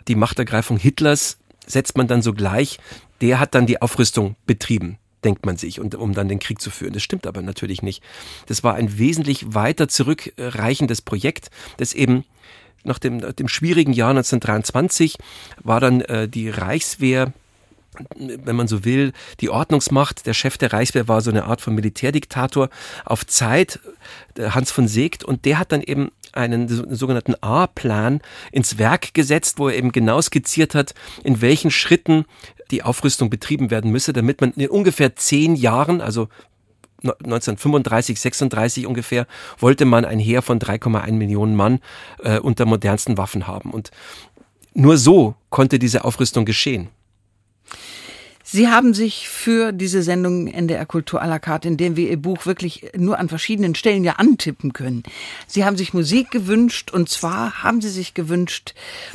Die 0.08 0.16
Machtergreifung 0.16 0.78
Hitlers 0.78 1.38
setzt 1.68 1.96
man 1.98 2.08
dann 2.08 2.22
so 2.22 2.34
gleich. 2.34 2.80
Der 3.22 3.40
hat 3.40 3.54
dann 3.56 3.68
die 3.68 3.82
Aufrüstung 3.82 4.36
betrieben. 4.48 4.98
Denkt 5.24 5.46
man 5.46 5.58
sich, 5.58 5.80
und, 5.80 5.96
um 5.96 6.14
dann 6.14 6.28
den 6.28 6.40
Krieg 6.40 6.62
zu 6.62 6.70
führen. 6.70 6.94
Das 6.94 7.04
stimmt 7.04 7.28
aber 7.28 7.42
natürlich 7.42 7.82
nicht. 7.82 8.04
Das 8.48 8.64
war 8.64 8.76
ein 8.76 8.98
wesentlich 8.98 9.54
weiter 9.54 9.88
zurückreichendes 9.88 11.02
Projekt, 11.02 11.50
das 11.78 11.94
eben 11.94 12.26
nach 12.84 13.00
dem, 13.00 13.20
dem 13.36 13.48
schwierigen 13.48 13.94
Jahr 13.94 14.10
1923 14.10 15.18
war 15.64 15.80
dann 15.80 16.02
äh, 16.02 16.28
die 16.28 16.50
Reichswehr 16.50 17.34
wenn 18.08 18.56
man 18.56 18.68
so 18.68 18.86
will, 18.86 19.12
die 19.42 19.50
Ordnungsmacht. 19.50 20.26
Der 20.26 20.34
Chef 20.34 20.58
der 20.58 20.72
Reichswehr 20.72 21.08
war 21.08 21.22
so 21.22 21.30
eine 21.30 21.44
Art 21.46 21.62
von 21.62 21.76
Militärdiktator 21.76 22.70
auf 23.04 23.28
Zeit, 23.28 23.80
Hans 24.40 24.72
von 24.72 24.88
Seegt, 24.88 25.24
und 25.24 25.46
der 25.46 25.60
hat 25.60 25.72
dann 25.72 25.82
eben 25.82 26.10
einen 26.32 26.70
sogenannten 26.96 27.36
A-Plan 27.42 28.22
ins 28.52 28.78
Werk 28.78 29.14
gesetzt, 29.14 29.60
wo 29.60 29.68
er 29.68 29.76
eben 29.76 29.92
genau 29.92 30.22
skizziert 30.22 30.74
hat, 30.74 30.94
in 31.26 31.42
welchen 31.42 31.70
Schritten 31.72 32.26
die 32.72 32.84
Aufrüstung 32.84 33.30
betrieben 33.30 33.70
werden 33.72 33.92
müsse, 33.92 34.14
damit 34.14 34.42
man 34.42 34.52
in 34.52 34.70
ungefähr 34.70 35.16
zehn 35.16 35.56
Jahren, 35.56 36.02
also 36.02 36.28
1935, 37.04 38.20
36 38.20 38.86
ungefähr, 38.86 39.28
wollte 39.60 39.86
man 39.86 40.06
ein 40.06 40.20
Heer 40.20 40.42
von 40.42 40.60
3,1 40.60 41.14
Millionen 41.14 41.56
Mann 41.56 41.80
äh, 42.24 42.40
unter 42.40 42.66
modernsten 42.66 43.18
Waffen 43.18 43.48
haben. 43.48 43.72
Und 43.72 43.92
nur 44.74 44.98
so 44.98 45.36
konnte 45.50 45.80
diese 45.80 46.06
Aufrüstung 46.06 46.46
geschehen. 46.46 46.90
Sie 48.54 48.68
haben 48.68 48.94
sich 48.94 49.30
für 49.30 49.72
diese 49.72 50.04
Sendung 50.04 50.48
NDR 50.48 50.86
Kultur 50.86 51.24
à 51.24 51.26
la 51.26 51.40
carte, 51.40 51.70
in 51.70 51.78
dem 51.78 51.96
wir 51.96 52.10
Ihr 52.10 52.22
Buch 52.22 52.46
wirklich 52.46 52.92
nur 52.98 53.18
an 53.18 53.30
verschiedenen 53.30 53.76
Stellen 53.76 54.04
ja 54.04 54.16
antippen 54.18 54.74
können. 54.74 55.04
Sie 55.48 55.64
haben 55.64 55.78
sich 55.78 55.94
Musik 55.94 56.32
gewünscht 56.32 56.92
und 56.92 57.08
zwar 57.08 57.64
haben 57.64 57.80
Sie 57.80 57.88
sich 57.88 58.14
gewünscht 58.14 58.74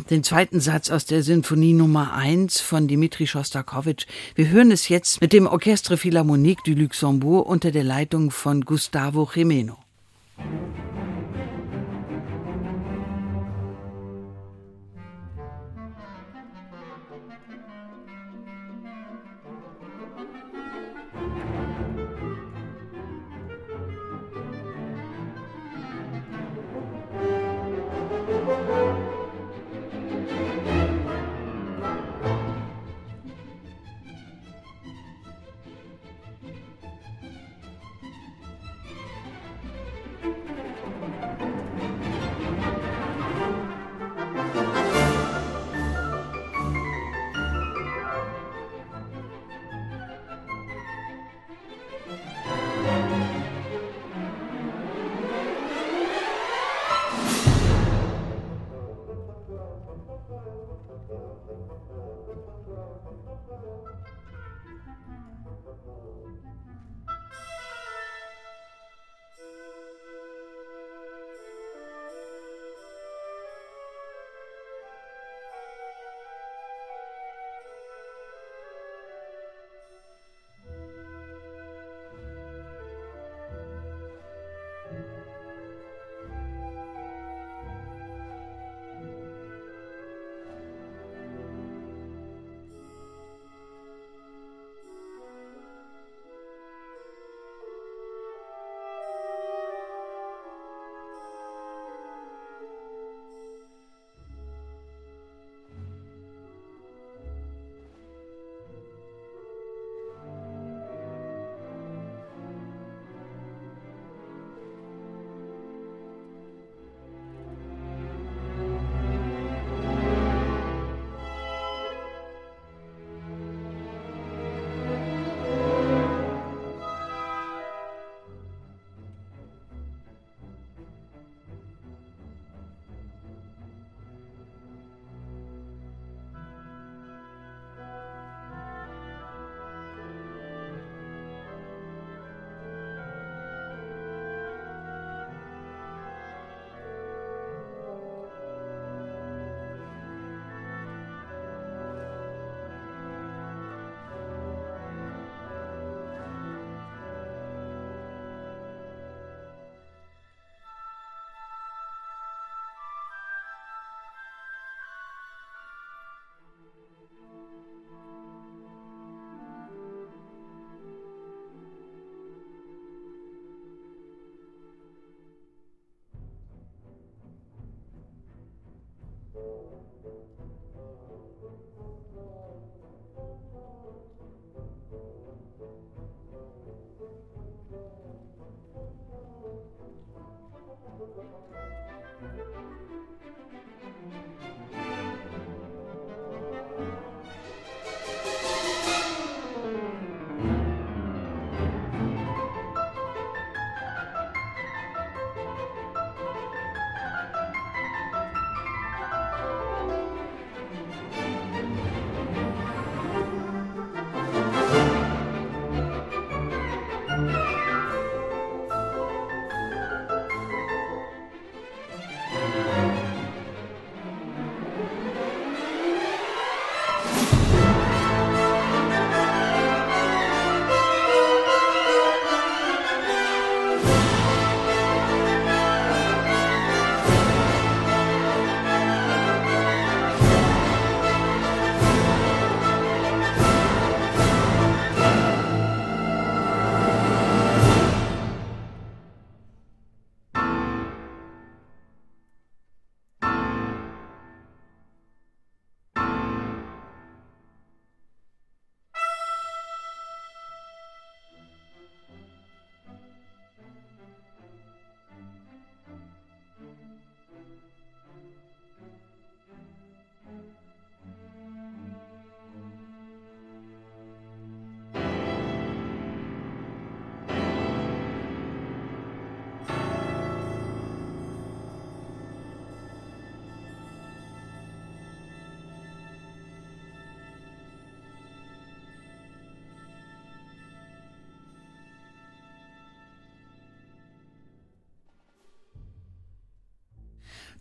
den 0.09 0.25
zweiten 0.25 0.59
Satz 0.59 0.89
aus 0.89 1.05
der 1.05 1.23
Sinfonie 1.23 1.75
Nummer 1.75 2.15
1 2.15 2.63
von 2.63 2.89
Dimitri 2.89 3.27
Schostakowitsch. 3.27 4.07
Wir 4.37 4.49
hören 4.49 4.71
es 4.71 4.89
jetzt 4.89 5.21
mit 5.21 5.35
dem 5.35 5.47
Orchestre 5.47 5.99
Philharmonique 5.99 6.65
du 6.65 6.73
Luxembourg 6.73 7.47
unter 7.47 7.73
der 7.73 7.85
Leitung 7.85 8.31
von 8.31 8.63
Gustavo 8.63 9.29
Jimeno. 9.35 9.77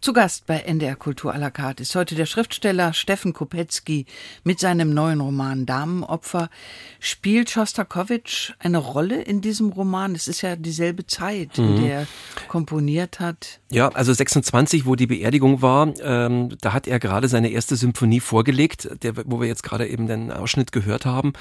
Zu 0.06 0.14
Gast 0.14 0.46
bei 0.46 0.60
NDR 0.60 0.96
Kultur 0.96 1.34
à 1.34 1.40
la 1.40 1.50
carte 1.50 1.82
ist 1.82 1.96
heute 1.96 2.14
der 2.14 2.28
Schriftsteller 2.28 2.94
Steffen 2.94 3.34
Kopetzky 3.34 4.06
mit 4.44 4.60
seinem 4.60 4.94
neuen 4.94 5.20
Roman 5.20 5.66
Damenopfer. 5.66 6.52
Spielt 7.00 7.50
Schostakowitsch 7.50 8.52
eine 8.60 8.78
Rolle 8.78 9.24
in 9.24 9.42
diesem 9.42 9.70
Roman? 9.70 10.14
Es 10.14 10.28
ist 10.28 10.44
ja 10.44 10.58
dieselbe 10.58 11.08
Zeit, 11.08 11.58
in 11.58 11.82
der 11.82 12.02
er 12.02 12.08
komponiert 12.48 13.20
hat. 13.20 13.62
Ja, 13.72 13.90
also 13.90 14.14
26, 14.14 14.86
wo 14.86 14.96
die 14.96 15.08
Beerdigung 15.08 15.64
war, 15.64 15.92
ähm, 16.04 16.56
da 16.62 16.74
hat 16.74 16.86
er 16.86 17.00
gerade 17.00 17.28
seine 17.28 17.50
erste 17.50 17.76
Symphonie 17.76 18.20
vorgelegt, 18.20 18.88
der, 19.02 19.18
wo 19.26 19.42
wir 19.42 19.48
jetzt 19.48 19.64
gerade 19.64 19.88
eben 19.88 20.06
den 20.06 20.32
Ausschnitt 20.32 20.72
gehört 20.72 21.08
haben. 21.08 21.34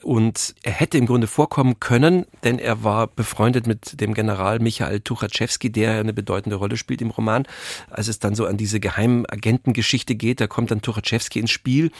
Und 0.00 0.54
er 0.62 0.72
hätte 0.72 0.96
im 0.96 1.06
Grunde 1.06 1.26
vorkommen 1.26 1.80
können, 1.80 2.26
denn 2.44 2.60
er 2.60 2.84
war 2.84 3.08
befreundet 3.08 3.66
mit 3.66 4.00
dem 4.00 4.14
General 4.14 4.60
Michael 4.60 5.00
Tuchatschewski, 5.00 5.72
der 5.72 5.98
eine 5.98 6.12
bedeutende 6.12 6.54
Rolle 6.54 6.76
spielt 6.76 7.02
im 7.02 7.10
Roman. 7.10 7.46
Als 7.90 8.11
es 8.12 8.18
dann 8.20 8.34
so 8.34 8.46
an 8.46 8.56
diese 8.56 8.80
Geheimagentengeschichte 8.80 10.14
geht, 10.14 10.40
da 10.40 10.46
kommt 10.46 10.70
dann 10.70 10.82
Tuchatschewski 10.82 11.40
ins 11.40 11.50
Spiel. 11.50 11.90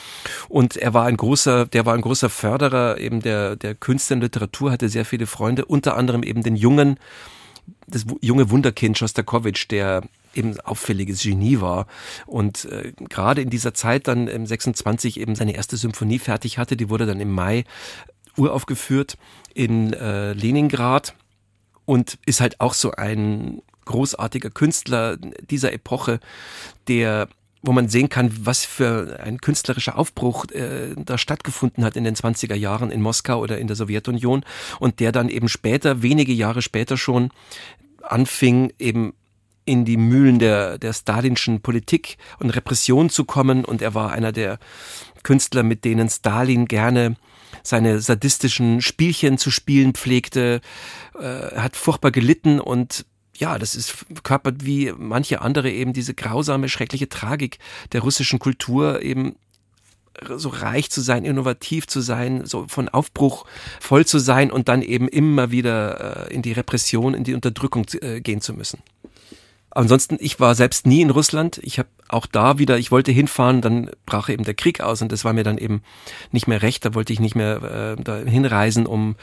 Und 0.49 0.77
er 0.77 0.95
war 0.95 1.07
ein 1.07 1.17
großer, 1.17 1.67
der 1.67 1.85
war 1.87 1.95
ein 1.95 2.01
großer 2.01 2.31
Förderer 2.31 2.99
eben 2.99 3.21
der, 3.21 3.57
der 3.57 3.75
Künste 3.75 4.15
und 4.15 4.21
Literatur, 4.21 4.71
hatte 4.71 4.89
sehr 4.89 5.05
viele 5.05 5.27
Freunde, 5.27 5.65
unter 5.65 5.97
anderem 5.97 6.23
eben 6.23 6.43
den 6.43 6.57
jungen 6.57 6.99
das 7.87 8.07
junge 8.21 8.51
Wunderkind 8.51 8.99
Schostakowitsch, 8.99 9.71
der 9.71 10.03
eben 10.35 10.59
auffälliges 10.61 11.23
Genie 11.23 11.61
war 11.61 11.87
und 12.27 12.65
äh, 12.65 12.93
gerade 13.09 13.43
in 13.43 13.51
dieser 13.51 13.75
Zeit 13.75 14.09
dann 14.09 14.29
im 14.29 14.47
26 14.47 15.21
eben 15.21 15.35
seine 15.35 15.55
erste 15.55 15.77
Symphonie 15.77 16.19
fertig 16.19 16.59
hatte, 16.59 16.77
die 16.77 16.89
wurde 16.89 17.07
dann 17.07 17.21
im 17.21 17.31
Mai 17.31 17.65
uraufgeführt 18.37 19.19
in 19.55 19.93
äh, 19.93 20.33
Leningrad 20.33 21.15
und 21.85 22.19
ist 22.25 22.41
halt 22.41 22.61
auch 22.61 22.75
so 22.75 22.93
ein 22.93 23.61
großartiger 23.85 24.51
Künstler 24.51 25.17
dieser 25.17 25.73
Epoche, 25.73 26.21
der 26.89 27.29
wo 27.65 27.71
man 27.73 27.89
sehen 27.89 28.09
kann, 28.09 28.33
was 28.45 28.65
für 28.65 29.21
ein 29.23 29.41
künstlerischer 29.41 29.97
Aufbruch 29.97 30.47
äh, 30.51 30.95
da 30.97 31.17
stattgefunden 31.17 31.85
hat 31.85 31.97
in 31.97 32.03
den 32.03 32.17
20er 32.17 32.57
Jahren 32.57 32.91
in 32.91 33.01
Moskau 33.01 33.39
oder 33.39 33.59
in 33.59 33.69
der 33.69 33.77
Sowjetunion 33.77 34.45
und 34.81 34.99
der 34.99 35.13
dann 35.13 35.29
eben 35.29 35.49
später, 35.49 36.03
wenige 36.03 36.33
Jahre 36.33 36.61
später 36.61 36.97
schon, 36.97 37.31
anfing 38.03 38.73
eben 38.81 39.15
in 39.65 39.85
die 39.85 39.97
Mühlen 39.97 40.41
der, 40.41 40.79
der 40.79 40.93
stalinschen 40.93 41.61
Politik 41.61 42.17
und 42.41 42.51
Repression 42.51 43.11
zu 43.11 43.25
kommen. 43.25 43.65
Und 43.65 43.81
er 43.81 43.95
war 43.95 44.11
einer 44.11 44.33
der 44.33 44.59
Künstler, 45.23 45.63
mit 45.63 45.85
denen 45.85 46.09
Stalin 46.09 46.67
gerne 46.67 47.17
seine 47.63 48.01
sadistischen 48.01 48.81
Spielchen 48.83 49.39
zu 49.39 49.53
spielen 49.53 49.93
pflegte. 49.93 50.61
Äh, 51.15 51.57
hat 51.57 51.77
furchtbar 51.77 52.11
gelitten 52.11 52.59
und 52.59 53.07
ja, 53.43 53.59
das 53.59 53.75
ist 53.75 54.07
körpert 54.23 54.65
wie 54.65 54.93
manche 54.97 55.41
andere 55.41 55.69
eben 55.69 55.93
diese 55.93 56.15
grausame, 56.15 56.69
schreckliche 56.69 57.09
Tragik 57.09 57.59
der 57.91 58.03
russischen 58.03 58.39
Kultur 58.39 59.03
eben 59.03 59.35
so 60.37 60.49
reich 60.49 60.91
zu 60.91 61.01
sein, 61.01 61.25
innovativ 61.25 61.89
zu 61.89 62.01
sein, 62.01 62.47
so 62.47 62.67
von 62.69 62.89
Aufbruch 62.89 63.45
voll 63.81 64.07
zu 64.07 64.21
sein 64.21 64.53
und 64.53 64.69
dann 64.69 64.81
eben 64.81 65.09
immer 65.09 65.51
wieder 65.51 66.29
äh, 66.29 66.35
in 66.35 66.43
die 66.43 66.53
Repression, 66.53 67.15
in 67.15 67.25
die 67.25 67.35
Unterdrückung 67.35 67.85
äh, 68.01 68.21
gehen 68.21 68.41
zu 68.41 68.55
müssen. 68.55 68.79
Ansonsten, 69.71 70.19
ich 70.21 70.39
war 70.39 70.55
selbst 70.55 70.87
nie 70.87 71.01
in 71.01 71.11
Russland. 71.11 71.59
Ich 71.65 71.81
habe 71.81 71.89
auch 72.09 72.27
da 72.27 72.59
wieder, 72.59 72.79
ich 72.79 72.93
wollte 72.93 73.11
hinfahren, 73.11 73.61
dann 73.61 73.91
brach 74.07 74.29
eben 74.29 74.45
der 74.45 74.55
Krieg 74.55 74.83
aus 74.83 75.03
und 75.03 75.11
das 75.11 75.25
war 75.25 75.33
mir 75.33 75.45
dann 75.45 75.59
eben 75.59 75.83
nicht 76.31 76.47
mehr 76.47 76.63
recht. 76.63 76.85
Da 76.85 76.95
wollte 76.95 77.13
ich 77.13 77.19
nicht 77.19 77.35
mehr 77.35 77.97
äh, 77.99 78.03
da 78.03 78.19
hinreisen, 78.19 78.87
um 78.87 79.17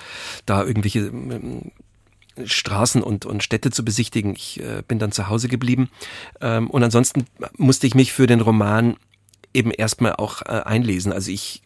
da 0.45 0.63
irgendwelche 0.65 0.99
äh, 0.99 1.71
Straßen 2.45 3.03
und, 3.03 3.25
und 3.25 3.43
Städte 3.43 3.71
zu 3.71 3.83
besichtigen. 3.83 4.35
Ich 4.35 4.59
äh, 4.59 4.83
bin 4.87 4.99
dann 4.99 5.11
zu 5.11 5.29
Hause 5.29 5.47
geblieben. 5.47 5.89
Ähm, 6.41 6.69
und 6.69 6.83
ansonsten 6.83 7.25
musste 7.57 7.87
ich 7.87 7.95
mich 7.95 8.13
für 8.13 8.27
den 8.27 8.41
Roman 8.41 8.95
eben 9.53 9.71
erstmal 9.71 10.13
auch 10.13 10.41
äh, 10.43 10.61
einlesen. 10.65 11.11
Also 11.11 11.31
ich 11.31 11.63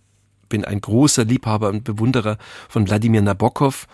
bin 0.49 0.65
ein 0.65 0.81
großer 0.81 1.25
Liebhaber 1.25 1.69
und 1.69 1.83
Bewunderer 1.83 2.37
von 2.69 2.87
Wladimir 2.87 3.21
Nabokov, 3.21 3.87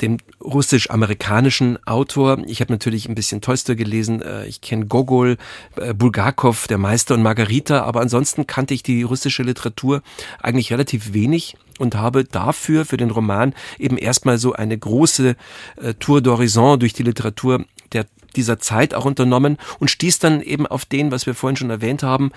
dem 0.00 0.18
russisch-amerikanischen 0.40 1.84
Autor. 1.86 2.38
Ich 2.46 2.60
habe 2.60 2.72
natürlich 2.72 3.08
ein 3.08 3.14
bisschen 3.14 3.40
Tolstoi 3.40 3.74
gelesen, 3.74 4.22
äh, 4.22 4.46
ich 4.46 4.60
kenne 4.60 4.86
Gogol, 4.86 5.38
äh, 5.76 5.94
Bulgakov, 5.94 6.68
der 6.68 6.78
Meister 6.78 7.14
und 7.14 7.22
Margarita, 7.22 7.82
aber 7.82 8.00
ansonsten 8.00 8.46
kannte 8.46 8.74
ich 8.74 8.82
die 8.82 9.02
russische 9.02 9.42
Literatur 9.42 10.02
eigentlich 10.40 10.72
relativ 10.72 11.14
wenig 11.14 11.56
und 11.78 11.94
habe 11.94 12.24
dafür 12.24 12.84
für 12.84 12.96
den 12.96 13.10
Roman 13.10 13.54
eben 13.78 13.96
erstmal 13.96 14.38
so 14.38 14.52
eine 14.52 14.76
große 14.76 15.36
äh, 15.76 15.94
Tour 15.94 16.18
d'Horizon 16.18 16.76
durch 16.76 16.92
die 16.92 17.02
Literatur 17.02 17.64
der 17.92 18.06
dieser 18.36 18.58
Zeit 18.58 18.94
auch 18.94 19.06
unternommen 19.06 19.56
und 19.78 19.90
stieß 19.90 20.18
dann 20.18 20.42
eben 20.42 20.66
auf 20.66 20.84
den, 20.84 21.10
was 21.10 21.26
wir 21.26 21.34
vorhin 21.34 21.56
schon 21.56 21.70
erwähnt 21.70 22.02
haben, 22.02 22.30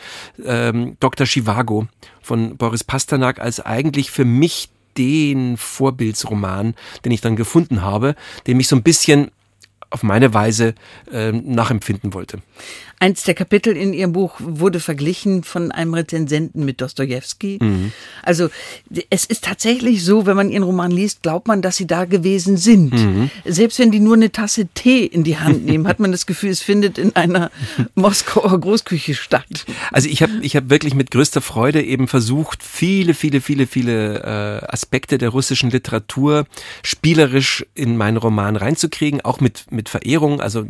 ähm, 0.44 0.96
Dr. 1.00 1.28
Chivago 1.28 1.88
von 2.22 2.58
Boris 2.58 2.84
Pasternak 2.84 3.40
als 3.40 3.60
eigentlich 3.60 4.10
für 4.10 4.26
mich 4.26 4.70
den 4.98 5.58
Vorbildsroman, 5.58 6.76
den 7.06 7.12
ich 7.12 7.22
dann 7.22 7.36
gefunden 7.36 7.82
habe, 7.82 8.16
den 8.48 8.58
mich 8.58 8.68
so 8.68 8.76
ein 8.76 8.84
bisschen 8.84 9.32
auf 9.92 10.04
meine 10.04 10.34
Weise 10.34 10.74
äh, 11.12 11.32
nachempfinden 11.32 12.14
wollte. 12.14 12.40
Eins 13.02 13.24
der 13.24 13.34
Kapitel 13.34 13.76
in 13.76 13.94
Ihrem 13.94 14.14
Buch 14.14 14.36
wurde 14.40 14.80
verglichen 14.80 15.44
von 15.44 15.72
einem 15.72 15.96
Rezensenten 15.96 16.64
mit 16.66 16.82
Dostoevsky. 16.82 17.58
Mhm. 17.60 17.92
Also 18.22 18.50
es 19.10 19.26
ist 19.26 19.44
tatsächlich 19.44 20.06
so, 20.06 20.28
wenn 20.28 20.36
man 20.36 20.52
Ihren 20.52 20.62
Roman 20.62 20.92
liest, 20.92 21.24
glaubt 21.24 21.48
man, 21.48 21.64
dass 21.64 21.78
Sie 21.78 21.88
da 21.88 22.06
gewesen 22.06 22.58
sind. 22.58 22.94
Mhm. 22.94 23.32
Selbst 23.44 23.80
wenn 23.80 23.90
die 23.90 24.00
nur 24.00 24.14
eine 24.14 24.32
Tasse 24.32 24.68
Tee 24.68 25.04
in 25.04 25.24
die 25.24 25.40
Hand 25.40 25.66
nehmen, 25.66 25.88
hat 25.88 26.00
man 26.00 26.12
das 26.12 26.28
Gefühl, 26.28 26.52
es 26.52 26.62
findet 26.62 27.00
in 27.00 27.16
einer 27.16 27.50
Moskauer 27.96 28.60
Großküche 28.60 29.16
statt. 29.16 29.66
Also 29.92 30.08
ich 30.08 30.22
habe 30.22 30.34
ich 30.44 30.56
hab 30.56 30.70
wirklich 30.70 30.94
mit 30.94 31.10
größter 31.10 31.42
Freude 31.42 31.82
eben 31.82 32.08
versucht, 32.08 32.62
viele, 32.62 33.16
viele, 33.16 33.42
viele, 33.42 33.66
viele 33.66 34.20
äh, 34.20 34.72
Aspekte 34.72 35.18
der 35.18 35.30
russischen 35.30 35.72
Literatur 35.72 36.46
spielerisch 36.84 37.66
in 37.74 37.98
meinen 37.98 38.18
Roman 38.18 38.58
reinzukriegen, 38.58 39.22
auch 39.22 39.40
mit, 39.40 39.72
mit 39.72 39.81
Verehrung. 39.90 40.42
Also 40.42 40.66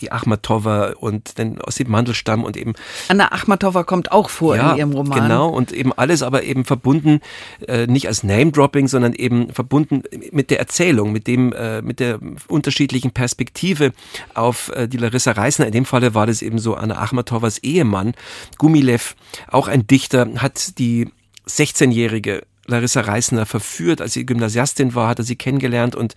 die 0.00 0.12
Achmatova 0.12 0.94
und 0.98 1.38
den 1.38 1.60
Ossip 1.60 1.88
Mandelstam 1.88 2.44
und 2.44 2.56
eben. 2.56 2.74
Anna 3.08 3.32
Achmatova 3.32 3.84
kommt 3.84 4.12
auch 4.12 4.30
vor 4.30 4.56
ja, 4.56 4.72
in 4.72 4.78
ihrem 4.78 4.92
Roman. 4.92 5.22
Genau, 5.22 5.48
und 5.48 5.72
eben 5.72 5.92
alles 5.92 6.22
aber 6.22 6.42
eben 6.42 6.64
verbunden, 6.64 7.20
äh, 7.66 7.86
nicht 7.86 8.08
als 8.08 8.22
Name-Dropping, 8.22 8.88
sondern 8.88 9.12
eben 9.12 9.52
verbunden 9.52 10.02
mit 10.32 10.50
der 10.50 10.58
Erzählung, 10.58 11.12
mit 11.12 11.26
dem, 11.26 11.52
äh, 11.52 11.82
mit 11.82 12.00
der 12.00 12.18
unterschiedlichen 12.48 13.12
Perspektive 13.12 13.92
auf 14.34 14.70
äh, 14.74 14.88
die 14.88 14.96
Larissa 14.96 15.32
Reisner. 15.32 15.66
In 15.66 15.72
dem 15.72 15.84
Falle 15.84 16.14
war 16.14 16.26
das 16.26 16.42
eben 16.42 16.58
so 16.58 16.74
Anna 16.74 17.00
Achmatovas 17.00 17.58
Ehemann, 17.58 18.14
Gumilev, 18.58 19.14
auch 19.48 19.68
ein 19.68 19.86
Dichter, 19.86 20.28
hat 20.36 20.78
die 20.78 21.08
16-jährige 21.46 22.42
Larissa 22.70 23.02
Reisner 23.02 23.46
verführt. 23.46 24.00
Als 24.00 24.14
sie 24.14 24.26
Gymnasiastin 24.26 24.94
war, 24.94 25.08
hat 25.08 25.18
er 25.18 25.24
sie 25.24 25.36
kennengelernt 25.36 25.94
und 25.94 26.14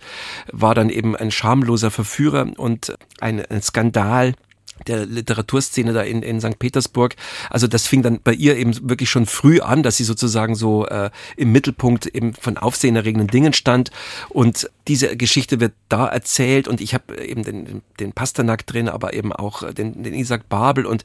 war 0.50 0.74
dann 0.74 0.88
eben 0.88 1.16
ein 1.16 1.30
schamloser 1.30 1.90
Verführer 1.90 2.46
und 2.56 2.94
ein, 3.20 3.44
ein 3.46 3.62
Skandal 3.62 4.34
der 4.86 5.06
Literaturszene 5.06 5.92
da 5.92 6.02
in, 6.02 6.22
in 6.22 6.40
St. 6.40 6.58
Petersburg. 6.58 7.16
Also 7.50 7.66
das 7.66 7.86
fing 7.86 8.02
dann 8.02 8.20
bei 8.22 8.32
ihr 8.32 8.56
eben 8.56 8.88
wirklich 8.88 9.10
schon 9.10 9.26
früh 9.26 9.60
an, 9.60 9.82
dass 9.82 9.96
sie 9.96 10.04
sozusagen 10.04 10.54
so 10.54 10.86
äh, 10.86 11.10
im 11.36 11.52
Mittelpunkt 11.52 12.06
eben 12.06 12.34
von 12.34 12.56
aufsehenerregenden 12.56 13.28
Dingen 13.28 13.52
stand. 13.52 13.90
Und 14.28 14.70
diese 14.88 15.16
Geschichte 15.16 15.60
wird 15.60 15.72
da 15.88 16.06
erzählt 16.06 16.68
und 16.68 16.80
ich 16.80 16.94
habe 16.94 17.22
eben 17.24 17.42
den, 17.42 17.82
den 18.00 18.12
Pasternak 18.12 18.66
drin, 18.66 18.88
aber 18.88 19.14
eben 19.14 19.32
auch 19.32 19.72
den, 19.72 20.02
den 20.02 20.14
Isaac 20.14 20.48
Babel 20.48 20.86
und 20.86 21.04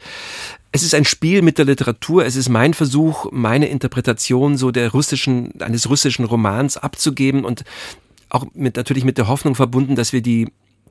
es 0.72 0.84
ist 0.84 0.94
ein 0.94 1.06
Spiel 1.06 1.42
mit 1.42 1.58
der 1.58 1.66
Literatur. 1.66 2.26
Es 2.26 2.36
ist 2.36 2.50
mein 2.50 2.74
Versuch, 2.74 3.32
meine 3.32 3.68
Interpretation 3.68 4.56
so 4.56 4.72
der 4.72 4.92
russischen, 4.92 5.60
eines 5.62 5.90
russischen 5.90 6.26
Romans 6.26 6.78
abzugeben 6.78 7.44
und 7.44 7.64
auch 8.30 8.46
mit, 8.54 8.76
natürlich 8.76 9.04
mit 9.04 9.18
der 9.18 9.28
Hoffnung 9.28 9.56
verbunden, 9.56 9.96
dass 9.96 10.14
wir 10.14 10.22
die 10.22 10.50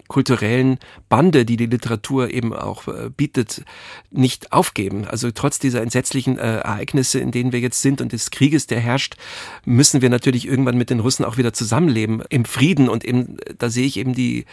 kulturellen 0.08 0.78
Bande, 1.08 1.44
die 1.44 1.56
die 1.56 1.66
Literatur 1.66 2.30
eben 2.30 2.54
auch 2.54 2.88
äh, 2.88 3.10
bietet, 3.14 3.64
nicht 4.10 4.52
aufgeben. 4.52 5.04
Also 5.04 5.30
trotz 5.30 5.58
dieser 5.58 5.82
entsetzlichen 5.82 6.38
äh, 6.38 6.58
Ereignisse, 6.58 7.20
in 7.20 7.30
denen 7.30 7.52
wir 7.52 7.60
jetzt 7.60 7.82
sind 7.82 8.00
und 8.00 8.12
des 8.12 8.30
Krieges, 8.30 8.66
der 8.66 8.80
herrscht, 8.80 9.16
müssen 9.64 10.02
wir 10.02 10.10
natürlich 10.10 10.46
irgendwann 10.46 10.78
mit 10.78 10.90
den 10.90 11.00
Russen 11.00 11.24
auch 11.24 11.36
wieder 11.36 11.52
zusammenleben 11.52 12.22
im 12.30 12.46
Frieden. 12.46 12.88
Und 12.88 13.04
eben, 13.04 13.36
da 13.58 13.68
sehe 13.68 13.86
ich 13.86 13.98
eben 13.98 14.14
die 14.14 14.46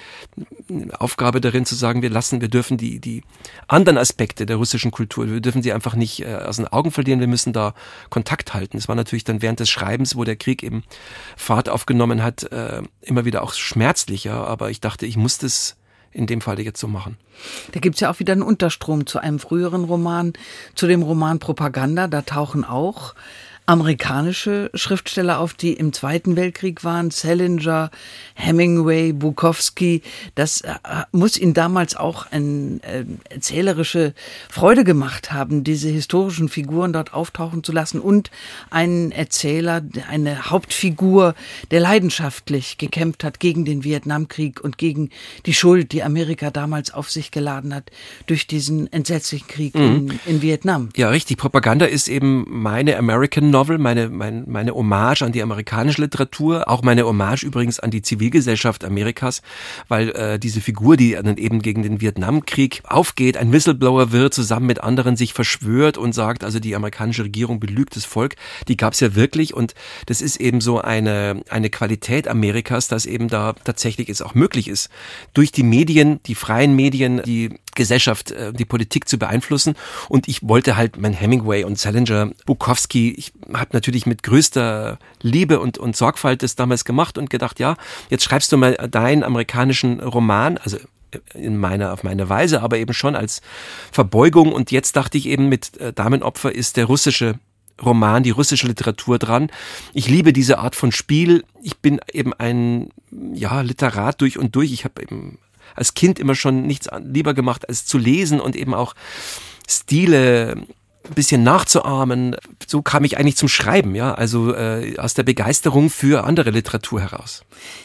Aufgabe 0.98 1.40
darin 1.42 1.66
zu 1.66 1.76
sagen, 1.76 2.02
wir 2.02 2.10
lassen, 2.10 2.42
wir 2.42 2.50
dürfen 2.50 2.78
die, 2.78 3.00
die 3.00 3.24
anderen 3.68 3.98
Aspekte 3.98 4.46
der 4.46 4.58
russischen 4.58 4.92
Kultur, 4.92 5.28
wir 5.30 5.40
dürfen 5.40 5.64
sie 5.64 5.72
einfach 5.72 5.96
nicht 5.96 6.22
äh, 6.22 6.36
aus 6.36 6.58
den 6.58 6.68
Augen 6.68 6.92
verlieren, 6.92 7.22
wir 7.22 7.28
müssen 7.28 7.54
da 7.54 7.74
Kontakt 8.10 8.54
halten. 8.54 8.78
Es 8.78 8.88
war 8.88 8.96
natürlich 8.96 9.24
dann 9.24 9.42
während 9.42 9.60
des 9.62 9.70
Schreibens, 9.70 10.16
wo 10.18 10.26
der 10.26 10.36
Krieg 10.36 10.64
eben 10.64 10.84
Fahrt 11.38 11.70
aufgenommen 11.70 12.22
hat, 12.22 12.44
äh, 12.52 12.82
immer 13.02 13.24
wieder 13.24 13.42
auch 13.42 13.54
schmerzlicher, 13.54 14.48
aber 14.48 14.70
ich 14.70 14.82
dachte, 14.82 15.06
ich 15.06 15.16
musste 15.16 15.45
es 15.46 15.78
in 16.12 16.28
dem 16.28 16.42
Fall 16.42 16.60
jetzt 16.60 16.80
so 16.80 16.88
machen. 16.88 17.18
Da 17.74 17.80
gibt's 17.80 18.00
ja 18.00 18.10
auch 18.10 18.20
wieder 18.20 18.34
einen 18.34 18.42
Unterstrom 18.42 19.06
zu 19.06 19.20
einem 19.20 19.40
früheren 19.40 19.84
Roman, 19.84 20.34
zu 20.74 20.88
dem 20.88 21.02
Roman 21.02 21.40
Propaganda. 21.40 22.08
Da 22.08 22.22
tauchen 22.22 22.64
auch 22.64 23.16
amerikanische 23.68 24.70
Schriftsteller 24.76 25.40
auf, 25.40 25.54
die 25.54 25.74
im 25.74 25.92
Zweiten 25.92 26.36
Weltkrieg 26.36 26.84
waren, 26.84 27.10
Salinger, 27.10 27.90
Hemingway, 28.36 29.12
Bukowski. 29.12 30.04
Das 30.36 30.62
äh, 30.62 30.74
muss 31.12 31.38
ihn 31.38 31.54
damals 31.54 31.96
auch 31.96 32.32
eine 32.32 32.80
äh, 32.84 33.06
erzählerische 33.30 34.14
Freude 34.50 34.84
gemacht 34.84 35.32
haben, 35.32 35.64
diese 35.64 35.90
historischen 35.90 36.48
Figuren 36.50 36.94
dort 36.94 37.14
auftauchen 37.14 37.64
zu 37.64 37.72
lassen 37.72 38.00
und 38.00 38.30
einen 38.70 39.12
Erzähler, 39.12 39.82
eine 40.10 40.52
Hauptfigur, 40.52 41.34
der 41.72 41.80
leidenschaftlich 41.80 42.78
gekämpft 42.78 43.24
hat 43.24 43.40
gegen 43.40 43.66
den 43.66 43.84
Vietnamkrieg 43.84 44.64
und 44.64 44.78
gegen 44.78 45.10
die 45.48 45.54
Schuld, 45.54 45.92
die 45.92 46.04
Amerika 46.04 46.52
damals 46.52 46.94
auf 46.94 47.10
sich 47.10 47.32
geladen 47.32 47.74
hat 47.74 47.90
durch 48.28 48.46
diesen 48.46 48.92
entsetzlichen 48.94 49.48
Krieg 49.48 49.74
mhm. 49.74 49.82
in, 49.82 50.20
in 50.26 50.42
Vietnam. 50.44 50.90
Ja, 50.96 51.10
richtig. 51.10 51.38
Propaganda 51.38 51.86
ist 51.86 52.08
eben 52.08 52.46
meine 52.48 52.98
American 52.98 53.55
Novel, 53.56 53.78
meine, 53.78 54.10
meine, 54.10 54.44
meine 54.46 54.76
Hommage 54.76 55.22
an 55.22 55.32
die 55.32 55.42
amerikanische 55.42 56.02
Literatur, 56.02 56.68
auch 56.68 56.82
meine 56.82 57.06
Hommage 57.06 57.44
übrigens 57.44 57.80
an 57.80 57.90
die 57.90 58.02
Zivilgesellschaft 58.02 58.84
Amerikas, 58.84 59.42
weil 59.88 60.10
äh, 60.10 60.38
diese 60.38 60.60
Figur, 60.60 60.98
die 60.98 61.14
dann 61.14 61.38
eben 61.38 61.62
gegen 61.62 61.82
den 61.82 62.02
Vietnamkrieg 62.02 62.82
aufgeht, 62.84 63.38
ein 63.38 63.54
Whistleblower 63.54 64.12
wird, 64.12 64.34
zusammen 64.34 64.66
mit 64.66 64.84
anderen 64.84 65.16
sich 65.16 65.34
verschwört 65.34 65.98
und 65.98 66.12
sagt, 66.12 66.44
also 66.44 66.60
die 66.60 66.76
amerikanische 66.76 67.24
Regierung 67.24 67.62
belügt 67.62 67.96
das 67.96 68.04
Volk, 68.04 68.36
die 68.68 68.76
gab 68.76 68.92
es 68.92 69.00
ja 69.00 69.16
wirklich 69.16 69.54
und 69.54 69.74
das 70.06 70.20
ist 70.20 70.36
eben 70.36 70.60
so 70.60 70.82
eine, 70.82 71.42
eine 71.48 71.70
Qualität 71.70 72.28
Amerikas, 72.28 72.90
dass 72.90 73.06
eben 73.06 73.30
da 73.30 73.54
tatsächlich 73.54 74.10
es 74.10 74.22
auch 74.22 74.36
möglich 74.36 74.68
ist, 74.68 74.90
durch 75.34 75.54
die 75.54 75.64
Medien, 75.64 76.20
die 76.26 76.36
freien 76.36 76.76
Medien, 76.76 77.22
die 77.24 77.58
Gesellschaft, 77.76 78.32
äh, 78.32 78.54
die 78.54 78.66
Politik 78.66 79.08
zu 79.08 79.18
beeinflussen. 79.18 79.76
Und 80.10 80.28
ich 80.28 80.48
wollte 80.48 80.76
halt 80.76 80.98
mein 80.98 81.14
Hemingway 81.14 81.64
und 81.64 81.78
Salinger, 81.78 82.32
Bukowski, 82.46 83.14
ich 83.18 83.34
habe 83.54 83.70
natürlich 83.74 84.06
mit 84.06 84.24
größter 84.24 84.98
Liebe 85.22 85.60
und, 85.60 85.78
und 85.78 85.96
Sorgfalt 85.96 86.44
das 86.44 86.56
damals 86.56 86.86
gemacht 86.86 87.18
und 87.18 87.30
gedacht, 87.30 87.60
ja, 87.60 87.78
jetzt 88.10 88.24
schreibst 88.24 88.52
du 88.52 88.58
mal 88.58 88.74
deinen 88.90 89.24
amerikanischen 89.24 90.00
Roman, 90.00 90.58
also 90.58 90.78
in 91.34 91.58
meiner, 91.58 91.94
auf 91.94 92.04
meine 92.04 92.28
Weise, 92.30 92.62
aber 92.62 92.78
eben 92.78 92.94
schon 92.94 93.16
als 93.16 93.42
Verbeugung. 93.92 94.52
Und 94.52 94.72
jetzt 94.72 94.96
dachte 94.96 95.18
ich 95.18 95.28
eben, 95.28 95.50
mit 95.50 95.78
äh, 95.78 95.94
Damenopfer 95.94 96.54
ist 96.54 96.78
der 96.78 96.86
russische 96.86 97.36
Roman, 97.84 98.24
die 98.24 98.32
russische 98.32 98.68
Literatur 98.68 99.20
dran. 99.20 99.50
Ich 99.94 100.08
liebe 100.08 100.34
diese 100.34 100.60
Art 100.60 100.76
von 100.76 100.92
Spiel. 100.92 101.44
Ich 101.62 101.78
bin 101.78 102.00
eben 102.12 102.34
ein 102.34 102.90
ja, 103.34 103.62
Literat 103.62 104.22
durch 104.22 104.38
und 104.38 104.56
durch. 104.56 104.72
Ich 104.72 104.86
habe 104.86 105.02
eben 105.02 105.40
als 105.76 105.94
Kind 105.94 106.20
immer 106.20 106.36
schon 106.36 106.64
nichts 106.64 106.90
lieber 107.04 107.34
gemacht, 107.34 107.68
als 107.70 107.86
zu 107.86 107.98
lesen 107.98 108.40
und 108.40 108.56
eben 108.56 108.74
auch 108.74 108.96
Stile 109.68 110.56
ein 111.08 111.14
bisschen 111.14 111.44
nachzuahmen. 111.44 112.36
So 112.68 112.82
kam 112.82 113.04
ich 113.04 113.18
eigentlich 113.18 113.38
zum 113.38 113.48
Schreiben, 113.48 113.96
ja, 113.96 114.14
also 114.14 114.54
äh, 114.54 114.98
aus 114.98 115.14
der 115.14 115.24
Begeisterung 115.24 115.90
für 115.90 116.24
andere 116.24 116.50
Literatur 116.50 117.02
heraus. 117.02 117.44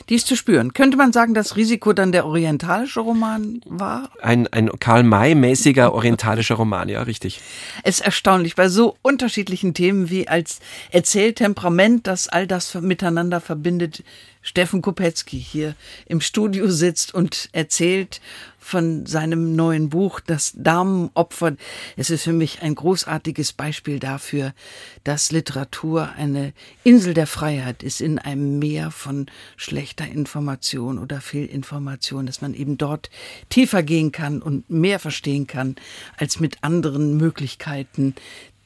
Die 0.08 0.14
ist 0.14 0.26
zu 0.26 0.36
spüren. 0.36 0.72
Könnte 0.72 0.96
man 0.96 1.12
sagen, 1.12 1.34
dass 1.34 1.56
Risiko 1.56 1.92
dann 1.92 2.12
der 2.12 2.26
orientalische 2.26 3.00
Roman 3.00 3.60
war? 3.66 4.10
Ein, 4.22 4.46
ein 4.48 4.70
Karl 4.78 5.02
May-mäßiger 5.02 5.92
orientalischer 5.92 6.56
Roman, 6.56 6.88
ja, 6.88 7.02
richtig. 7.02 7.40
Es 7.82 8.00
ist 8.00 8.06
erstaunlich, 8.06 8.56
bei 8.56 8.68
so 8.68 8.96
unterschiedlichen 9.02 9.74
Themen 9.74 10.10
wie 10.10 10.28
als 10.28 10.60
Erzähltemperament, 10.90 12.06
das 12.06 12.28
all 12.28 12.46
das 12.46 12.74
miteinander 12.74 13.40
verbindet, 13.40 14.02
Steffen 14.42 14.80
Kopetzky 14.80 15.38
hier 15.38 15.74
im 16.06 16.20
Studio 16.20 16.68
sitzt 16.70 17.12
und 17.14 17.50
erzählt 17.52 18.20
von 18.58 19.06
seinem 19.06 19.56
neuen 19.56 19.88
Buch, 19.88 20.20
Das 20.20 20.52
Damenopfer. 20.56 21.56
Es 21.96 22.10
ist 22.10 22.24
für 22.24 22.32
mich 22.32 22.62
ein 22.62 22.74
großartiges 22.74 23.52
Beispiel 23.52 23.98
dafür, 23.98 24.54
dass 25.02 25.32
Literatur 25.32 26.10
eine 26.16 26.52
Insel 26.84 27.14
der 27.14 27.26
Freiheit 27.26 27.82
ist 27.82 28.00
in 28.00 28.18
einem 28.18 28.58
Meer 28.58 28.90
von 28.90 29.26
schlechter 29.56 30.06
Information 30.06 30.98
oder 30.98 31.20
Fehlinformation, 31.20 32.26
dass 32.26 32.42
man 32.42 32.54
eben 32.54 32.78
dort 32.78 33.10
tiefer 33.48 33.82
gehen 33.82 34.12
kann 34.12 34.40
und 34.40 34.70
mehr 34.70 34.98
verstehen 34.98 35.46
kann 35.46 35.76
als 36.16 36.38
mit 36.38 36.62
anderen 36.62 37.16
Möglichkeiten 37.16 38.14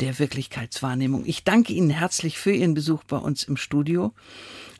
der 0.00 0.18
Wirklichkeitswahrnehmung. 0.18 1.24
Ich 1.24 1.44
danke 1.44 1.72
Ihnen 1.72 1.90
herzlich 1.90 2.38
für 2.38 2.52
Ihren 2.52 2.74
Besuch 2.74 3.04
bei 3.04 3.16
uns 3.16 3.44
im 3.44 3.56
Studio. 3.56 4.12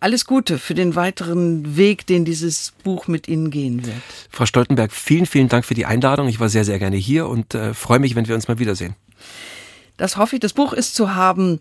Alles 0.05 0.26
Gute 0.26 0.59
für 0.59 0.74
den 0.74 0.96
weiteren 0.96 1.78
Weg, 1.78 2.07
den 2.07 2.26
dieses 2.26 2.74
Buch 2.82 3.09
mit 3.09 3.26
Ihnen 3.26 3.50
gehen 3.50 3.86
wird. 3.86 3.96
Frau 4.28 4.44
Stoltenberg, 4.44 4.92
vielen, 4.92 5.24
vielen 5.24 5.48
Dank 5.48 5.64
für 5.64 5.72
die 5.72 5.86
Einladung. 5.86 6.28
Ich 6.28 6.38
war 6.40 6.50
sehr, 6.50 6.66
sehr 6.66 6.78
gerne 6.78 6.96
hier 6.96 7.26
und 7.26 7.55
äh, 7.55 7.72
freue 7.72 8.00
mich, 8.00 8.14
wenn 8.14 8.28
wir 8.28 8.34
uns 8.34 8.46
mal 8.46 8.59
wiedersehen. 8.59 8.96
Das 9.96 10.18
hoffe 10.18 10.36
ich. 10.36 10.40
Das 10.40 10.52
Buch 10.52 10.74
ist 10.74 10.94
zu 10.94 11.14
haben 11.14 11.59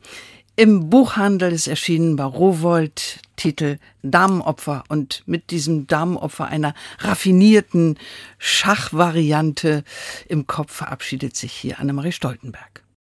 im 0.57 0.89
Buchhandel. 0.89 1.53
ist 1.53 1.67
erschienen 1.67 2.17
bei 2.17 2.25
Rowold. 2.25 3.21
Titel 3.37 3.77
Damenopfer 4.01 4.83
und 4.89 5.23
mit 5.25 5.49
diesem 5.49 5.87
Damenopfer 5.87 6.47
einer 6.47 6.73
raffinierten 6.99 7.97
Schachvariante 8.39 9.85
im 10.27 10.47
Kopf 10.47 10.73
verabschiedet 10.73 11.37
sich 11.37 11.53
hier 11.53 11.79
Annemarie 11.79 12.11
Stoltenberg. 12.11 12.82